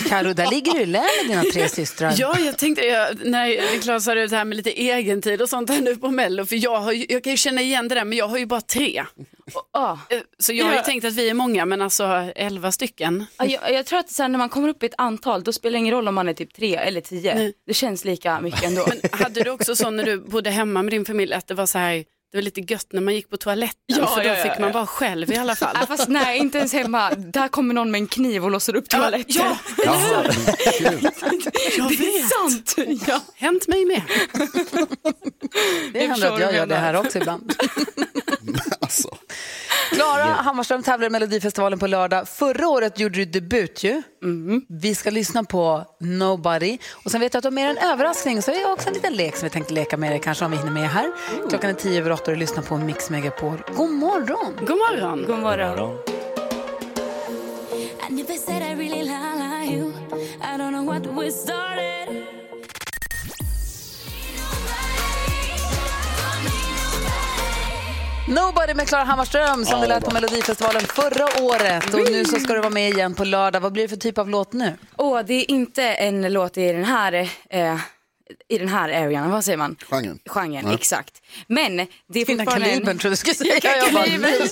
Karo, 0.09 0.33
där 0.33 0.49
ligger 0.51 0.73
du 0.73 0.79
i 0.81 0.85
lä 0.85 0.99
med 1.01 1.29
dina 1.29 1.43
tre 1.53 1.69
systrar. 1.69 2.13
Ja, 2.17 2.39
jag 2.39 2.57
tänkte, 2.57 2.85
jag, 2.85 3.25
när 3.25 3.73
Niklas 3.75 4.05
sa 4.05 4.13
det 4.15 4.31
här 4.31 4.45
med 4.45 4.57
lite 4.57 4.81
egentid 4.81 5.41
och 5.41 5.49
sånt 5.49 5.69
här 5.69 5.81
nu 5.81 5.95
på 5.95 6.11
Mello, 6.11 6.45
för 6.45 6.55
jag, 6.63 6.79
har, 6.79 6.91
ju- 6.91 7.05
jag 7.09 7.23
kan 7.23 7.31
ju 7.31 7.37
känna 7.37 7.61
igen 7.61 7.87
det 7.87 7.95
där, 7.95 8.05
men 8.05 8.17
jag 8.17 8.27
har 8.27 8.37
ju 8.37 8.45
bara 8.45 8.61
tre. 8.61 9.03
Ah. 9.73 9.97
Eh, 10.09 10.19
Så 10.39 10.53
jag 10.53 10.65
har 10.65 10.71
ju 10.71 10.77
Ja. 10.77 10.83
tänkt 10.83 11.05
att 11.05 11.13
vi 11.13 11.29
är 11.29 11.33
många, 11.33 11.65
men 11.65 11.81
alltså 11.81 12.03
elva 12.35 12.71
stycken. 12.71 13.25
Ja, 13.37 13.45
jag, 13.45 13.73
jag 13.73 13.85
tror 13.85 13.99
att 13.99 14.09
sen 14.09 14.31
när 14.31 14.39
man 14.39 14.49
kommer 14.49 14.69
upp 14.69 14.83
i 14.83 14.85
ett 14.85 14.93
antal, 14.97 15.43
då 15.43 15.53
spelar 15.53 15.71
det 15.71 15.77
ingen 15.79 15.93
roll 15.93 16.07
om 16.07 16.15
man 16.15 16.29
är 16.29 16.33
typ 16.33 16.53
tre 16.53 16.75
eller 16.75 17.01
tio. 17.01 17.35
Nej. 17.35 17.53
Det 17.67 17.73
känns 17.73 18.05
lika 18.05 18.41
mycket 18.41 18.63
ändå. 18.63 18.85
Men 18.87 19.19
hade 19.19 19.43
du 19.43 19.49
också 19.49 19.75
så 19.75 19.89
när 19.89 20.03
du 20.03 20.17
bodde 20.21 20.49
hemma 20.49 20.83
med 20.83 20.93
din 20.93 21.05
familj, 21.05 21.33
att 21.33 21.47
det 21.47 21.53
var 21.53 21.65
så 21.65 21.77
här, 21.77 22.03
det 22.31 22.37
var 22.37 22.41
lite 22.41 22.61
gött 22.61 22.87
när 22.93 23.01
man 23.01 23.15
gick 23.15 23.29
på 23.29 23.37
toaletten, 23.37 23.77
Ja, 23.85 24.07
för 24.07 24.23
då 24.23 24.27
ja, 24.27 24.37
ja, 24.37 24.43
fick 24.43 24.59
man 24.59 24.69
ja. 24.69 24.73
vara 24.73 24.85
själv 24.85 25.31
i 25.31 25.35
alla 25.35 25.55
fall. 25.55 25.77
Ja, 25.79 25.85
fast 25.85 26.07
nej, 26.07 26.37
inte 26.37 26.57
ens 26.57 26.73
hemma. 26.73 27.09
Där 27.15 27.47
kommer 27.47 27.73
någon 27.73 27.91
med 27.91 27.99
en 27.99 28.07
kniv 28.07 28.43
och 28.43 28.51
låser 28.51 28.75
upp 28.75 28.89
toaletten. 28.89 29.25
Ja, 29.35 29.57
Jaha, 29.85 30.23
jag 31.77 31.89
det 31.89 32.17
är 32.17 32.49
sant. 32.49 32.75
Ja. 33.07 33.21
Hänt 33.35 33.67
mig 33.67 33.85
med. 33.85 34.01
Det 35.93 35.99
Jag 35.99 36.07
händer 36.07 36.31
att 36.31 36.39
jag 36.39 36.53
gör 36.53 36.65
det 36.65 36.75
här 36.75 36.95
också 36.95 37.17
ibland. 37.17 37.53
alltså. 38.81 39.17
Klara 39.97 40.23
Hammarström 40.23 40.83
tävlar 40.83 41.07
i 41.07 41.09
Melodifestivalen 41.09 41.79
på 41.79 41.87
lördag. 41.87 42.27
Förra 42.27 42.67
året 42.67 42.99
gjorde 42.99 43.17
du 43.17 43.25
debut 43.25 43.83
ju. 43.83 44.01
Vi 44.69 44.95
ska 44.95 45.09
lyssna 45.09 45.43
på 45.43 45.85
Nobody. 45.99 46.77
Och 46.91 47.11
sen 47.11 47.21
vet 47.21 47.33
jag 47.33 47.39
att 47.39 47.45
om 47.45 47.57
er 47.57 47.67
en 47.67 47.77
överraskning 47.77 48.41
så 48.41 48.51
är 48.51 48.59
det 48.59 48.65
också 48.65 48.87
en 48.87 48.93
liten 48.93 49.13
lek 49.13 49.35
som 49.35 49.45
vi 49.45 49.49
tänkte 49.49 49.73
leka 49.73 49.97
med 49.97 50.15
er 50.15 50.17
kanske 50.17 50.45
om 50.45 50.51
vi 50.51 50.57
hinner 50.57 50.71
med 50.71 50.89
här. 50.89 51.11
Klockan 51.49 51.69
är 51.69 51.73
tio 51.73 51.99
över 51.99 52.11
åtta 52.11 52.23
och 52.23 52.31
du 52.31 52.35
lyssnar 52.35 52.63
på 52.63 52.77
Mix 52.77 53.09
Megapol. 53.09 53.57
God 53.75 53.89
morgon! 53.91 54.53
God 54.59 54.77
morgon! 54.77 55.25
God 55.27 55.39
morgon. 55.39 55.97
I 58.09 58.13
never 58.13 58.33
said 58.37 58.61
I 58.61 58.75
really 58.75 59.03
like 59.03 59.73
you. 59.73 59.91
I 60.41 60.57
don't 60.57 60.71
know 60.71 60.85
what 60.85 61.05
we 61.05 61.31
started. 61.31 62.36
Nobody 68.27 68.73
med 68.73 68.87
Klara 68.87 69.03
Hammarström 69.03 69.65
som 69.65 69.77
Ja, 69.79 69.83
är 69.83 69.87
lät 69.87 70.05
på. 70.05 70.11
Melodifestivalen 70.13 70.81
förra 70.81 71.43
året. 71.43 71.93
Och 71.93 72.11
nu 72.11 72.25
så 72.25 72.39
ska 72.39 72.53
du 72.53 72.59
vara 72.59 72.69
med 72.69 72.89
igen 72.89 73.13
på 73.15 73.23
lördag. 73.23 73.59
Vad 73.59 73.71
blir 73.73 73.83
det 73.83 73.89
för 73.89 73.95
typ 73.95 74.17
av 74.17 74.29
låt 74.29 74.53
nu? 74.53 74.73
Åh, 74.97 75.19
det 75.27 75.33
är 75.33 75.51
inte 75.51 75.83
en 75.83 76.33
låt 76.33 76.57
i 76.57 76.71
den 76.71 76.83
här, 76.85 77.13
eh, 77.49 77.75
i 78.47 78.57
den 78.57 78.67
här 78.67 78.89
arean, 78.89 79.31
vad 79.31 79.45
säger 79.45 79.57
man? 79.57 79.75
Genren. 79.89 80.19
Genren, 80.25 80.65
Ja. 80.67 80.73
exakt. 80.73 81.21
Men 81.47 81.77
det 81.77 82.21
är 82.21 82.25
Fina 82.25 82.43
fortfarande... 82.43 82.67
en- 82.69 82.73
kalibern, 82.73 82.97
tror 82.97 83.09
jag 83.09 83.13
du 83.13 83.17
skulle 83.17 83.35
säga. 83.35 83.59
Ja, 83.63 83.87
kalibern. 83.91 84.21
nej. 84.21 84.49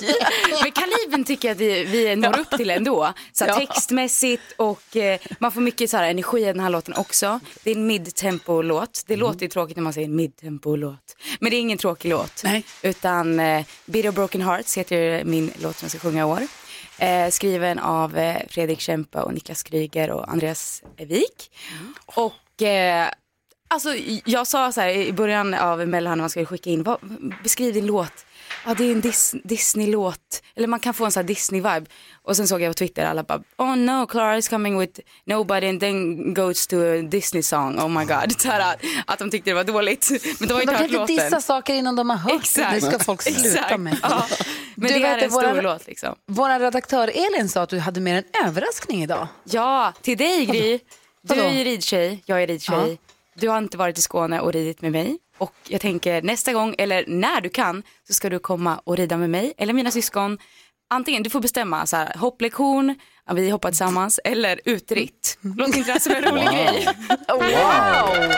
Men 0.62 0.72
kalibern 0.72 1.24
tycker 1.24 1.48
jag 1.48 1.54
att 1.54 1.60
vi, 1.60 1.84
vi 1.84 2.16
når 2.16 2.38
upp 2.38 2.50
till 2.50 2.70
ändå. 2.70 3.12
Så 3.32 3.44
Ja. 3.48 3.54
Textmässigt 3.54 4.42
och 4.56 4.96
eh, 4.96 5.18
man 5.38 5.52
får 5.52 5.60
mycket 5.60 5.90
så 5.90 5.96
här, 5.96 6.10
energi 6.10 6.38
i 6.42 6.44
den 6.44 6.60
här 6.60 6.70
låten 6.70 6.94
också. 6.94 7.40
Det 7.64 7.70
är 7.70 7.74
en 7.76 7.86
midtempo-låt. 7.86 9.02
Det 9.06 9.16
låter 9.16 9.42
ju 9.42 9.48
tråkigt 9.48 9.76
när 9.76 9.82
man 9.84 9.92
säger 9.92 10.08
midtempo-låt. 10.08 11.16
Men 11.40 11.50
det 11.50 11.56
är 11.56 11.60
ingen 11.60 11.78
tråkig 11.78 12.08
låt. 12.10 12.42
Utan 12.82 13.40
eh, 13.40 13.64
Bitter 13.86 14.10
Broken 14.12 14.42
Hearts 14.42 14.76
heter 14.78 15.24
min 15.24 15.50
låt 15.58 15.76
som 15.76 15.84
jag 15.86 15.90
ska 15.90 15.98
sjunga 15.98 16.20
i 16.20 16.24
år. 16.24 16.42
Eh, 16.98 17.28
skriven 17.30 17.78
av 17.78 18.18
eh, 18.18 18.36
Fredrik 18.50 18.80
Kempe 18.80 19.18
och 19.20 19.34
Niklas 19.34 19.62
Kryger 19.62 20.10
och 20.10 20.30
Andreas 20.30 20.82
Wik. 20.98 21.50
Och 22.06 22.62
eh, 22.62 23.08
alltså, 23.68 23.94
jag 24.24 24.46
sa 24.46 24.72
så 24.72 24.80
här 24.80 24.88
i 24.88 25.12
början 25.12 25.54
av 25.54 25.88
Mellan 25.88 26.18
när 26.18 26.22
man 26.22 26.30
skulle 26.30 26.46
skicka 26.46 26.70
in, 26.70 26.82
vad, 26.82 26.98
beskriv 27.42 27.74
din 27.74 27.86
låt. 27.86 28.12
Ja, 28.66 28.74
det 28.74 28.84
är 28.84 28.92
en 28.92 29.02
Dis- 29.02 29.40
Disney-låt. 29.44 30.42
Eller 30.56 30.66
man 30.68 30.80
kan 30.80 30.94
få 30.94 31.04
en 31.04 31.12
sån 31.12 31.20
här 31.20 31.28
Disney-vibe. 31.28 31.86
Och 32.22 32.36
sen 32.36 32.48
såg 32.48 32.60
jag 32.62 32.70
på 32.70 32.74
Twitter 32.74 33.04
alla 33.06 33.22
bara, 33.22 33.40
oh 33.58 33.76
no, 33.76 34.06
Clara 34.06 34.36
is 34.38 34.48
coming 34.48 34.78
with 34.78 35.00
nobody 35.24 35.68
and 35.68 35.80
then 35.80 36.34
goes 36.34 36.66
to 36.66 36.76
a 36.76 37.02
Disney 37.10 37.42
song. 37.42 37.78
Oh 37.78 37.88
my 37.88 38.04
god. 38.04 38.40
Så 38.40 38.48
här, 38.48 38.76
att 39.06 39.18
de 39.18 39.30
tyckte 39.30 39.50
det 39.50 39.54
var 39.54 39.64
dåligt. 39.64 40.10
Men 40.40 40.48
de 40.48 40.54
har 40.54 40.60
De 40.60 40.60
ju 40.60 40.66
kan 40.66 40.84
inte 40.84 40.98
hört 40.98 41.10
inte 41.10 41.12
låten. 41.14 41.16
dissa 41.16 41.40
saker 41.40 41.74
innan 41.74 41.96
de 41.96 42.10
har 42.10 42.16
hört 42.16 42.32
Exakt. 42.42 42.80
det. 42.80 42.80
Ska 42.80 42.98
folk 42.98 43.22
sluta 43.22 43.40
Exakt. 43.48 43.80
med. 43.80 43.98
Ja. 44.02 44.26
Men 44.74 44.88
Du 44.88 44.94
det 44.94 45.00
vet 45.00 45.18
är 45.18 45.24
en 45.24 45.30
våra- 45.30 45.52
stor 45.52 45.62
låt 45.62 45.86
liksom. 45.86 46.14
Vår 46.26 46.58
redaktör 46.58 47.08
Elin 47.14 47.48
sa 47.48 47.62
att 47.62 47.68
du 47.68 47.78
hade 47.78 48.00
med 48.00 48.18
en 48.18 48.46
överraskning 48.46 49.02
idag. 49.02 49.28
Ja, 49.44 49.92
till 50.02 50.18
dig 50.18 50.46
Gry. 50.46 50.78
Du 51.22 51.34
är 51.34 51.50
ju 51.52 51.64
ridtjej, 51.64 52.22
jag 52.26 52.42
är 52.42 52.46
ridtjej. 52.46 52.90
Ja. 52.90 52.96
Du 53.38 53.48
har 53.48 53.58
inte 53.58 53.76
varit 53.76 53.98
i 53.98 54.02
Skåne 54.02 54.40
och 54.40 54.52
ridit 54.52 54.82
med 54.82 54.92
mig. 54.92 55.18
Och 55.38 55.54
jag 55.68 55.80
tänker 55.80 56.22
nästa 56.22 56.52
gång, 56.52 56.74
eller 56.78 57.04
när 57.06 57.40
du 57.40 57.48
kan, 57.48 57.82
så 58.06 58.14
ska 58.14 58.30
du 58.30 58.38
komma 58.38 58.80
och 58.84 58.96
rida 58.96 59.16
med 59.16 59.30
mig 59.30 59.52
eller 59.58 59.72
mina 59.72 59.90
syskon. 59.90 60.38
Antingen, 60.90 61.22
du 61.22 61.30
får 61.30 61.40
bestämma, 61.40 61.86
så 61.86 61.96
här, 61.96 62.14
hopplektion, 62.18 62.94
vi 63.34 63.50
hoppar 63.50 63.70
tillsammans, 63.70 64.20
eller 64.24 64.60
utritt. 64.64 65.38
Låter 65.56 65.78
inte 65.78 65.92
det 65.92 66.00
som 66.00 66.12
en 66.12 66.22
rolig 66.22 66.42
Wow. 66.44 66.52
grej? 66.52 66.88
Wow! 67.28 68.32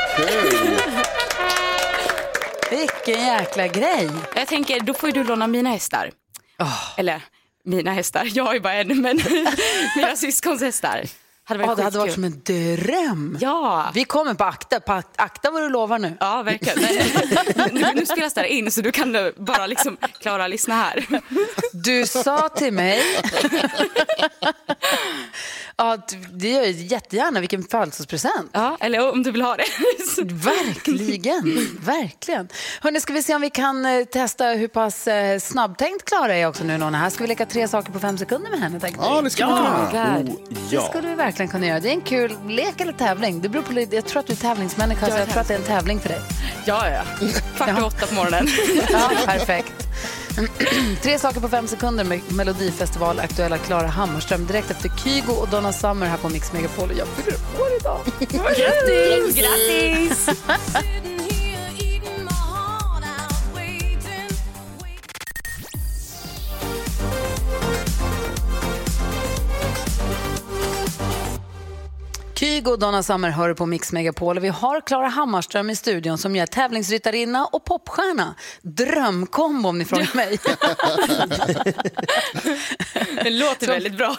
Vilken 2.71 3.25
jäkla 3.27 3.67
grej. 3.69 4.11
Jag 4.35 4.49
tänker, 4.49 4.81
då 4.81 4.95
får 4.95 5.09
ju 5.09 5.13
du 5.13 5.25
låna 5.25 5.47
mina 5.47 5.71
hästar. 5.71 6.11
Eller, 6.97 7.23
mina 7.65 7.93
hästar, 7.93 8.29
jag 8.35 8.45
har 8.45 8.55
ju 8.55 8.61
bara 8.61 8.75
en, 8.75 9.01
men 9.03 9.21
mina 9.97 10.17
syskons 10.17 10.61
hästar. 10.63 11.03
Hade 11.49 11.61
Ja, 11.61 11.67
varit 11.67 11.77
det 11.77 11.83
hade 11.85 11.99
varit 11.99 12.15
som 12.15 12.25
en 12.25 12.41
dröm. 12.45 13.39
Ja. 13.41 13.91
Vi 13.95 14.05
kommer 14.05 14.35
på 14.35 14.45
akta, 14.45 14.81
på 14.81 14.93
ak- 14.93 15.15
akta 15.17 15.51
vad 15.51 15.63
du 15.63 15.69
lovar 15.69 15.99
nu. 15.99 16.17
Ja, 16.21 16.43
verkligen. 16.43 16.79
Nu, 17.75 17.85
nu 17.95 18.07
spelas 18.07 18.35
det 18.35 18.41
här 18.41 18.49
in 18.49 18.71
så 18.71 18.81
du 18.81 18.93
kan 18.93 19.33
bara 19.37 19.67
liksom 19.67 19.97
klara 20.21 20.47
lyssna 20.49 20.75
här. 20.75 21.07
Du 21.73 22.07
sa 22.07 22.49
till 22.49 22.73
mig 22.73 23.03
att 25.79 26.17
det 26.33 26.51
gör 26.51 26.61
jag 26.61 26.71
jättegärna, 26.71 27.41
vilken 27.41 27.63
födelsedagspresent. 27.63 28.51
Ja, 28.53 28.77
eller 28.81 29.13
om 29.13 29.23
du 29.23 29.31
vill 29.31 29.43
ha 29.43 29.57
det. 29.57 29.65
verkligen, 30.35 31.79
verkligen. 31.81 32.49
Hörrni, 32.81 33.01
ska 33.01 33.13
vi 33.13 33.23
se 33.23 33.35
om 33.35 33.41
vi 33.41 33.51
kan 33.51 33.87
eh, 33.87 34.05
testa 34.05 34.45
hur 34.45 34.69
pass 34.69 35.07
eh, 35.07 35.39
snabbtänkt 35.39 36.05
Klara 36.05 36.35
är 36.35 36.47
också 36.47 36.65
nu 36.65 36.79
när 36.79 36.85
hon 36.85 36.95
är 36.95 36.99
här. 36.99 37.11
Ska 37.11 37.25
vi 37.25 37.29
leka 37.29 37.47
tre 37.47 37.69
saker 37.69 37.93
på 37.93 38.01
fem 38.01 38.19
sekunder 38.19 38.51
med 38.51 38.61
henne? 38.61 38.81
tänkte 38.81 39.01
Ja, 39.05 39.23
det 39.23 39.31
skulle 39.31 39.49
vi 39.49 39.55
kunna. 39.57 40.19
Oh, 40.19 40.25
Det 40.25 40.35
ja. 40.71 40.89
skulle 40.89 41.09
vi 41.09 41.15
verkligen 41.15 41.49
kunna 41.51 41.67
göra. 41.67 41.81
Det 41.81 41.89
är 41.89 41.93
en 41.93 42.01
kul 42.01 42.37
lek 42.49 42.81
eller 42.81 42.93
tävling. 42.93 43.41
Det 43.41 43.49
beror 43.49 43.63
på, 43.63 43.95
jag 43.97 44.07
tror 44.07 44.21
att 44.21 44.27
du 44.27 44.33
är 44.33 44.37
tävlingsmänniska, 44.37 45.07
så 45.07 45.11
Jag 45.11 45.17
är 45.17 45.21
jag 45.21 45.29
tror 45.29 45.41
att 45.41 45.49
det 45.49 45.55
är 45.55 45.59
en 45.59 45.65
tävling 45.65 46.01
för 46.01 46.09
dig. 46.09 46.21
Ja, 46.65 46.91
ja. 46.91 47.29
Kvart 47.57 47.79
i 47.79 47.83
åtta 47.83 48.07
på 48.07 48.15
morgonen. 48.15 48.49
Ja, 48.93 49.11
perfekt. 49.27 49.73
Tre 51.03 51.19
saker 51.19 51.41
på 51.41 51.49
fem 51.49 51.67
sekunder 51.67 52.05
med 52.05 52.21
Melodifestival 52.33 53.19
aktuella 53.19 53.59
Klara 53.59 53.87
Hammarström 53.87 54.47
direkt 54.47 54.71
efter 54.71 54.89
Kygo 55.05 55.33
och 55.33 55.49
Donna 55.49 55.73
Summer 55.73 56.07
här 56.07 56.17
på 56.17 56.29
Mix 56.29 56.53
Megapol. 56.53 56.91
Och 56.91 56.97
Jag 56.97 57.09
fyller 57.09 57.39
år 57.61 57.77
idag. 57.81 58.01
Grattis! 58.57 59.37
Grattis! 59.37 60.29
Kygo 72.49 72.71
och 72.71 72.79
Donna 72.79 73.03
Summer 73.03 73.31
hör 73.31 73.55
på 73.55 73.67
Mix 73.67 73.93
Megapol 73.93 74.37
och 74.37 74.45
vi 74.45 74.49
har 74.49 74.81
Klara 74.81 75.07
Hammarström 75.07 75.71
i 75.71 75.77
studion 75.77 76.19
som 76.19 76.37
är 76.37 76.47
tävlingsryttarinna 76.47 77.47
och 77.47 77.65
popstjärna. 77.65 78.35
Drömkombo 78.63 79.69
om 79.69 79.79
ni 79.79 79.85
frågar 79.85 80.17
mig. 80.17 80.39
Det 83.25 83.31
låter 83.31 83.67
väldigt 83.67 83.97
bra. 83.97 84.17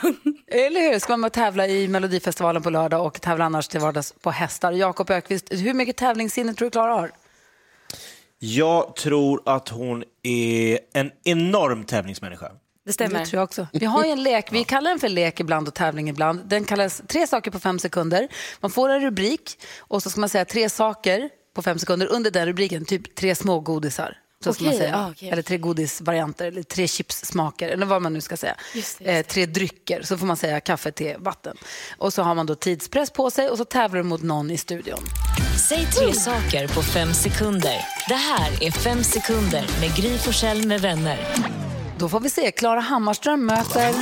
Eller 0.48 0.82
hur? 0.82 1.00
Ska 1.00 1.14
man 1.14 1.22
bara 1.22 1.30
tävla 1.30 1.68
i 1.68 1.88
Melodifestivalen 1.88 2.62
på 2.62 2.70
lördag 2.70 3.06
och 3.06 3.22
tävla 3.22 3.46
annars 3.46 3.68
till 3.68 3.80
vardags 3.80 4.14
på 4.22 4.32
hästar. 4.32 4.72
Jakob 4.72 5.10
Ökvist, 5.10 5.52
hur 5.52 5.74
mycket 5.74 5.98
tävlingssinne 5.98 6.54
tror 6.54 6.66
du 6.66 6.72
Klara 6.72 6.94
har? 6.94 7.12
Jag 8.40 8.96
tror 8.96 9.42
att 9.46 9.70
hon 9.70 10.04
är 10.24 10.80
en 10.94 11.12
enorm 11.24 11.84
tävlingsmänniska. 11.84 12.52
Det 12.90 12.94
stämmer. 12.94 13.20
Det 13.20 13.26
tror 13.26 13.40
jag 13.40 13.44
också. 13.44 13.68
Vi 13.74 13.86
har 13.86 14.06
ju 14.06 14.12
en 14.12 14.24
lek, 14.24 14.48
vi 14.52 14.64
kallar 14.64 14.90
den 14.92 15.00
för 15.00 15.10
lek 15.10 15.40
ibland 15.40 15.68
och 15.68 15.74
tävling 15.74 16.10
ibland. 16.10 16.42
Den 16.46 16.66
kallas 16.66 17.02
tre 17.08 17.28
saker 17.28 17.52
på 17.52 17.60
fem 17.60 17.80
sekunder. 17.80 18.28
Man 18.60 18.72
får 18.72 18.90
en 18.90 19.02
rubrik 19.02 19.60
och 19.80 20.04
så 20.04 20.10
ska 20.10 20.20
man 20.20 20.30
säga 20.30 20.46
tre 20.46 20.70
saker 20.70 21.30
på 21.56 21.62
fem 21.62 21.80
sekunder 21.80 22.08
under 22.08 22.32
den 22.32 22.46
rubriken, 22.46 22.86
typ 22.86 23.16
tre 23.16 23.36
små 23.36 23.60
godisar. 23.60 24.18
Så 24.44 24.54
ska 24.54 24.64
man 24.64 24.74
säga. 24.74 24.98
ah, 24.98 25.10
okej. 25.12 25.30
Eller 25.30 25.42
tre 25.42 25.58
godisvarianter, 25.58 26.46
eller 26.48 26.64
tre 26.64 26.88
chipssmaker, 26.88 27.70
eller 27.70 27.86
vad 27.86 28.02
man 28.02 28.14
nu 28.14 28.22
ska 28.22 28.38
säga. 28.38 28.56
Eh, 29.00 29.26
tre 29.26 29.46
drycker, 29.46 30.02
så 30.04 30.18
får 30.18 30.26
man 30.26 30.38
säga 30.38 30.60
kaffe, 30.60 30.92
te, 30.92 31.16
vatten. 31.20 31.58
Och 31.98 32.14
så 32.14 32.22
har 32.24 32.36
man 32.36 32.46
då 32.46 32.56
tidspress 32.56 33.12
på 33.12 33.32
sig 33.32 33.50
och 33.50 33.58
så 33.58 33.66
tävlar 33.66 33.98
du 33.98 34.04
mot 34.04 34.22
någon 34.24 34.52
i 34.52 34.58
studion. 34.58 35.00
Säg 35.70 35.86
tre 35.86 36.14
saker 36.14 36.68
på 36.68 36.82
fem 36.82 37.14
sekunder. 37.14 37.78
Det 38.08 38.16
här 38.16 38.64
är 38.64 38.72
Fem 38.72 39.04
sekunder 39.04 39.68
med 39.82 39.96
Gry 39.96 40.18
Forssell 40.18 40.68
med 40.68 40.82
vänner. 40.82 41.18
Då 42.00 42.10
får 42.10 42.20
vi 42.20 42.30
se, 42.30 42.52
Klara 42.52 42.80
Hammarström 42.80 43.46
möter... 43.46 43.94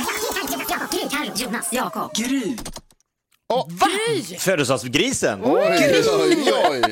Jonas, 1.36 1.68
Jakob. 1.72 2.14
Gry. 2.14 2.56
Födelsedagsgrisen. 4.38 5.40
Oj, 5.44 6.02
oj, 6.20 6.52
oj. 6.70 6.82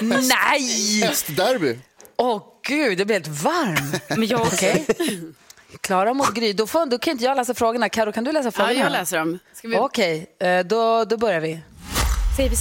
Nej! 0.00 1.00
Hästderby. 1.02 1.78
Åh 2.16 2.42
gud, 2.66 3.00
jag 3.00 3.06
blir 3.06 3.14
helt 3.16 3.42
varm. 3.42 3.92
Men 4.08 4.26
jag. 4.26 4.40
Okej. 4.40 4.86
Klara 5.80 6.14
mot 6.14 6.34
Gry. 6.34 6.52
Då, 6.52 6.66
får, 6.66 6.86
då 6.86 6.98
kan 6.98 7.12
inte 7.12 7.24
jag 7.24 7.36
läsa 7.36 7.54
frågorna. 7.54 7.88
Karo, 7.88 8.12
kan 8.12 8.24
du 8.24 8.32
läsa 8.32 8.46
Ja, 8.46 8.50
frågorna? 8.50 8.80
jag 8.80 8.92
läser 8.92 9.18
dem. 9.18 9.38
Vi... 9.62 9.76
Okej, 9.76 10.36
eh, 10.40 10.60
då, 10.66 11.04
då 11.04 11.16
börjar 11.16 11.40
vi. 11.40 11.60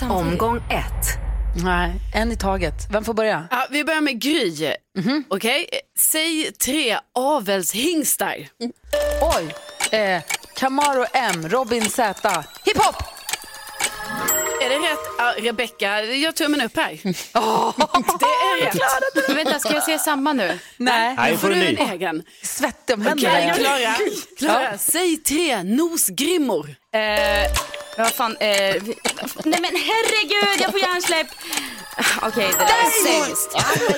Omgång 0.09 0.57
ett. 0.57 1.26
Nej, 1.63 1.91
en 2.15 2.31
i 2.31 2.37
taget. 2.37 2.73
Vem 2.91 3.05
får 3.05 3.13
börja? 3.13 3.47
Ja, 3.51 3.67
vi 3.69 3.83
börjar 3.83 4.01
med 4.01 4.21
Gry. 4.21 4.73
Okej, 5.27 5.69
säg 5.97 6.51
tre 6.51 6.97
avelshingstar. 7.15 8.35
Oj! 9.21 9.55
Eh, 9.99 10.21
Camaro 10.55 11.05
M, 11.13 11.49
Robin 11.49 11.89
Z, 11.89 12.43
hiphop! 12.65 12.95
Är 14.61 14.69
det 14.69 14.75
rätt? 14.75 14.99
Ja, 15.17 15.33
Rebecka, 15.37 16.03
gör 16.03 16.31
tummen 16.31 16.61
upp 16.61 16.75
här. 16.77 16.89
det 17.03 18.25
är 18.25 18.65
rätt. 18.65 19.27
Men 19.27 19.35
vänta, 19.35 19.59
ska 19.59 19.73
jag 19.73 19.83
säga 19.83 19.99
samma 19.99 20.33
nu? 20.33 20.59
Nej. 20.77 21.15
Nej, 21.17 21.31
Då 21.31 21.37
får 21.37 21.49
du 21.49 21.55
en 21.55 21.89
egen. 21.91 22.23
Svettig 22.43 22.93
om 22.95 23.07
Okej, 23.07 23.29
händerna. 23.29 23.53
Klara. 23.53 23.95
Klara, 24.37 24.63
Ja. 24.63 24.77
säg 24.77 25.17
tre 25.17 25.63
nosgrimmor. 25.63 26.75
Eh, 26.93 27.51
vad 27.97 28.13
fan, 28.13 28.37
eh, 28.39 28.49
vi, 28.81 28.95
nej 29.43 29.59
men 29.61 29.71
herregud, 29.75 30.61
jag 30.61 30.71
får 30.71 30.79
hjärnsläpp. 30.79 31.27
Okej, 32.21 32.47
det 32.59 32.65
där 32.65 32.65
är 32.65 33.25
sämst. 33.25 33.51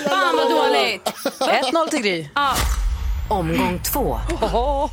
Fan 0.09 0.35
vad 0.35 0.49
dåligt. 0.51 1.05
1-0 1.39 1.89
till 1.89 2.01
Gry. 2.01 2.27
Ja. 2.35 2.53
Omgång 3.29 3.81
två. 3.93 4.19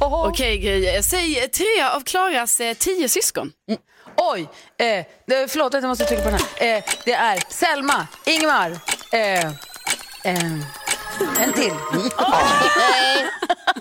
Okej, 0.00 0.58
Gry. 0.58 1.02
Säg 1.02 1.48
tre 1.48 1.82
av 1.94 2.00
Klaras 2.00 2.60
eh, 2.60 2.74
tio 2.74 3.08
syskon. 3.08 3.52
Oj! 4.16 4.40
Eh, 4.78 5.04
det- 5.26 5.50
förlåt, 5.50 5.74
jag 5.74 5.84
måste 5.84 6.04
trycka 6.04 6.22
på 6.22 6.30
den 6.30 6.38
här. 6.58 6.76
Eh, 6.76 6.82
det 7.04 7.12
är 7.12 7.42
Selma, 7.48 8.06
Ingmar, 8.24 8.78
eh, 9.12 9.46
eh, 10.24 10.58
en 11.40 11.52
till. 11.52 11.72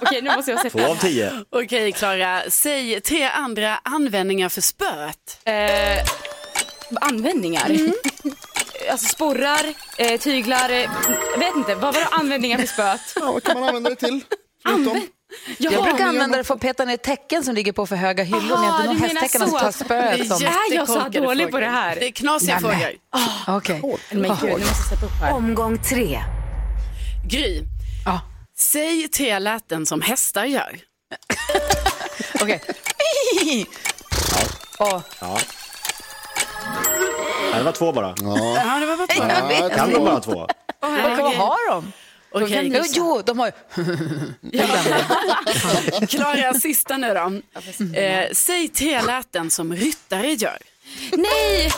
Okej, 0.02 0.22
nu 0.22 0.36
måste 0.36 0.52
jag 0.52 0.62
Två 0.62 0.70
sätta. 0.70 0.88
av 0.92 0.96
tio. 0.96 1.32
Okej, 1.50 1.92
Klara. 1.92 2.42
Säg 2.50 3.02
tre 3.02 3.24
andra 3.24 3.78
användningar 3.84 4.50
för 4.50 4.62
spöet. 4.62 5.40
Eh, 5.46 6.06
användningar? 7.02 7.72
Alltså 8.92 9.08
sporrar, 9.08 9.66
eh, 9.98 10.20
tyglar, 10.20 10.70
eh, 10.70 10.90
vet 11.38 11.56
inte, 11.56 11.76
vad 11.76 11.94
var 11.94 12.02
det 12.02 12.08
användningar 12.12 12.58
för 12.58 12.68
spöet? 12.68 13.02
Ja, 13.20 13.32
vad 13.32 13.44
kan 13.44 13.60
man 13.60 13.70
använda 13.70 13.90
det 13.90 13.96
till? 13.96 14.22
Förutom? 14.66 15.02
jag 15.58 15.84
brukar 15.84 16.06
använda 16.06 16.38
det 16.38 16.44
för 16.44 16.54
att 16.54 16.60
peta 16.62 16.86
ner 16.86 16.98
tecken 16.98 17.44
som 17.44 17.56
ligger 17.56 17.72
på 17.72 17.88
för 17.88 17.96
höga 17.96 18.24
hyllor. 18.24 18.52
Aha, 18.54 18.78
när 18.78 18.86
jag 18.86 18.94
inte 19.10 19.22
du 19.38 19.40
så 19.40 19.48
så. 19.48 19.60
tar 19.60 19.72
spöet 19.72 20.28
som... 20.28 20.38
Är 20.38 20.74
jag 20.76 20.88
så 20.88 20.94
jättekorkade 20.94 21.20
dålig 21.26 21.52
på 21.52 21.60
det 21.60 21.66
här? 21.66 21.96
Det 21.96 22.08
är 22.08 22.12
knasiga 22.12 22.60
Nej, 22.60 22.72
men- 22.72 22.80
frågor. 22.80 23.58
Okej. 23.58 23.82
Men 24.12 24.22
gud, 24.22 24.22
nu 24.22 24.28
måste 24.28 24.48
jag 24.50 24.76
sätta 24.90 25.06
upp 25.06 25.12
här. 25.22 25.34
Omgång 25.34 25.78
tre. 25.84 26.20
Gry, 27.28 27.64
Ja. 28.06 28.22
säg 28.58 29.08
tre 29.08 29.40
läten 29.40 29.86
som 29.86 30.02
hästar 30.02 30.46
gör. 30.46 30.80
Okej. 32.42 32.62
Åh, 34.80 35.02
Ja. 35.22 35.40
Nej, 37.52 37.58
det 37.58 37.64
var 37.64 37.72
två 37.72 37.92
bara. 37.92 38.16
Ja. 38.22 38.38
Ja, 38.66 38.80
det 38.80 38.86
var 38.86 38.98
bara 38.98 39.08
två. 39.08 39.24
jag 39.24 39.48
vet 39.48 39.76
Kan 39.78 39.92
de 39.94 40.06
bara 40.06 40.20
två? 40.20 40.48
Vad 40.82 41.18
vad 41.18 41.36
har 41.36 41.72
de? 41.72 41.92
Okej, 42.32 42.72
Jo, 42.74 42.84
jo, 42.96 43.22
de 43.26 43.40
har 43.40 43.46
ju... 43.48 43.52
Klara 46.08 46.54
sista 46.54 46.98
nu 46.98 47.14
då. 47.14 47.42
Eh, 48.00 48.28
säg 48.32 48.68
tre 48.68 49.02
läten 49.02 49.52
som 49.52 49.76
ryttare 49.76 50.34
gör. 50.34 50.58
Nej! 51.12 51.72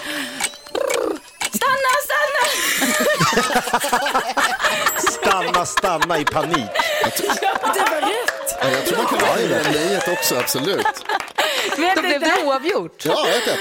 Stanna, 5.11 5.65
stanna! 5.65 6.17
I 6.19 6.25
panik. 6.25 6.65
Det 7.17 7.28
var 7.91 8.01
rätt. 8.01 8.57
Ja, 8.61 8.69
jag 8.69 8.86
tror 8.86 8.97
man 8.97 9.05
kan 9.05 9.19
ha 9.28 9.39
i 9.39 9.47
det 9.47 9.71
nejet 9.71 10.07
också, 10.07 10.36
absolut. 10.36 10.86
Då 11.95 12.01
blev 12.01 12.19
det 12.21 12.43
oavgjort. 12.45 13.05
Ja, 13.05 13.28
ett, 13.30 13.47
ett. 13.47 13.59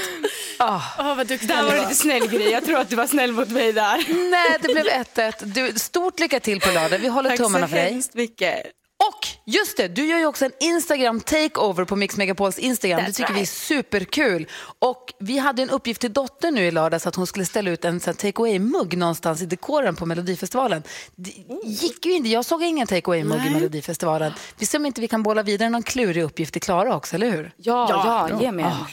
Åh, 0.59 1.15
vad 1.15 1.27
duktig 1.27 1.49
Där 1.49 1.55
du 1.57 1.63
var 1.63 1.71
du 1.71 1.77
var. 1.77 1.83
lite 1.83 1.95
snäll 1.95 2.27
grej. 2.27 2.51
Jag 2.51 2.65
tror 2.65 2.79
att 2.79 2.89
du 2.89 2.95
var 2.95 3.07
snäll 3.07 3.31
mot 3.31 3.49
mig 3.49 3.73
där. 3.73 4.05
Nej, 4.31 4.57
det 4.61 4.67
blev 4.73 4.85
1-1. 4.85 5.33
Du, 5.41 5.79
Stort 5.79 6.19
lycka 6.19 6.39
till 6.39 6.59
på 6.61 6.71
lördag. 6.71 6.97
Vi 6.97 7.07
håller 7.07 7.29
Tack 7.29 7.37
så 7.37 7.43
tummarna 7.43 7.67
för 7.67 7.75
dig. 7.75 7.91
hemskt 7.91 8.13
mycket. 8.13 8.63
Och 8.99 9.27
just 9.45 9.77
det, 9.77 9.87
du 9.87 10.05
gör 10.05 10.19
ju 10.19 10.25
också 10.25 10.45
en 10.45 10.51
Instagram 10.59 11.21
takeover 11.21 11.85
på 11.85 11.95
Mix 11.95 12.17
Megapols 12.17 12.59
Instagram. 12.59 12.99
det 12.99 13.09
That's 13.09 13.15
tycker 13.15 13.33
vi 13.33 13.39
är 13.39 13.41
right. 13.41 13.49
superkul. 13.49 14.47
Och 14.79 15.13
vi 15.19 15.37
hade 15.37 15.61
en 15.61 15.69
uppgift 15.69 16.01
till 16.01 16.13
dottern 16.13 16.55
nu 16.55 16.65
i 16.65 16.71
lördags 16.71 17.07
att 17.07 17.15
hon 17.15 17.27
skulle 17.27 17.45
ställa 17.45 17.71
ut 17.71 17.85
en 17.85 17.99
take 17.99 18.29
away-mugg 18.29 18.97
någonstans 18.97 19.41
i 19.41 19.45
dekoren 19.45 19.95
på 19.95 20.05
Melodifestivalen. 20.05 20.83
Det 21.15 21.31
gick 21.63 22.05
ju 22.05 22.13
inte, 22.13 22.29
jag 22.29 22.45
såg 22.45 22.63
ingen 22.63 22.87
take 22.87 23.11
away-mugg 23.11 23.47
i 23.47 23.49
Melodifestivalen. 23.49 24.33
Vi 24.57 24.65
ser 24.65 24.77
om 24.77 24.85
inte 24.85 25.01
vi 25.01 25.07
kan 25.07 25.23
bolla 25.23 25.43
vidare 25.43 25.69
någon 25.69 25.83
klurig 25.83 26.23
uppgift 26.23 26.53
till 26.53 26.61
Klara 26.61 26.95
också, 26.95 27.15
eller 27.15 27.29
hur? 27.29 27.51
Ja, 27.57 28.29
ja, 28.29 28.41
ge 28.41 28.51
mig 28.51 28.65
en. 28.65 28.71
Ah, 28.71 28.87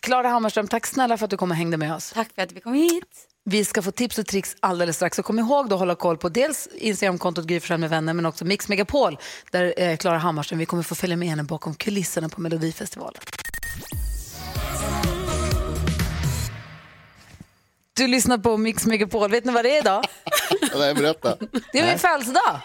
Klara 0.00 0.28
Hammarström, 0.28 0.68
tack 0.68 0.86
snälla 0.86 1.16
för 1.16 1.24
att 1.24 1.30
du 1.30 1.36
kom 1.36 1.50
och 1.50 1.56
hängde 1.56 1.76
med 1.76 1.94
oss. 1.94 2.12
Tack 2.14 2.28
för 2.34 2.42
att 2.42 2.52
vi 2.52 2.60
kom 2.60 2.74
hit. 2.74 3.28
Vi 3.44 3.64
ska 3.64 3.82
få 3.82 3.90
tips 3.90 4.18
och 4.18 4.26
tricks 4.26 4.56
alldeles 4.60 4.96
strax. 4.96 5.16
Så 5.16 5.22
kom 5.22 5.38
ihåg 5.38 5.68
då 5.68 5.74
att 5.74 5.78
hålla 5.80 5.94
koll 5.94 6.16
på 6.16 6.28
dels 6.28 6.68
Instagramkontot 6.74 7.46
Gry 7.46 7.60
med 7.78 7.90
vänner 7.90 8.14
men 8.14 8.26
också 8.26 8.44
Mix 8.44 8.68
Megapol 8.68 9.18
där 9.50 9.74
eh, 9.76 9.96
Klara 9.96 10.18
Hammarström, 10.18 10.58
vi 10.58 10.66
kommer 10.66 10.82
få 10.82 10.94
följa 10.94 11.16
med 11.16 11.28
henne 11.28 11.42
bakom 11.42 11.74
kulisserna 11.74 12.28
på 12.28 12.40
Melodifestivalen. 12.40 13.22
Du 17.94 18.06
lyssnar 18.06 18.38
på 18.38 18.56
Mix 18.56 18.86
Megapol. 18.86 19.30
Vet 19.30 19.44
ni 19.44 19.52
vad 19.52 19.64
det 19.64 19.76
är 19.76 19.78
idag? 19.78 20.04
Nej, 20.76 20.94
berätta. 20.94 21.36
Det 21.72 21.78
är 21.78 21.86
min 21.86 21.98
födelsedag. 21.98 22.60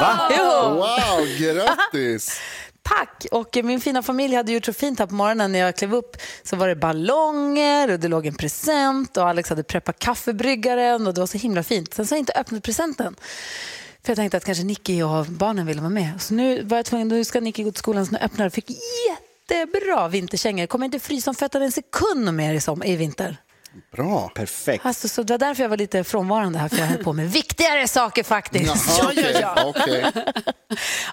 Va? 0.00 0.30
Jo. 0.38 0.74
Wow, 0.74 1.26
grattis! 1.38 2.40
Tack! 2.84 3.26
Och 3.30 3.58
min 3.64 3.80
fina 3.80 4.02
familj 4.02 4.34
hade 4.34 4.52
gjort 4.52 4.64
så 4.64 4.72
fint 4.72 4.98
här 4.98 5.06
på 5.06 5.14
morgonen 5.14 5.52
när 5.52 5.58
jag 5.58 5.76
klev 5.76 5.94
upp. 5.94 6.16
Så 6.42 6.56
var 6.56 6.68
det 6.68 6.76
ballonger 6.76 7.90
och 7.90 8.00
det 8.00 8.08
låg 8.08 8.26
en 8.26 8.34
present 8.34 9.16
och 9.16 9.28
Alex 9.28 9.48
hade 9.48 9.62
preppat 9.62 9.98
kaffebryggaren 9.98 11.06
och 11.06 11.14
det 11.14 11.20
var 11.20 11.26
så 11.26 11.38
himla 11.38 11.62
fint. 11.62 11.94
Sen 11.94 12.06
så 12.06 12.12
har 12.12 12.16
jag 12.16 12.22
inte 12.22 12.32
öppnat 12.32 12.62
presenten. 12.62 13.16
För 14.02 14.10
jag 14.10 14.16
tänkte 14.16 14.36
att 14.36 14.44
kanske 14.44 14.64
Nicky 14.64 15.02
och 15.02 15.26
barnen 15.26 15.66
ville 15.66 15.80
vara 15.80 15.90
med. 15.90 16.22
Så 16.22 16.34
nu 16.34 16.62
var 16.62 16.76
jag 16.76 16.86
tvungen, 16.86 17.08
nu 17.08 17.24
ska 17.24 17.40
Nicky 17.40 17.64
gå 17.64 17.70
till 17.70 17.78
skolan 17.78 18.06
så 18.06 18.12
nu 18.12 18.18
öppnar 18.18 18.44
jag 18.44 18.50
och 18.50 18.54
fick 18.54 18.70
jättebra 19.50 20.08
vinterkängor. 20.08 20.66
Kommer 20.66 20.84
inte 20.84 20.98
frysa 20.98 21.30
om 21.30 21.34
fötterna 21.34 21.64
en 21.64 21.72
sekund 21.72 22.34
mer 22.34 22.54
i, 22.54 22.60
som, 22.60 22.82
i 22.82 22.96
vinter. 22.96 23.36
Bra. 23.96 24.28
Perfekt. 24.28 24.86
Alltså, 24.86 25.08
så 25.08 25.22
det 25.22 25.32
var 25.32 25.38
därför 25.38 25.62
jag 25.62 25.68
var 25.70 25.76
lite 25.76 26.04
frånvarande 26.04 26.58
här, 26.58 26.68
för 26.68 26.76
jag 26.76 26.86
höll 26.86 27.04
på 27.04 27.12
med 27.12 27.30
viktigare 27.32 27.88
saker 27.88 28.22
faktiskt. 28.22 28.98
Jaha, 28.98 29.64
okej, 29.66 30.04
okej. 30.12 30.32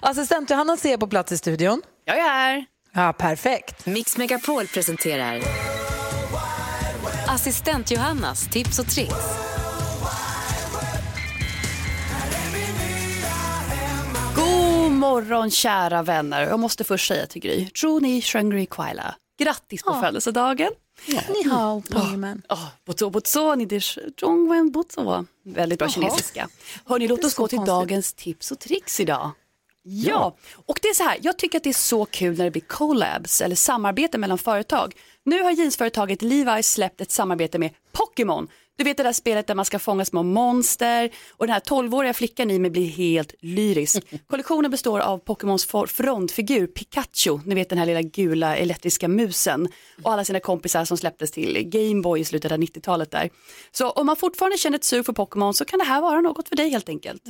Assistent 0.02 0.50
Johanna 0.50 0.76
ser 0.76 0.96
på 0.96 1.06
plats 1.06 1.32
i 1.32 1.38
studion. 1.38 1.82
Jag 2.04 2.16
är 2.18 2.22
här. 2.22 2.64
Ja, 2.94 3.12
perfekt. 3.12 3.86
Mix 3.86 4.16
Megapol 4.16 4.66
presenterar 4.66 5.42
Assistent 7.28 7.90
Johannas 7.90 8.48
tips 8.50 8.78
och 8.78 8.86
tricks. 8.86 9.14
God 14.36 14.92
morgon 14.92 15.50
kära 15.50 16.02
vänner. 16.02 16.42
Jag 16.46 16.60
måste 16.60 16.84
först 16.84 17.08
säga 17.08 17.26
till 17.26 17.42
Gry, 17.42 17.68
Juni 17.74 18.22
Shangri 18.22 18.66
Kwaila. 18.66 19.14
Grattis 19.44 19.82
på 19.82 19.94
födelsedagen. 19.94 20.72
Ni 21.06 21.48
hao, 21.48 21.82
Pangman. 21.90 22.42
Oh, 22.48 22.68
Butso 22.86 23.10
Butso, 23.10 23.54
ni 23.54 23.64
dish 23.66 23.98
Zhongwen 24.20 24.72
Butso. 24.72 25.26
Väldigt 25.44 25.78
bra 25.78 25.86
Jaha. 25.86 25.92
kinesiska. 25.94 26.48
Hörni, 26.84 27.08
låt 27.08 27.24
oss 27.24 27.34
gå 27.34 27.48
till 27.48 27.58
konstigt. 27.58 27.74
dagens 27.74 28.12
tips 28.12 28.50
och 28.50 28.58
tricks 28.58 29.00
idag. 29.00 29.30
Ja, 29.84 30.36
och 30.66 30.78
det 30.82 30.88
är 30.88 30.94
så 30.94 31.02
här, 31.02 31.18
jag 31.22 31.38
tycker 31.38 31.58
att 31.58 31.64
det 31.64 31.70
är 31.70 31.74
så 31.74 32.04
kul 32.04 32.38
när 32.38 32.44
det 32.44 32.50
blir 32.50 32.62
collabs 32.62 33.40
eller 33.40 33.56
samarbete 33.56 34.18
mellan 34.18 34.38
företag. 34.38 34.94
Nu 35.24 35.42
har 35.42 35.50
jeansföretaget 35.50 36.22
Levi's 36.22 36.62
släppt 36.62 37.00
ett 37.00 37.10
samarbete 37.10 37.58
med 37.58 37.70
Pokémon. 37.92 38.48
Du 38.82 38.84
vet 38.84 38.96
det 38.96 39.02
där 39.02 39.12
spelet 39.12 39.46
där 39.46 39.54
man 39.54 39.64
ska 39.64 39.78
fånga 39.78 40.04
små 40.04 40.22
monster 40.22 41.10
och 41.30 41.46
den 41.46 41.52
här 41.52 41.60
12-åriga 41.60 42.14
flickan 42.14 42.50
i 42.50 42.58
mig 42.58 42.70
blir 42.70 42.86
helt 42.86 43.34
lyrisk. 43.40 44.02
Kollektionen 44.26 44.70
består 44.70 45.00
av 45.00 45.18
Pokémons 45.18 45.66
frontfigur 45.86 46.66
Pikachu, 46.66 47.38
ni 47.46 47.54
vet 47.54 47.68
den 47.68 47.78
här 47.78 47.86
lilla 47.86 48.02
gula 48.02 48.56
elektriska 48.56 49.08
musen 49.08 49.68
och 50.02 50.12
alla 50.12 50.24
sina 50.24 50.40
kompisar 50.40 50.84
som 50.84 50.96
släpptes 50.96 51.30
till 51.30 51.62
Gameboy 51.68 52.20
i 52.20 52.24
slutet 52.24 52.52
av 52.52 52.58
90-talet 52.58 53.10
där. 53.10 53.30
Så 53.72 53.90
om 53.90 54.06
man 54.06 54.16
fortfarande 54.16 54.58
känner 54.58 54.78
ett 54.78 54.84
sug 54.84 55.06
för 55.06 55.12
Pokémon 55.12 55.54
så 55.54 55.64
kan 55.64 55.78
det 55.78 55.84
här 55.84 56.00
vara 56.00 56.20
något 56.20 56.48
för 56.48 56.56
dig 56.56 56.70
helt 56.70 56.88
enkelt. 56.88 57.22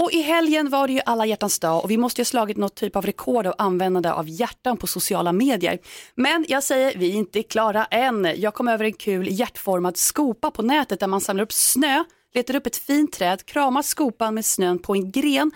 Och 0.00 0.12
i 0.12 0.20
helgen 0.20 0.70
var 0.70 0.86
det 0.86 0.92
ju 0.92 1.00
alla 1.06 1.26
hjärtans 1.26 1.58
dag 1.58 1.84
och 1.84 1.90
vi 1.90 1.96
måste 1.96 2.20
ju 2.20 2.22
ha 2.22 2.26
slagit 2.26 2.56
något 2.56 2.74
typ 2.74 2.96
av 2.96 3.06
rekord 3.06 3.46
av 3.46 3.54
användande 3.58 4.10
av 4.10 4.28
hjärtan 4.28 4.76
på 4.76 4.86
sociala 4.86 5.32
medier. 5.32 5.78
Men 6.14 6.44
jag 6.48 6.62
säger, 6.62 6.98
vi 6.98 7.10
är 7.10 7.14
inte 7.14 7.42
klara 7.42 7.84
än. 7.84 8.34
Jag 8.36 8.54
kom 8.54 8.68
över 8.68 8.84
en 8.84 8.92
kul 8.92 9.28
hjärtformad 9.30 9.96
skopa 9.96 10.50
på 10.50 10.62
nätet 10.62 11.00
där 11.00 11.06
man 11.06 11.20
samlar 11.20 11.44
upp 11.44 11.52
snö, 11.52 12.04
letar 12.34 12.56
upp 12.56 12.66
ett 12.66 12.76
fint 12.76 13.12
träd, 13.12 13.46
kramar 13.46 13.82
skopan 13.82 14.34
med 14.34 14.44
snön 14.44 14.78
på 14.78 14.94
en 14.94 15.10
gren 15.10 15.50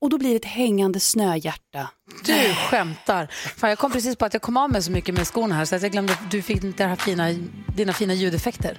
och 0.00 0.10
då 0.10 0.18
blir 0.18 0.30
det 0.30 0.36
ett 0.36 0.44
hängande 0.44 1.00
snöhjärta. 1.00 1.88
Du 2.24 2.54
skämtar. 2.54 3.26
Fan, 3.56 3.70
jag 3.70 3.78
kom 3.78 3.92
precis 3.92 4.16
på 4.16 4.24
att 4.24 4.32
jag 4.32 4.42
kom 4.42 4.56
av 4.56 4.70
mig 4.70 4.82
så 4.82 4.90
mycket 4.90 5.14
med 5.14 5.26
skorna 5.26 5.54
här 5.54 5.64
så 5.64 5.76
att 5.76 5.82
jag 5.82 5.92
glömde 5.92 6.12
att 6.12 6.30
du 6.30 6.42
fick 6.42 6.62
det 6.76 6.84
här 6.84 6.96
fina, 6.96 7.28
dina 7.76 7.92
fina 7.92 8.14
ljudeffekter. 8.14 8.78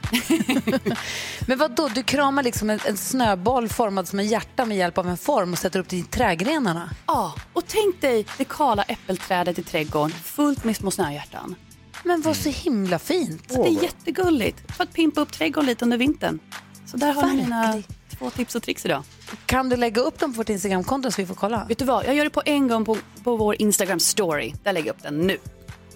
Men 1.47 1.57
vad 1.57 1.75
då? 1.75 1.87
du 1.87 2.03
kramar 2.03 2.43
liksom 2.43 2.69
en, 2.69 2.79
en 2.87 2.97
snöboll 2.97 3.69
formad 3.69 4.07
som 4.07 4.19
en 4.19 4.27
hjärta 4.27 4.65
med 4.65 4.77
hjälp 4.77 4.97
av 4.97 5.07
en 5.07 5.17
form 5.17 5.51
och 5.51 5.59
sätter 5.59 5.79
upp 5.79 5.89
det 5.89 5.97
i 5.97 6.03
trädgrenarna. 6.03 6.89
Ja, 7.07 7.35
och 7.53 7.63
tänk 7.67 8.01
dig 8.01 8.25
det 8.37 8.45
kala 8.45 8.83
äppelträdet 8.83 9.59
i 9.59 9.63
trädgården 9.63 10.11
fullt 10.11 10.63
med 10.63 10.75
små 10.75 10.91
snöhjärtan. 10.91 11.55
Men 12.03 12.21
vad 12.21 12.35
så 12.35 12.49
himla 12.49 12.99
fint. 12.99 13.49
Det 13.49 13.67
är 13.67 13.83
jättegulligt 13.83 14.75
för 14.75 14.83
att 14.83 14.93
pimpa 14.93 15.21
upp 15.21 15.31
trädgården 15.31 15.65
lite 15.65 15.85
under 15.85 15.97
vintern. 15.97 16.39
Så 16.85 16.97
där 16.97 17.13
har 17.13 17.27
ni 17.27 17.35
mina 17.35 17.83
två 18.21 18.29
tips 18.29 18.55
och 18.55 18.63
tricks 18.63 18.85
idag. 18.85 19.03
Kan 19.45 19.69
du 19.69 19.75
lägga 19.75 20.01
upp 20.01 20.19
dem 20.19 20.33
på 20.33 20.37
vårt 20.37 20.49
Instagramkonto 20.49 21.11
så 21.11 21.21
vi 21.21 21.25
får 21.25 21.35
kolla? 21.35 21.65
Vet 21.67 21.79
du 21.79 21.85
vad, 21.85 22.05
jag 22.05 22.15
gör 22.15 22.23
det 22.23 22.29
på 22.29 22.41
en 22.45 22.67
gång 22.67 22.85
på, 22.85 22.97
på 23.23 23.35
vår 23.35 23.61
Instagram 23.61 23.99
story. 23.99 24.53
Där 24.63 24.73
lägger 24.73 24.87
jag 24.87 24.95
upp 24.95 25.03
den 25.03 25.27
nu. 25.27 25.37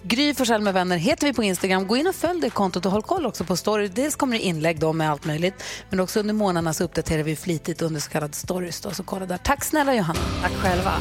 Gry 0.02 0.34
Forssell 0.34 0.60
med 0.62 0.74
vänner 0.74 0.96
heter 0.96 1.26
vi 1.26 1.32
på 1.32 1.42
Instagram. 1.42 1.86
Gå 1.86 1.96
in 1.96 2.06
och 2.06 2.14
följ 2.14 2.40
det 2.40 2.50
kontot 2.50 2.86
och 2.86 2.92
håll 2.92 3.02
koll 3.02 3.26
också 3.26 3.44
på 3.44 3.56
story. 3.56 3.88
Dels 3.88 4.16
kommer 4.16 4.38
det 4.38 4.42
inlägg 4.42 4.80
då 4.80 4.92
med 4.92 5.10
allt 5.10 5.24
möjligt, 5.24 5.54
men 5.90 6.00
också 6.00 6.20
under 6.20 6.34
månaderna 6.34 6.74
så 6.74 6.84
uppdaterar 6.84 7.22
vi 7.22 7.36
flitigt 7.36 7.82
under 7.82 8.00
så 8.00 8.10
kallade 8.10 8.34
stories. 8.34 8.80
Då, 8.80 8.90
så 8.90 9.02
kolla 9.02 9.26
där. 9.26 9.38
Tack 9.38 9.64
snälla 9.64 9.94
Johanna. 9.94 10.20
Tack 10.42 10.52
själva. 10.52 10.92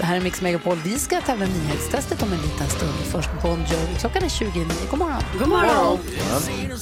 Det 0.00 0.06
här 0.06 0.16
är 0.16 0.20
Mix 0.20 0.42
Megapol. 0.42 0.76
Vi 0.84 0.98
ska 0.98 1.20
tävla 1.20 1.46
nyhetstestet 1.46 2.22
om 2.22 2.32
en 2.32 2.40
liten 2.42 2.68
stund. 2.68 2.92
Först 2.92 3.30
Bon 3.42 3.58
Jovi. 3.58 3.98
Klockan 3.98 4.22
är 4.22 4.28
29. 4.28 4.66
God 4.90 4.98
morgon. 4.98 5.22
God 5.38 5.48
morgon. 5.48 5.98
Sing 6.40 6.72
a 6.72 6.78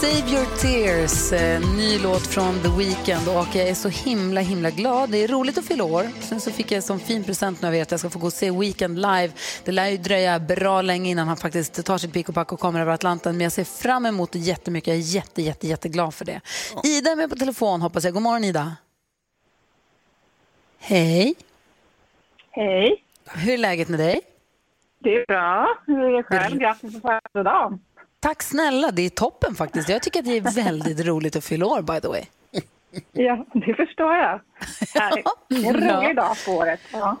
Save 0.00 0.30
your 0.30 0.46
tears, 0.62 1.32
eh, 1.32 1.60
ny 1.76 1.98
låt 1.98 2.26
från 2.26 2.54
The 2.62 2.68
Weeknd 2.68 3.28
och 3.28 3.46
jag 3.54 3.68
är 3.68 3.74
så 3.74 3.88
himla 3.88 4.40
himla 4.40 4.70
glad. 4.70 5.10
Det 5.10 5.18
är 5.24 5.28
roligt 5.28 5.58
att 5.58 5.64
fylla 5.66 5.84
år. 5.84 6.04
Sen 6.20 6.40
så 6.40 6.50
fick 6.50 6.72
jag 6.72 6.84
som 6.84 7.00
fin 7.00 7.24
present 7.24 7.62
nu 7.62 7.68
av 7.68 7.74
er 7.74 7.82
att 7.82 7.90
jag 7.90 8.00
ska 8.00 8.10
få 8.10 8.18
gå 8.18 8.26
och 8.26 8.32
se 8.32 8.50
Weeknd 8.50 8.96
live. 8.96 9.30
Det 9.64 9.72
lär 9.72 9.88
ju 9.88 9.96
dröja 9.96 10.38
bra 10.38 10.82
länge 10.82 11.10
innan 11.10 11.28
han 11.28 11.36
faktiskt 11.36 11.84
tar 11.84 11.98
sitt 11.98 12.12
pick 12.12 12.28
och 12.28 12.34
pack 12.34 12.52
och 12.52 12.60
kommer 12.60 12.80
över 12.80 12.92
Atlanten. 12.92 13.36
Men 13.36 13.44
jag 13.44 13.52
ser 13.52 13.64
fram 13.64 14.06
emot 14.06 14.32
det 14.32 14.38
jättemycket. 14.38 14.88
Jag 14.88 14.96
är 14.96 15.00
jätte, 15.00 15.42
jätte, 15.42 15.66
jätteglad 15.66 16.14
för 16.14 16.24
det. 16.24 16.40
Ida 16.84 17.10
är 17.10 17.16
med 17.16 17.30
på 17.30 17.36
telefon 17.36 17.80
hoppas 17.80 18.04
jag. 18.04 18.14
God 18.14 18.22
morgon 18.22 18.44
Ida. 18.44 18.76
Hej. 20.78 21.34
Hej. 22.50 23.04
Hur 23.26 23.52
är 23.52 23.58
läget 23.58 23.88
med 23.88 24.00
dig? 24.00 24.20
Det 24.98 25.14
är 25.14 25.26
bra. 25.26 25.68
Hur 25.86 26.00
är 26.00 26.16
det 26.16 26.22
själv? 26.22 26.58
Grattis 26.58 26.94
på 26.94 27.00
födelsedagen. 27.00 27.80
Tack 28.20 28.42
snälla, 28.42 28.90
det 28.90 29.02
är 29.02 29.10
toppen 29.10 29.54
faktiskt. 29.54 29.88
Jag 29.88 30.02
tycker 30.02 30.18
att 30.18 30.24
det 30.24 30.36
är 30.36 30.64
väldigt 30.64 31.06
roligt 31.06 31.36
att 31.36 31.44
fylla 31.44 31.66
år 31.66 31.82
by 31.82 32.00
the 32.00 32.08
way. 32.08 32.22
Ja, 33.12 33.46
det 33.54 33.74
förstår 33.74 34.14
jag. 34.14 34.40
Härligt. 34.94 35.26
Det 35.48 35.54
är 35.54 35.74
en 35.74 35.96
rolig 35.96 36.16
dag 36.16 36.36
på 36.46 36.52
året. 36.52 36.80
Ja. 36.92 37.16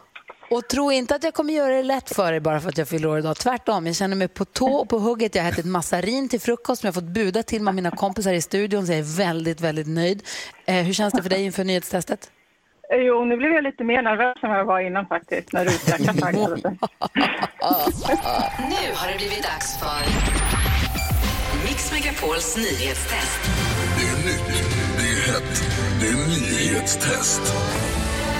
Och 0.50 0.68
tro 0.68 0.92
inte 0.92 1.14
att 1.14 1.24
jag 1.24 1.34
kommer 1.34 1.52
göra 1.52 1.72
det 1.74 1.82
lätt 1.82 2.14
för 2.16 2.30
dig 2.30 2.40
bara 2.40 2.60
för 2.60 2.68
att 2.68 2.78
jag 2.78 2.88
fyller 2.88 3.08
år 3.08 3.18
idag. 3.18 3.36
Tvärtom, 3.36 3.86
jag 3.86 3.96
känner 3.96 4.16
mig 4.16 4.28
på 4.28 4.44
tå 4.44 4.66
och 4.66 4.88
på 4.88 4.98
hugget. 4.98 5.34
Jag 5.34 5.42
har 5.42 5.50
ätit 5.50 5.66
massarin 5.66 6.28
till 6.28 6.40
frukost 6.40 6.80
som 6.80 6.86
jag 6.86 6.94
fått 6.94 7.04
buda 7.04 7.42
till 7.42 7.62
med 7.62 7.74
mina 7.74 7.90
kompisar 7.90 8.32
i 8.32 8.40
studion 8.40 8.86
så 8.86 8.92
jag 8.92 8.98
är 8.98 9.18
väldigt, 9.18 9.60
väldigt 9.60 9.88
nöjd. 9.88 10.22
Eh, 10.66 10.74
hur 10.84 10.92
känns 10.92 11.14
det 11.14 11.22
för 11.22 11.30
dig 11.30 11.44
inför 11.44 11.64
nyhetstestet? 11.64 12.30
Jo, 12.90 13.24
nu 13.24 13.36
blev 13.36 13.52
jag 13.52 13.64
lite 13.64 13.84
mer 13.84 14.02
nervös 14.02 14.36
än 14.42 14.50
vad 14.50 14.58
jag 14.58 14.64
var 14.64 14.80
innan 14.80 15.06
faktiskt, 15.06 15.52
när 15.52 15.64
du 15.64 15.70
utvecklade 15.70 16.18
faktiskt. 16.18 16.64
Nu 18.68 18.94
har 18.94 19.12
det 19.12 19.16
blivit 19.16 19.42
dags 19.42 19.78
för 19.78 20.57
Megapols 22.08 22.56
nyhetstest. 22.56 23.40
Det 23.98 24.06
är 24.06 24.16
nytt, 24.26 24.64
det 24.96 25.02
är 25.02 25.32
hett, 25.32 25.62
det 26.00 26.06
är 26.06 26.28
nyhetstest. 26.28 27.40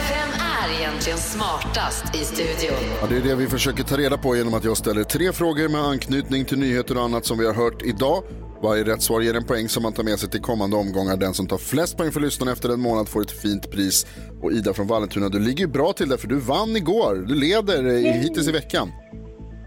Vem 0.09 0.29
är 0.41 0.81
egentligen 0.81 1.19
smartast 1.19 2.15
i 2.15 2.19
studion? 2.19 2.79
Ja, 3.01 3.07
det 3.09 3.17
är 3.17 3.21
det 3.21 3.35
vi 3.35 3.47
försöker 3.47 3.85
ta 3.85 3.97
reda 3.97 4.19
på 4.19 4.37
genom 4.37 4.55
att 4.55 4.65
jag 4.65 4.77
ställer 4.77 5.05
tre 5.05 5.33
frågor 5.33 5.69
med 5.69 5.81
anknytning 5.81 6.45
till 6.45 6.59
nyheter 6.59 6.97
och 6.97 7.03
annat 7.03 7.27
som 7.27 7.39
vi 7.39 7.47
har 7.47 7.55
hört 7.55 7.83
idag. 7.83 8.23
Varje 8.63 8.85
rätt 8.85 9.03
svar 9.03 9.21
ger 9.21 9.35
en 9.35 9.45
poäng 9.45 9.69
som 9.69 9.83
man 9.83 9.93
tar 9.93 10.03
med 10.03 10.19
sig 10.19 10.31
till 10.31 10.41
kommande 10.41 10.77
omgångar. 10.77 11.17
Den 11.17 11.35
som 11.35 11.47
tar 11.47 11.59
flest 11.59 11.97
poäng 11.97 12.13
för 12.13 12.21
lyssnarna 12.21 12.53
efter 12.53 12.69
en 12.69 12.81
månad 12.81 13.09
får 13.09 13.23
ett 13.23 13.43
fint 13.43 13.71
pris. 13.71 14.07
Och 14.43 14.53
Ida 14.53 14.75
från 14.75 14.87
Vallentuna, 14.87 15.29
du 15.29 15.39
ligger 15.39 15.61
ju 15.61 15.67
bra 15.67 15.93
till 15.93 16.09
där 16.09 16.17
för 16.17 16.29
du 16.29 16.37
vann 16.37 16.77
igår. 16.77 17.25
Du 17.29 17.35
leder 17.35 18.13
hittills 18.23 18.49
i 18.49 18.53
veckan. 18.53 18.93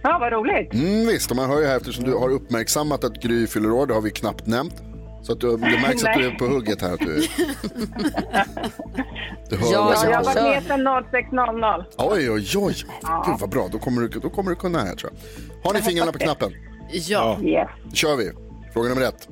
Ja, 0.04 0.18
vad 0.20 0.34
roligt. 0.34 0.74
Mm, 0.74 1.08
visst, 1.08 1.32
och 1.32 1.38
man 1.38 1.50
hör 1.50 1.60
ju 1.60 1.66
här 1.66 1.78
eftersom 1.78 2.04
du 2.04 2.14
har 2.14 2.30
uppmärksammat 2.30 3.04
att 3.04 3.22
Gry 3.24 3.48
fyller 3.48 3.72
år, 3.72 3.88
det 3.88 3.94
har 3.94 4.02
vi 4.02 4.12
knappt 4.12 4.46
nämnt. 4.48 4.76
Så 5.24 5.32
att 5.32 5.40
du, 5.40 5.52
det 5.52 5.58
märks 5.58 6.04
att 6.04 6.18
du 6.18 6.26
är 6.28 6.32
på 6.40 6.46
hugget 6.46 6.82
här. 6.82 6.94
Att 6.94 7.00
du, 7.00 7.06
du 9.50 9.56
hör 9.56 9.72
Ja, 9.72 9.84
vad 9.84 9.98
som 9.98 10.10
jag 10.10 10.18
har 10.18 10.24
varit 10.24 10.44
med 10.44 10.64
sedan 10.64 10.88
06.00. 10.88 11.84
Oj, 11.98 12.32
oj, 12.32 12.58
oj. 12.58 12.76
Gud 13.26 13.36
vad 13.40 13.50
bra, 13.50 13.68
då 13.72 13.80
kommer, 13.80 14.02
du, 14.02 14.20
då 14.20 14.30
kommer 14.30 14.50
du 14.50 14.56
kunna 14.56 14.80
här 14.80 14.96
tror 14.96 15.12
jag. 15.14 15.20
Har 15.70 15.74
ni 15.74 15.82
fingrarna 15.82 16.12
på 16.12 16.18
knappen? 16.18 16.52
Ja. 16.92 17.38
Då 17.84 17.92
kör 17.96 18.16
vi. 18.16 18.32
Fråga 18.74 18.90
nummer 18.90 19.02
ett. 19.02 19.28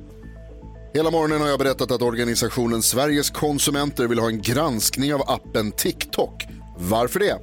Hela 0.94 1.10
morgonen 1.10 1.40
har 1.40 1.48
jag 1.48 1.58
berättat 1.58 1.90
att 1.90 2.02
organisationen 2.02 2.82
Sveriges 2.82 3.30
konsumenter 3.30 4.06
vill 4.06 4.18
ha 4.18 4.28
en 4.28 4.42
granskning 4.42 5.14
av 5.14 5.22
appen 5.26 5.72
TikTok. 5.72 6.46
Varför 6.78 7.20
det? 7.20 7.38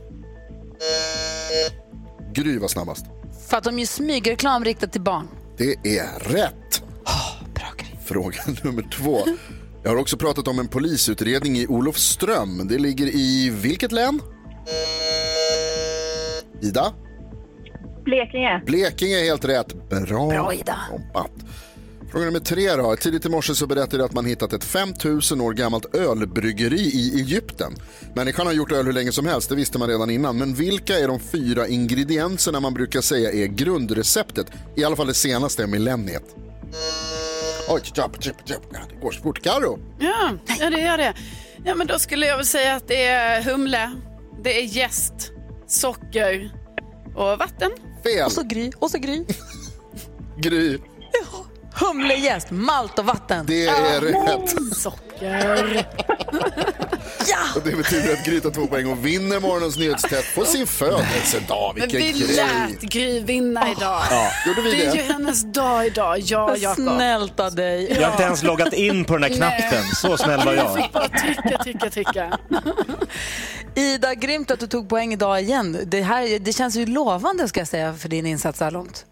Gry 2.33 2.57
var 2.59 2.67
snabbast. 2.67 3.05
För 3.49 3.57
att 3.57 3.63
de 3.63 3.79
gör 3.79 3.85
smygreklam 3.85 4.63
riktat 4.65 4.91
till 4.91 5.01
barn. 5.01 5.27
Det 5.57 5.97
är 5.97 6.19
rätt. 6.19 6.83
Fråga 8.05 8.37
nummer 8.63 8.81
två. 8.91 9.17
Jag 9.83 9.91
har 9.91 9.97
också 9.97 10.17
pratat 10.17 10.47
om 10.47 10.59
en 10.59 10.67
polisutredning 10.67 11.57
i 11.57 11.67
Olofström. 11.67 12.67
Det 12.67 12.77
ligger 12.77 13.07
i 13.07 13.49
vilket 13.49 13.91
län? 13.91 14.19
Ida? 16.61 16.93
Blekinge. 18.05 18.61
Blekinge 18.65 19.19
är 19.19 19.23
helt 19.23 19.45
rätt. 19.45 19.89
Bra, 19.89 20.27
Bra, 20.29 20.53
Ida. 20.53 20.77
jobbat. 20.91 21.31
Fråga 22.11 22.25
nummer 22.25 22.39
tre 22.39 22.75
då. 22.75 22.95
Tidigt 22.95 23.25
i 23.25 23.29
morse 23.29 23.55
så 23.55 23.67
berättade 23.67 23.97
jag 23.97 24.05
att 24.05 24.13
man 24.13 24.25
hittat 24.25 24.53
ett 24.53 24.63
5000 24.63 25.41
år 25.41 25.53
gammalt 25.53 25.95
ölbryggeri 25.95 26.79
i 26.79 27.19
Egypten. 27.19 27.75
Människan 28.15 28.47
har 28.47 28.53
gjort 28.53 28.71
öl 28.71 28.85
hur 28.85 28.93
länge 28.93 29.11
som 29.11 29.25
helst, 29.25 29.49
det 29.49 29.55
visste 29.55 29.79
man 29.79 29.87
redan 29.89 30.09
innan. 30.09 30.37
Men 30.37 30.53
vilka 30.53 30.99
är 30.99 31.07
de 31.07 31.19
fyra 31.19 31.67
ingredienserna 31.67 32.59
man 32.59 32.73
brukar 32.73 33.01
säga 33.01 33.31
är 33.31 33.45
grundreceptet? 33.47 34.47
I 34.75 34.83
alla 34.83 34.95
fall 34.95 35.07
det 35.07 35.13
senaste 35.13 35.67
millenniet. 35.67 36.23
Oj, 37.69 37.81
tjapp, 37.83 38.23
tjapp, 38.23 38.35
tjapp. 38.45 38.61
Ja, 38.73 38.79
det 38.89 39.01
går 39.01 39.11
så 39.11 39.21
fort. 39.21 39.43
Karo. 39.43 39.79
Ja, 39.99 40.31
ja, 40.59 40.69
det 40.69 40.81
gör 40.81 40.97
det. 40.97 41.13
Ja, 41.65 41.75
men 41.75 41.87
då 41.87 41.99
skulle 41.99 42.25
jag 42.25 42.37
väl 42.37 42.45
säga 42.45 42.75
att 42.75 42.87
det 42.87 43.03
är 43.03 43.41
humle, 43.41 43.91
det 44.43 44.59
är 44.59 44.63
jäst, 44.63 45.31
socker 45.67 46.51
och 47.15 47.37
vatten. 47.37 47.71
Fel. 48.03 48.25
Och 48.25 48.31
så 48.31 48.43
Gry, 48.43 48.71
och 48.79 48.91
så 48.91 48.97
Gry. 48.97 49.25
Gry. 50.37 50.77
Humlejäst, 51.79 52.51
malt 52.51 52.99
och 52.99 53.05
vatten. 53.05 53.45
Det 53.45 53.65
är 53.67 54.01
rätt. 54.01 54.75
Socker. 54.77 55.87
Och 57.55 57.61
det 57.63 57.75
betyder 57.75 58.13
att 58.13 58.25
Gry 58.25 58.39
tar 58.41 58.49
två 58.51 58.67
poäng 58.67 58.87
och 58.91 59.05
vinner 59.05 59.39
morgonens 59.39 59.77
nyhetstest 59.77 60.35
på 60.35 60.45
sin 60.45 60.67
födelsedag. 60.67 61.73
Men 61.77 61.89
Vilken 61.89 62.01
vi 62.01 62.11
grej. 62.25 62.35
lät 62.35 62.81
Gry 62.81 63.19
vinna 63.19 63.71
idag. 63.71 64.01
Ja, 64.11 64.31
gjorde 64.47 64.61
vi 64.61 64.71
det 64.71 64.85
är 64.85 64.91
det? 64.91 64.97
ju 64.97 65.03
hennes 65.03 65.43
dag 65.53 65.85
idag. 65.87 66.19
Ja, 66.19 66.45
Vad 66.47 66.57
Jakob. 66.57 66.83
snällt 66.85 67.39
av 67.39 67.55
dig. 67.55 67.91
Jag 67.93 68.01
har 68.05 68.11
inte 68.11 68.23
ens 68.23 68.43
loggat 68.43 68.73
in 68.73 69.05
på 69.05 69.17
den 69.17 69.23
här 69.31 69.37
knappen. 69.37 69.83
Så 69.95 70.17
snäll 70.17 70.45
var 70.45 70.53
Jag 70.53 70.65
jag. 70.65 70.75
fick 70.83 70.91
bara 70.93 71.07
trycka, 71.07 71.57
trycka, 71.63 71.89
trycka. 71.89 72.37
Ida, 73.75 74.13
grymt 74.13 74.51
att 74.51 74.59
du 74.59 74.67
tog 74.67 74.89
poäng 74.89 75.13
idag 75.13 75.41
igen. 75.41 75.79
Det, 75.85 76.01
här, 76.01 76.39
det 76.39 76.53
känns 76.53 76.75
ju 76.75 76.85
lovande 76.85 77.47
ska 77.47 77.59
jag 77.59 77.67
säga 77.67 77.93
för 77.93 78.09
din 78.09 78.25
insats 78.25 78.57
så 78.59 78.63
här 78.63 78.71
långt. 78.71 79.05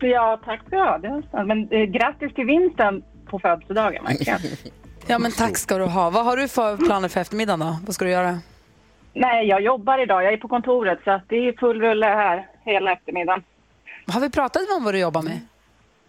Ja, 0.00 0.40
tack 0.44 0.60
ska 0.66 0.76
du 0.76 0.82
ha. 0.82 0.98
Det 0.98 1.08
var 1.08 1.22
snällt. 1.30 1.46
Men 1.48 1.68
eh, 1.70 1.84
grattis 1.84 2.34
till 2.34 2.44
vinsten 2.46 3.02
på 3.26 3.38
födelsedagen, 3.38 4.04
verkligen. 4.04 4.38
Ja, 5.10 5.18
men 5.18 5.32
tack 5.32 5.56
ska 5.56 5.78
du 5.78 5.84
ha. 5.84 6.10
Vad 6.10 6.24
har 6.24 6.36
du 6.36 6.48
för 6.48 6.76
planer 6.76 7.08
för 7.08 7.20
eftermiddagen 7.20 7.60
då? 7.60 7.76
Vad 7.86 7.94
ska 7.94 8.04
du 8.04 8.10
göra? 8.10 8.38
Nej, 9.14 9.46
jag 9.46 9.60
jobbar 9.62 9.98
idag. 10.02 10.24
Jag 10.24 10.32
är 10.32 10.36
på 10.36 10.48
kontoret 10.48 10.98
så 11.04 11.10
att 11.10 11.22
det 11.28 11.36
är 11.36 11.52
full 11.52 11.80
rulle 11.80 12.06
här 12.06 12.46
hela 12.64 12.92
eftermiddagen. 12.92 13.42
Har 14.06 14.20
vi 14.20 14.30
pratat 14.30 14.62
om 14.78 14.84
vad 14.84 14.94
du 14.94 14.98
jobbar 14.98 15.22
med? 15.22 15.40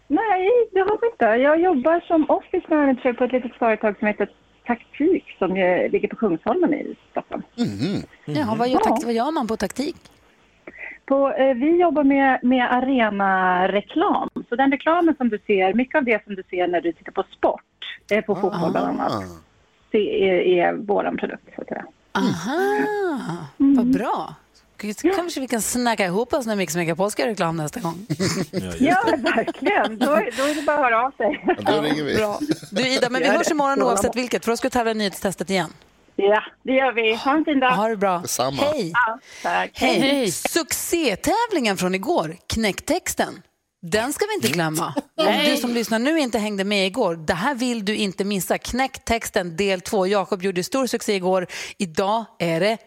Nej, 0.07 0.49
det 0.73 0.79
har 0.79 0.97
vi 1.01 1.07
inte. 1.07 1.25
Jag 1.25 1.59
jobbar 1.61 1.99
som 2.07 2.29
office 2.29 2.65
manager 2.69 3.13
på 3.13 3.23
ett 3.23 3.31
litet 3.31 3.53
företag 3.55 3.95
som 3.99 4.07
heter 4.07 4.29
Taktik 4.65 5.23
som 5.37 5.53
ligger 5.91 6.07
på 6.07 6.15
Kungsholmen 6.15 6.73
i 6.73 6.95
Stockholm. 7.11 7.43
Jaha, 8.25 8.55
vad, 8.55 8.69
gör 8.69 8.79
takt- 8.79 9.03
vad 9.03 9.13
gör 9.13 9.31
man 9.31 9.47
på 9.47 9.57
taktik? 9.57 9.95
På, 11.09 11.29
eh, 11.33 11.53
vi 11.53 11.69
jobbar 11.81 12.03
med, 12.03 12.39
med 12.43 12.71
arenareklam. 12.73 14.29
Så 14.49 14.55
den 14.55 14.71
reklamen 14.71 15.15
som 15.17 15.29
du 15.29 15.39
ser, 15.47 15.73
mycket 15.73 15.95
av 15.95 16.03
det 16.03 16.23
som 16.23 16.35
du 16.35 16.43
ser 16.49 16.67
när 16.67 16.81
du 16.81 16.91
tittar 16.93 17.11
på 17.11 17.23
sport, 17.37 17.61
eh, 18.11 18.21
på 18.21 18.35
fotboll 18.35 18.71
bland 18.71 18.87
annat, 19.01 19.23
det 19.91 20.29
är, 20.29 20.33
är 20.67 20.73
vår 20.73 21.17
produkt. 21.19 21.43
Så 21.55 21.61
att 21.61 21.67
säga. 21.67 21.85
Aha, 22.11 23.37
vad 23.57 23.85
bra. 23.93 24.35
Gud, 24.81 24.95
Kanske 25.15 25.39
vi 25.39 25.47
kan 25.47 25.61
snacka 25.61 26.05
ihop 26.05 26.33
oss 26.33 26.45
när 26.45 26.55
Mix 26.55 26.75
Megapol 26.75 27.11
ska 27.11 27.21
göra 27.21 27.31
reklam 27.31 27.57
nästa 27.57 27.79
gång. 27.79 28.05
Ja, 28.79 29.03
verkligen. 29.17 29.97
Då, 29.97 30.11
är- 30.11 30.37
då 30.37 30.43
är 30.43 30.55
det 30.55 30.61
bara 30.65 30.77
att 30.77 30.83
höra 30.83 31.05
av 31.05 31.11
sig. 31.17 31.45
Då 31.65 31.81
ringer 31.81 32.03
vi. 32.03 32.15
Bra. 32.15 32.39
Du 32.71 32.87
Ida, 32.87 33.09
men 33.09 33.21
vi 33.21 33.27
Gör 33.27 33.33
hörs 33.37 33.47
det. 33.47 33.51
imorgon 33.51 33.83
oavsett 33.83 34.15
vilket, 34.15 34.45
för 34.45 34.51
då 34.51 34.57
ska 34.57 34.65
vi 34.65 34.69
tävla 34.71 34.91
i 34.91 34.93
nyhetstestet 34.93 35.49
igen. 35.49 35.69
Ja, 36.21 36.43
det 36.63 36.71
gör 36.71 36.91
vi. 36.91 37.15
Ha 37.15 37.37
en 37.37 37.45
fin 37.45 37.59
dag. 37.59 37.69
Ha 37.71 37.87
det 37.87 37.97
bra. 37.97 38.19
Detsamma. 38.19 38.61
Hej. 38.61 38.91
Ja, 38.93 39.19
tack. 39.43 39.71
Hej. 39.73 40.31
Succétävlingen 40.31 41.77
från 41.77 41.95
igår, 41.95 42.37
Knäcktexten. 42.53 43.41
Den 43.81 44.13
ska 44.13 44.25
vi 44.25 44.33
inte 44.33 44.47
glömma. 44.47 44.93
Om 45.17 45.25
Nej. 45.25 45.51
du 45.51 45.57
som 45.57 45.73
lyssnar 45.73 45.99
nu 45.99 46.19
inte 46.19 46.39
hängde 46.39 46.63
med 46.63 46.87
igår, 46.87 47.15
det 47.15 47.33
här 47.33 47.55
vill 47.55 47.85
du 47.85 47.95
inte 47.95 48.23
missa. 48.25 48.57
Knäcktexten 48.57 49.57
del 49.57 49.81
2. 49.81 50.07
Jakob 50.07 50.43
gjorde 50.43 50.63
stor 50.63 50.87
succé 50.87 51.15
igår. 51.15 51.47
Idag 51.77 52.25
är 52.39 52.59
det 52.59 52.77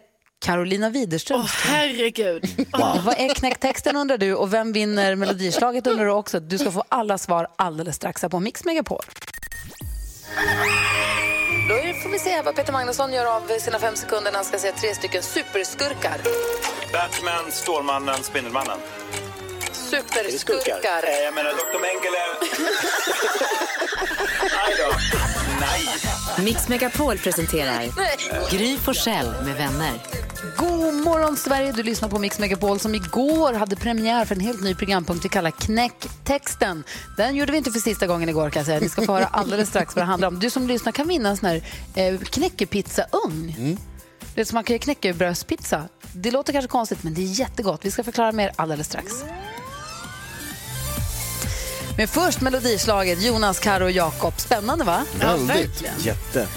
Carolina 0.45 0.89
Widerström. 0.89 1.39
Åh, 1.39 1.47
herregud. 1.65 2.67
Vad 3.05 3.19
är 3.19 3.33
knäcktexten 3.33 3.95
undrar 3.95 4.17
du 4.17 4.35
och 4.35 4.53
vem 4.53 4.73
vinner 4.73 5.15
melodislaget 5.15 5.87
undrar 5.87 6.05
du 6.05 6.11
också. 6.11 6.39
Du 6.39 6.57
ska 6.57 6.71
få 6.71 6.83
alla 6.89 7.17
svar 7.17 7.47
alldeles 7.55 7.95
strax 7.95 8.21
här 8.21 8.29
på 8.29 8.39
Mix 8.39 8.65
Megapol. 8.65 9.03
Då 11.69 11.75
får 12.01 12.09
vi 12.09 12.19
se 12.19 12.41
vad 12.41 12.55
Peter 12.55 12.73
Magnusson 12.73 13.13
gör 13.13 13.25
av 13.25 13.59
sina 13.59 13.79
fem 13.79 13.95
sekunder 13.95 14.31
när 14.31 14.37
han 14.37 14.45
ska 14.45 14.59
säga 14.59 14.73
tre 14.73 14.95
stycken 14.95 15.23
superskurkar. 15.23 16.17
Batman, 16.93 17.51
Stålmannen, 17.51 18.23
Spindelmannen. 18.23 18.79
Superskurkar. 19.71 21.03
Eh, 21.07 21.19
Jag 21.23 21.33
menar 21.33 21.51
Dr. 21.51 21.79
Mengele. 21.79 22.19
Aj 24.65 24.75
då. 24.77 24.95
Nej. 25.59 25.87
Mix 26.39 26.67
Megapol 26.67 27.17
presenterar 27.17 27.83
Gry 28.51 28.77
Forssell 28.77 29.25
med 29.45 29.55
vänner. 29.55 29.91
God 30.57 30.93
morgon 30.93 31.37
Sverige, 31.37 31.71
du 31.71 31.83
lyssnar 31.83 32.09
på 32.09 32.19
Mix 32.19 32.39
Megapol 32.39 32.79
som 32.79 32.95
igår 32.95 33.53
hade 33.53 33.75
premiär 33.75 34.25
för 34.25 34.35
en 34.35 34.41
helt 34.41 34.61
ny 34.61 34.75
programpunkt 34.75 35.25
vi 35.25 35.29
kallar 35.29 35.51
Knäcktexten. 35.51 36.83
Den 37.17 37.35
gjorde 37.35 37.51
vi 37.51 37.57
inte 37.57 37.71
för 37.71 37.79
sista 37.79 38.07
gången 38.07 38.29
igår 38.29 38.49
kan 38.49 38.59
jag 38.59 38.65
säga. 38.65 38.79
Ni 38.79 38.89
ska 38.89 39.01
få 39.01 39.13
höra 39.13 39.25
alldeles 39.25 39.69
strax 39.69 39.95
vad 39.95 40.01
det 40.01 40.07
handlar 40.07 40.27
om. 40.27 40.39
Du 40.39 40.49
som 40.49 40.67
lyssnar 40.67 40.91
kan 40.91 41.07
vinna 41.07 41.29
en 41.29 41.37
sån 41.37 41.49
här 41.49 41.61
eh, 41.95 42.19
knäckepizzaugn. 42.19 43.77
Det 44.35 44.41
är 44.41 44.45
som 44.45 44.55
man 44.55 44.63
kan 44.63 44.73
göra 44.73 44.83
knäckebrödspizza. 44.83 45.83
Det 46.13 46.31
låter 46.31 46.53
kanske 46.53 46.69
konstigt 46.69 47.03
men 47.03 47.13
det 47.13 47.21
är 47.21 47.39
jättegott. 47.39 47.85
Vi 47.85 47.91
ska 47.91 48.03
förklara 48.03 48.31
mer 48.31 48.51
alldeles 48.55 48.87
strax. 48.87 49.13
Men 51.97 52.07
först 52.07 52.41
melodislaget 52.41 53.21
Jonas, 53.21 53.59
Karo 53.59 53.83
och 53.83 53.91
Jakob. 53.91 54.33
Spännande 54.37 54.85
va? 54.85 55.05
Väldigt. 55.19 55.83
Jätte. 55.99 56.47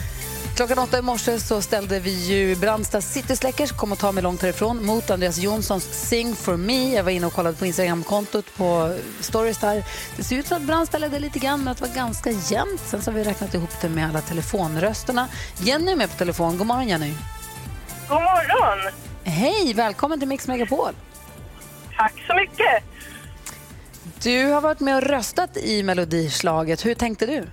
Klockan 0.57 0.79
åtta 0.79 0.99
i 0.99 1.03
morse 1.03 1.41
så 1.41 1.63
ställde 1.63 2.01
vi 2.01 2.11
ju 2.11 2.57
Brandsta 2.57 3.01
Citysläckers, 3.01 3.73
kom 3.73 3.93
och 3.93 3.99
ta 3.99 4.13
mig 4.13 4.23
långt 4.23 4.43
härifrån, 4.43 4.87
mot 4.87 5.11
Andreas 5.11 5.39
Jonssons 5.39 5.85
Sing 5.85 6.37
for 6.37 6.57
me. 6.57 6.95
Jag 6.95 7.05
var 7.05 7.11
inne 7.11 7.27
och 7.27 7.33
kollade 7.33 7.57
på 7.57 7.67
Instagramkontot 7.67 8.45
på 8.57 8.97
stories 9.21 9.59
där. 9.59 9.85
Det 10.17 10.25
ser 10.25 10.37
ut 10.37 10.47
som 10.47 10.57
att 10.57 10.63
Brandsta 10.63 10.99
ledde 10.99 11.19
lite 11.19 11.39
grann, 11.39 11.59
men 11.59 11.69
att 11.69 11.79
det 11.79 11.89
var 11.89 11.95
ganska 11.95 12.31
jämnt. 12.31 12.81
Sen 12.87 13.03
så 13.03 13.11
har 13.11 13.19
vi 13.19 13.25
räknat 13.25 13.55
ihop 13.55 13.71
det 13.81 13.89
med 13.89 14.09
alla 14.09 14.21
telefonrösterna. 14.21 15.29
Jenny 15.59 15.93
är 15.93 15.97
med 15.97 16.11
på 16.11 16.17
telefon. 16.17 16.59
God 16.59 16.67
morgon 16.67 16.89
Jenny. 16.89 17.15
God 18.09 18.23
morgon! 18.23 18.93
Hej, 19.25 19.75
välkommen 19.75 20.19
till 20.19 20.29
Mix 20.29 20.47
Megapol. 20.47 20.93
Tack 21.97 22.15
så 22.27 22.35
mycket! 22.35 22.96
Du 24.27 24.45
har 24.45 24.61
varit 24.61 24.81
med 24.81 24.97
och 24.97 25.03
röstat 25.03 25.57
i 25.57 25.83
Melodislaget. 25.83 26.87
Hur 26.87 26.95
tänkte 26.95 27.27
du? 27.27 27.45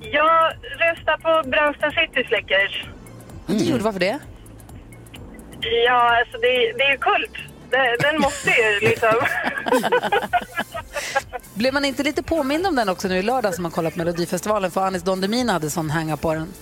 Jag 0.00 0.52
röstar 0.78 1.16
på 1.16 1.48
Brandsta 1.48 1.90
Citysläckers. 1.90 2.84
Du 3.46 3.64
gjorde 3.64 3.84
varför 3.84 4.00
det? 4.00 4.18
Ja, 5.86 6.18
alltså 6.18 6.38
det, 6.38 6.72
det 6.72 6.82
är 6.84 6.90
ju 6.90 6.98
kult. 6.98 7.32
Det, 7.70 7.96
den 8.00 8.20
måste 8.20 8.50
ju 8.50 8.80
liksom... 8.80 9.14
Blev 11.54 11.74
man 11.74 11.84
inte 11.84 12.02
lite 12.02 12.22
påmind 12.22 12.66
om 12.66 12.76
den 12.76 12.88
också 12.88 13.08
nu 13.08 13.16
i 13.16 13.22
lördag 13.22 13.54
som 13.54 13.62
man 13.62 13.72
kollat 13.72 13.92
på 13.92 13.98
Melodifestivalen? 13.98 14.70
För 14.70 14.80
Anis 14.80 15.02
Don 15.02 15.20
Demina 15.20 15.52
hade 15.52 15.70
sån 15.70 15.90
hänga 15.90 16.16
på 16.16 16.34
den. 16.34 16.52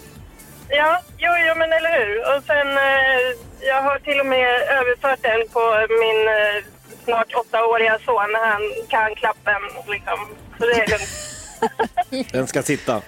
Ja, 0.68 1.00
jo, 1.18 1.30
jo, 1.48 1.54
men 1.56 1.72
eller 1.72 2.06
hur. 2.06 2.18
Och 2.20 2.42
sen, 2.44 2.68
eh, 2.68 3.68
jag 3.68 3.82
har 3.82 3.98
till 3.98 4.20
och 4.20 4.26
med 4.26 4.48
överfört 4.78 5.22
den 5.22 5.48
på 5.52 5.86
min 6.02 6.28
eh, 6.28 6.75
snart 7.06 7.34
åttaåriga 7.34 7.98
son. 8.04 8.32
Han 8.44 8.62
kan 8.88 9.14
klappen, 9.14 9.62
liksom. 9.94 10.18
Så 10.58 10.66
det 10.66 10.72
är 10.72 10.88
lugnt. 10.88 12.32
Den 12.32 12.46
ska 12.46 12.62
sitta. 12.62 13.02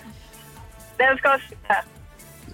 Den 0.97 1.17
ska 1.17 1.39
sitta. 1.49 1.75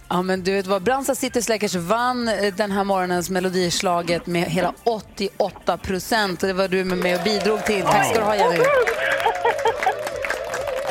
Ja, 0.09 0.23
men 0.23 0.43
du 0.43 0.53
vet 0.53 0.67
vad, 0.67 0.83
Brandsta 0.83 1.15
Citysläckers 1.15 1.75
vann 1.75 2.29
eh, 2.29 2.55
den 2.55 2.71
här 2.71 2.85
morgonens 2.85 3.31
Melodislaget 3.31 4.27
med 4.27 4.45
hela 4.45 4.75
88 4.85 5.77
procent. 5.77 6.41
Det 6.41 6.53
var 6.53 6.69
du 6.69 6.85
med 6.85 7.19
och 7.19 7.25
bidrog 7.25 7.65
till. 7.65 7.83
Tack 7.83 8.07
ska 8.07 8.19
du 8.19 8.25
ha, 8.25 8.37
Jenny. 8.37 8.59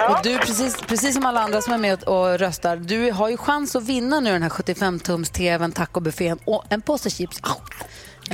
Och 0.09 0.17
du, 0.23 0.37
precis, 0.37 0.81
precis 0.87 1.13
som 1.13 1.25
alla 1.25 1.39
andra 1.41 1.61
som 1.61 1.73
är 1.73 1.77
med 1.77 2.03
och 2.03 2.39
röstar, 2.39 2.75
du 2.75 3.11
har 3.11 3.29
ju 3.29 3.37
chans 3.37 3.75
att 3.75 3.83
vinna 3.83 4.19
nu 4.19 4.31
den 4.31 4.43
här 4.43 4.49
75-tums-tvn, 4.49 5.71
tacobuffén 5.71 6.39
och 6.45 6.63
en 6.69 6.81
påse 6.81 7.09
chips. 7.09 7.39
Au. 7.43 7.55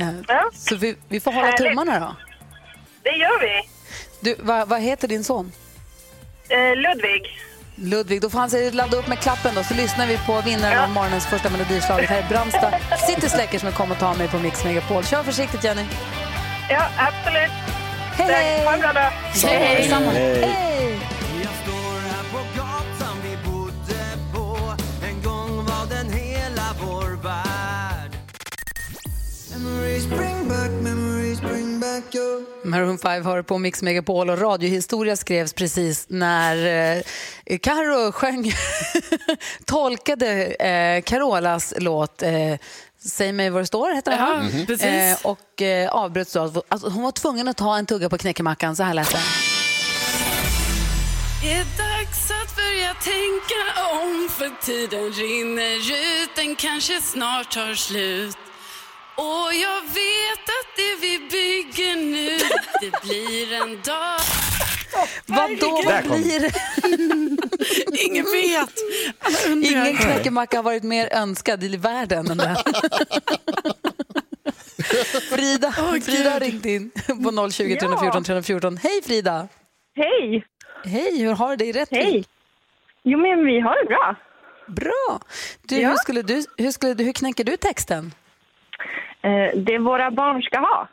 Eh, 0.00 0.36
Så 0.52 0.76
vi, 0.76 0.96
vi 1.08 1.20
får 1.20 1.32
hålla 1.32 1.46
Härligt. 1.46 1.58
tummarna 1.68 2.00
då. 2.00 2.16
Det 3.02 3.10
gör 3.16 3.40
vi. 3.40 3.62
Du, 4.20 4.34
vad, 4.38 4.68
vad 4.68 4.80
heter 4.80 5.08
din 5.08 5.24
son? 5.24 5.52
Eh, 6.48 6.76
Ludvig. 6.76 7.38
Ludvig, 7.74 8.20
då 8.20 8.30
får 8.30 8.38
han 8.38 8.50
ladda 8.76 8.96
upp 8.96 9.08
med 9.08 9.18
klappen 9.18 9.54
då, 9.54 9.62
så 9.64 9.74
lyssnar 9.74 10.06
vi 10.06 10.18
på 10.26 10.40
vinnaren 10.40 10.78
av 10.78 10.90
morgonens 10.90 11.26
första 11.26 11.50
melodislaget. 11.50 12.10
Här 12.10 12.18
är 12.22 12.28
Brandsta 12.28 12.72
City 13.06 13.28
Släckers 13.28 13.60
som 13.60 13.72
kommer 13.72 13.94
ta 13.94 14.14
mig 14.14 14.28
på 14.28 14.38
Mix 14.38 14.64
Megapol. 14.64 15.04
Kör 15.04 15.22
försiktigt 15.22 15.64
Jenny. 15.64 15.84
Ja, 16.70 16.82
absolut. 16.98 17.50
Hej, 18.12 18.32
hej! 18.32 18.64
Ha 18.64 18.72
en 18.74 18.80
bra 18.80 18.92
dag. 18.92 19.10
Hej! 19.44 19.88
Hej. 19.88 19.88
Hej! 20.42 20.69
Maroon 32.64 32.98
5 32.98 33.24
har 33.24 33.42
på 33.42 33.58
Mix 33.58 33.82
Megapol 33.82 34.30
och 34.30 34.40
radiohistoria 34.40 35.16
skrevs 35.16 35.52
precis 35.52 36.06
när 36.08 36.56
eh, 37.46 37.58
Karo 37.58 38.12
sjöng, 38.12 38.52
tolkade 39.64 40.44
eh, 40.44 41.02
Carolas 41.02 41.74
låt 41.78 42.22
eh, 42.22 42.56
Säg 43.02 43.32
mig 43.32 43.50
var 43.50 43.60
det 43.60 43.66
står, 43.66 43.94
heter 43.94 44.10
den 44.10 44.20
Ja, 44.20 44.42
mhm. 44.42 44.66
precis. 44.66 44.84
Eh, 44.84 45.16
och 45.22 45.62
eh, 45.62 45.90
avbröts 45.90 46.32
då. 46.32 46.62
Alltså, 46.68 46.88
hon 46.88 47.02
var 47.02 47.12
tvungen 47.12 47.48
att 47.48 47.56
ta 47.56 47.76
en 47.76 47.86
tugga 47.86 48.08
på 48.08 48.18
knäckemackan, 48.18 48.76
så 48.76 48.82
här 48.82 48.94
lät 48.94 49.10
det. 49.10 49.20
Det 51.42 51.52
är 51.52 51.58
dags 51.58 52.30
att 52.30 52.56
börja 52.56 52.94
tänka 52.94 53.80
om 53.92 54.28
för 54.30 54.62
tiden 54.66 55.12
rinner 55.12 55.76
ut, 55.76 56.30
den 56.36 56.56
kanske 56.56 57.00
snart 57.00 57.50
tar 57.50 57.74
slut. 57.74 58.36
Och 59.20 59.54
jag 59.54 59.80
vet 59.82 60.44
att 60.58 60.70
det 60.76 60.94
vi 61.00 61.18
bygger 61.18 61.96
nu, 61.96 62.38
det 62.80 63.02
blir 63.02 63.52
en 63.62 63.70
dag... 63.82 64.20
Vadå, 65.26 65.82
vad 65.84 66.04
blir 66.04 66.40
det? 66.40 66.52
Ingen 68.06 68.24
vet. 68.24 68.74
Ingen 69.64 69.96
knäckemacka 69.96 70.58
har 70.58 70.62
varit 70.62 70.82
mer 70.82 71.08
önskad 71.12 71.64
i 71.64 71.76
världen 71.76 72.30
än 72.30 72.36
den. 72.38 72.56
Frida, 75.30 75.72
Frida 76.02 76.30
har 76.30 76.40
ringt 76.40 76.66
in 76.66 76.90
på 77.06 77.50
020 77.50 77.76
314 77.76 78.24
314. 78.24 78.76
Hej 78.76 79.02
Frida! 79.02 79.48
Hej! 79.96 80.44
Hej, 80.84 81.18
hur 81.18 81.32
har 81.32 81.50
du 81.50 81.56
det 81.56 81.64
i 81.64 81.72
rätt 81.72 81.88
Hej! 81.90 82.24
Jo, 83.02 83.18
men 83.18 83.46
vi 83.46 83.60
har 83.60 83.84
det 83.84 83.88
bra. 83.88 84.16
Bra! 84.66 85.20
Du, 85.62 85.76
Ja. 85.80 85.88
hur, 85.88 85.96
skulle 85.96 86.22
du, 86.22 86.44
hur, 86.56 86.70
skulle 86.70 86.94
du, 86.94 87.04
hur 87.04 87.12
knäcker 87.12 87.44
du 87.44 87.56
texten? 87.56 88.14
Eh, 89.22 89.58
det 89.60 89.78
våra 89.78 90.10
barn 90.10 90.42
ska 90.42 90.58
ha. 90.58 90.88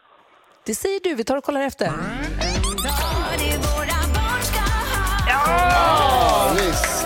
Det 0.65 0.75
säger 0.75 0.99
du, 1.03 1.15
vi 1.15 1.23
tar 1.23 1.37
och 1.37 1.43
kollar 1.43 1.61
efter. 1.61 1.91
Ja, 5.27 6.51
visst. 6.55 7.03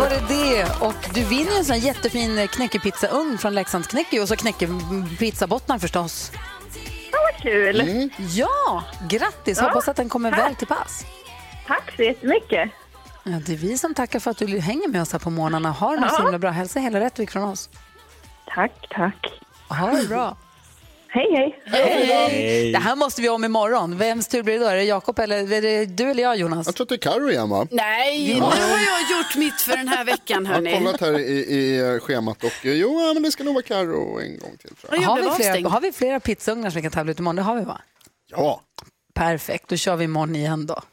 Var 0.00 0.08
det 0.10 0.22
det. 0.28 0.66
Och 0.80 0.94
du 1.14 1.24
vinner 1.24 1.50
ju 1.52 1.58
en 1.58 1.64
sån 1.64 1.78
jättefin 1.78 2.48
knäckepizzaugn 2.48 3.38
från 3.38 3.54
Leksands 3.54 3.88
Knäcke 3.88 4.20
och 4.20 4.28
så 4.28 4.36
knäckepizzabottnar 4.36 5.78
förstås. 5.78 6.32
Ja, 7.12 7.18
vad 7.32 7.42
kul. 7.42 7.80
Mm. 7.80 8.10
Ja, 8.18 8.84
grattis! 9.08 9.58
Ja. 9.60 9.64
Hoppas 9.68 9.88
att 9.88 9.96
den 9.96 10.08
kommer 10.08 10.30
väl 10.30 10.54
till 10.54 10.66
pass. 10.66 11.04
Tack 11.66 11.92
så 11.96 12.02
jättemycket. 12.02 12.70
Ja, 13.24 13.32
det 13.46 13.52
är 13.52 13.56
vi 13.56 13.78
som 13.78 13.94
tackar 13.94 14.18
för 14.20 14.30
att 14.30 14.36
du 14.38 14.60
hänger 14.60 14.88
med 14.88 15.02
oss 15.02 15.12
här 15.12 15.18
på 15.18 15.30
morgnarna. 15.30 15.70
Ha 15.70 15.90
det 15.94 16.00
nu 16.00 16.08
så 16.08 16.14
Ja. 16.18 16.22
himla 16.22 16.38
bra. 16.38 16.50
Hälsa 16.50 16.80
hela 16.80 17.00
Rättvik 17.00 17.30
från 17.30 17.42
oss. 17.42 17.68
Tack, 18.46 18.86
tack. 18.90 19.40
Ha 19.68 19.90
det 19.90 20.08
bra. 20.08 20.36
Hej, 21.08 21.26
hej. 21.32 21.62
Hej. 21.66 22.72
Det 22.72 22.78
här 22.78 22.96
måste 22.96 23.22
vi 23.22 23.28
om 23.28 23.44
imorgon. 23.44 23.98
Vems 23.98 24.28
tur 24.28 24.42
blir 24.42 24.58
det 24.58 24.64
då? 24.64 24.70
Är 24.70 24.76
det 24.76 24.82
Jakob 24.84 25.18
eller 25.18 25.52
är 25.52 25.62
det 25.62 25.86
du 25.86 26.10
eller 26.10 26.22
jag, 26.22 26.36
Jonas? 26.36 26.66
Jag 26.66 26.74
tror 26.74 26.84
att 26.84 26.88
det 26.88 26.94
är 26.94 26.98
Carro 27.12 27.30
igen 27.30 27.48
va? 27.50 27.66
Nej, 27.70 28.30
Ja. 28.38 28.52
nu 28.56 28.62
har 28.62 28.78
jag 28.78 29.18
gjort 29.18 29.36
mitt 29.36 29.60
för 29.60 29.76
den 29.76 29.88
här 29.88 30.04
veckan, 30.04 30.44
Jag 30.44 30.52
har 30.52 30.54
hörni. 30.54 30.78
kollat 30.78 31.00
här 31.00 31.18
i, 31.18 31.38
i 31.38 32.00
schemat 32.02 32.44
och 32.44 32.66
eh, 32.66 32.72
jo, 32.72 33.00
ja, 33.00 33.14
men 33.14 33.22
det 33.22 33.30
ska 33.32 33.44
nog 33.44 33.54
vara 33.54 33.62
Carro 33.64 34.20
en 34.20 34.38
gång 34.38 34.56
till 34.56 34.74
tror 34.76 34.94
jag. 35.02 35.08
Har 35.08 35.16
vi, 35.16 35.30
flera, 35.44 35.68
har 35.68 35.80
vi 35.80 35.92
flera 35.92 36.20
pizzaugnar 36.20 36.70
som 36.70 36.76
vi 36.76 36.82
kan 36.82 36.90
tävla 36.90 37.12
ut 37.12 37.18
imorgon? 37.18 37.36
Det 37.36 37.42
har 37.42 37.56
vi 37.56 37.64
va? 37.64 37.80
Ja. 38.30 38.60
Perfekt, 39.14 39.68
då 39.68 39.76
kör 39.76 39.96
vi 39.96 40.04
imorgon 40.04 40.36
igen 40.36 40.66
då. 40.66 40.82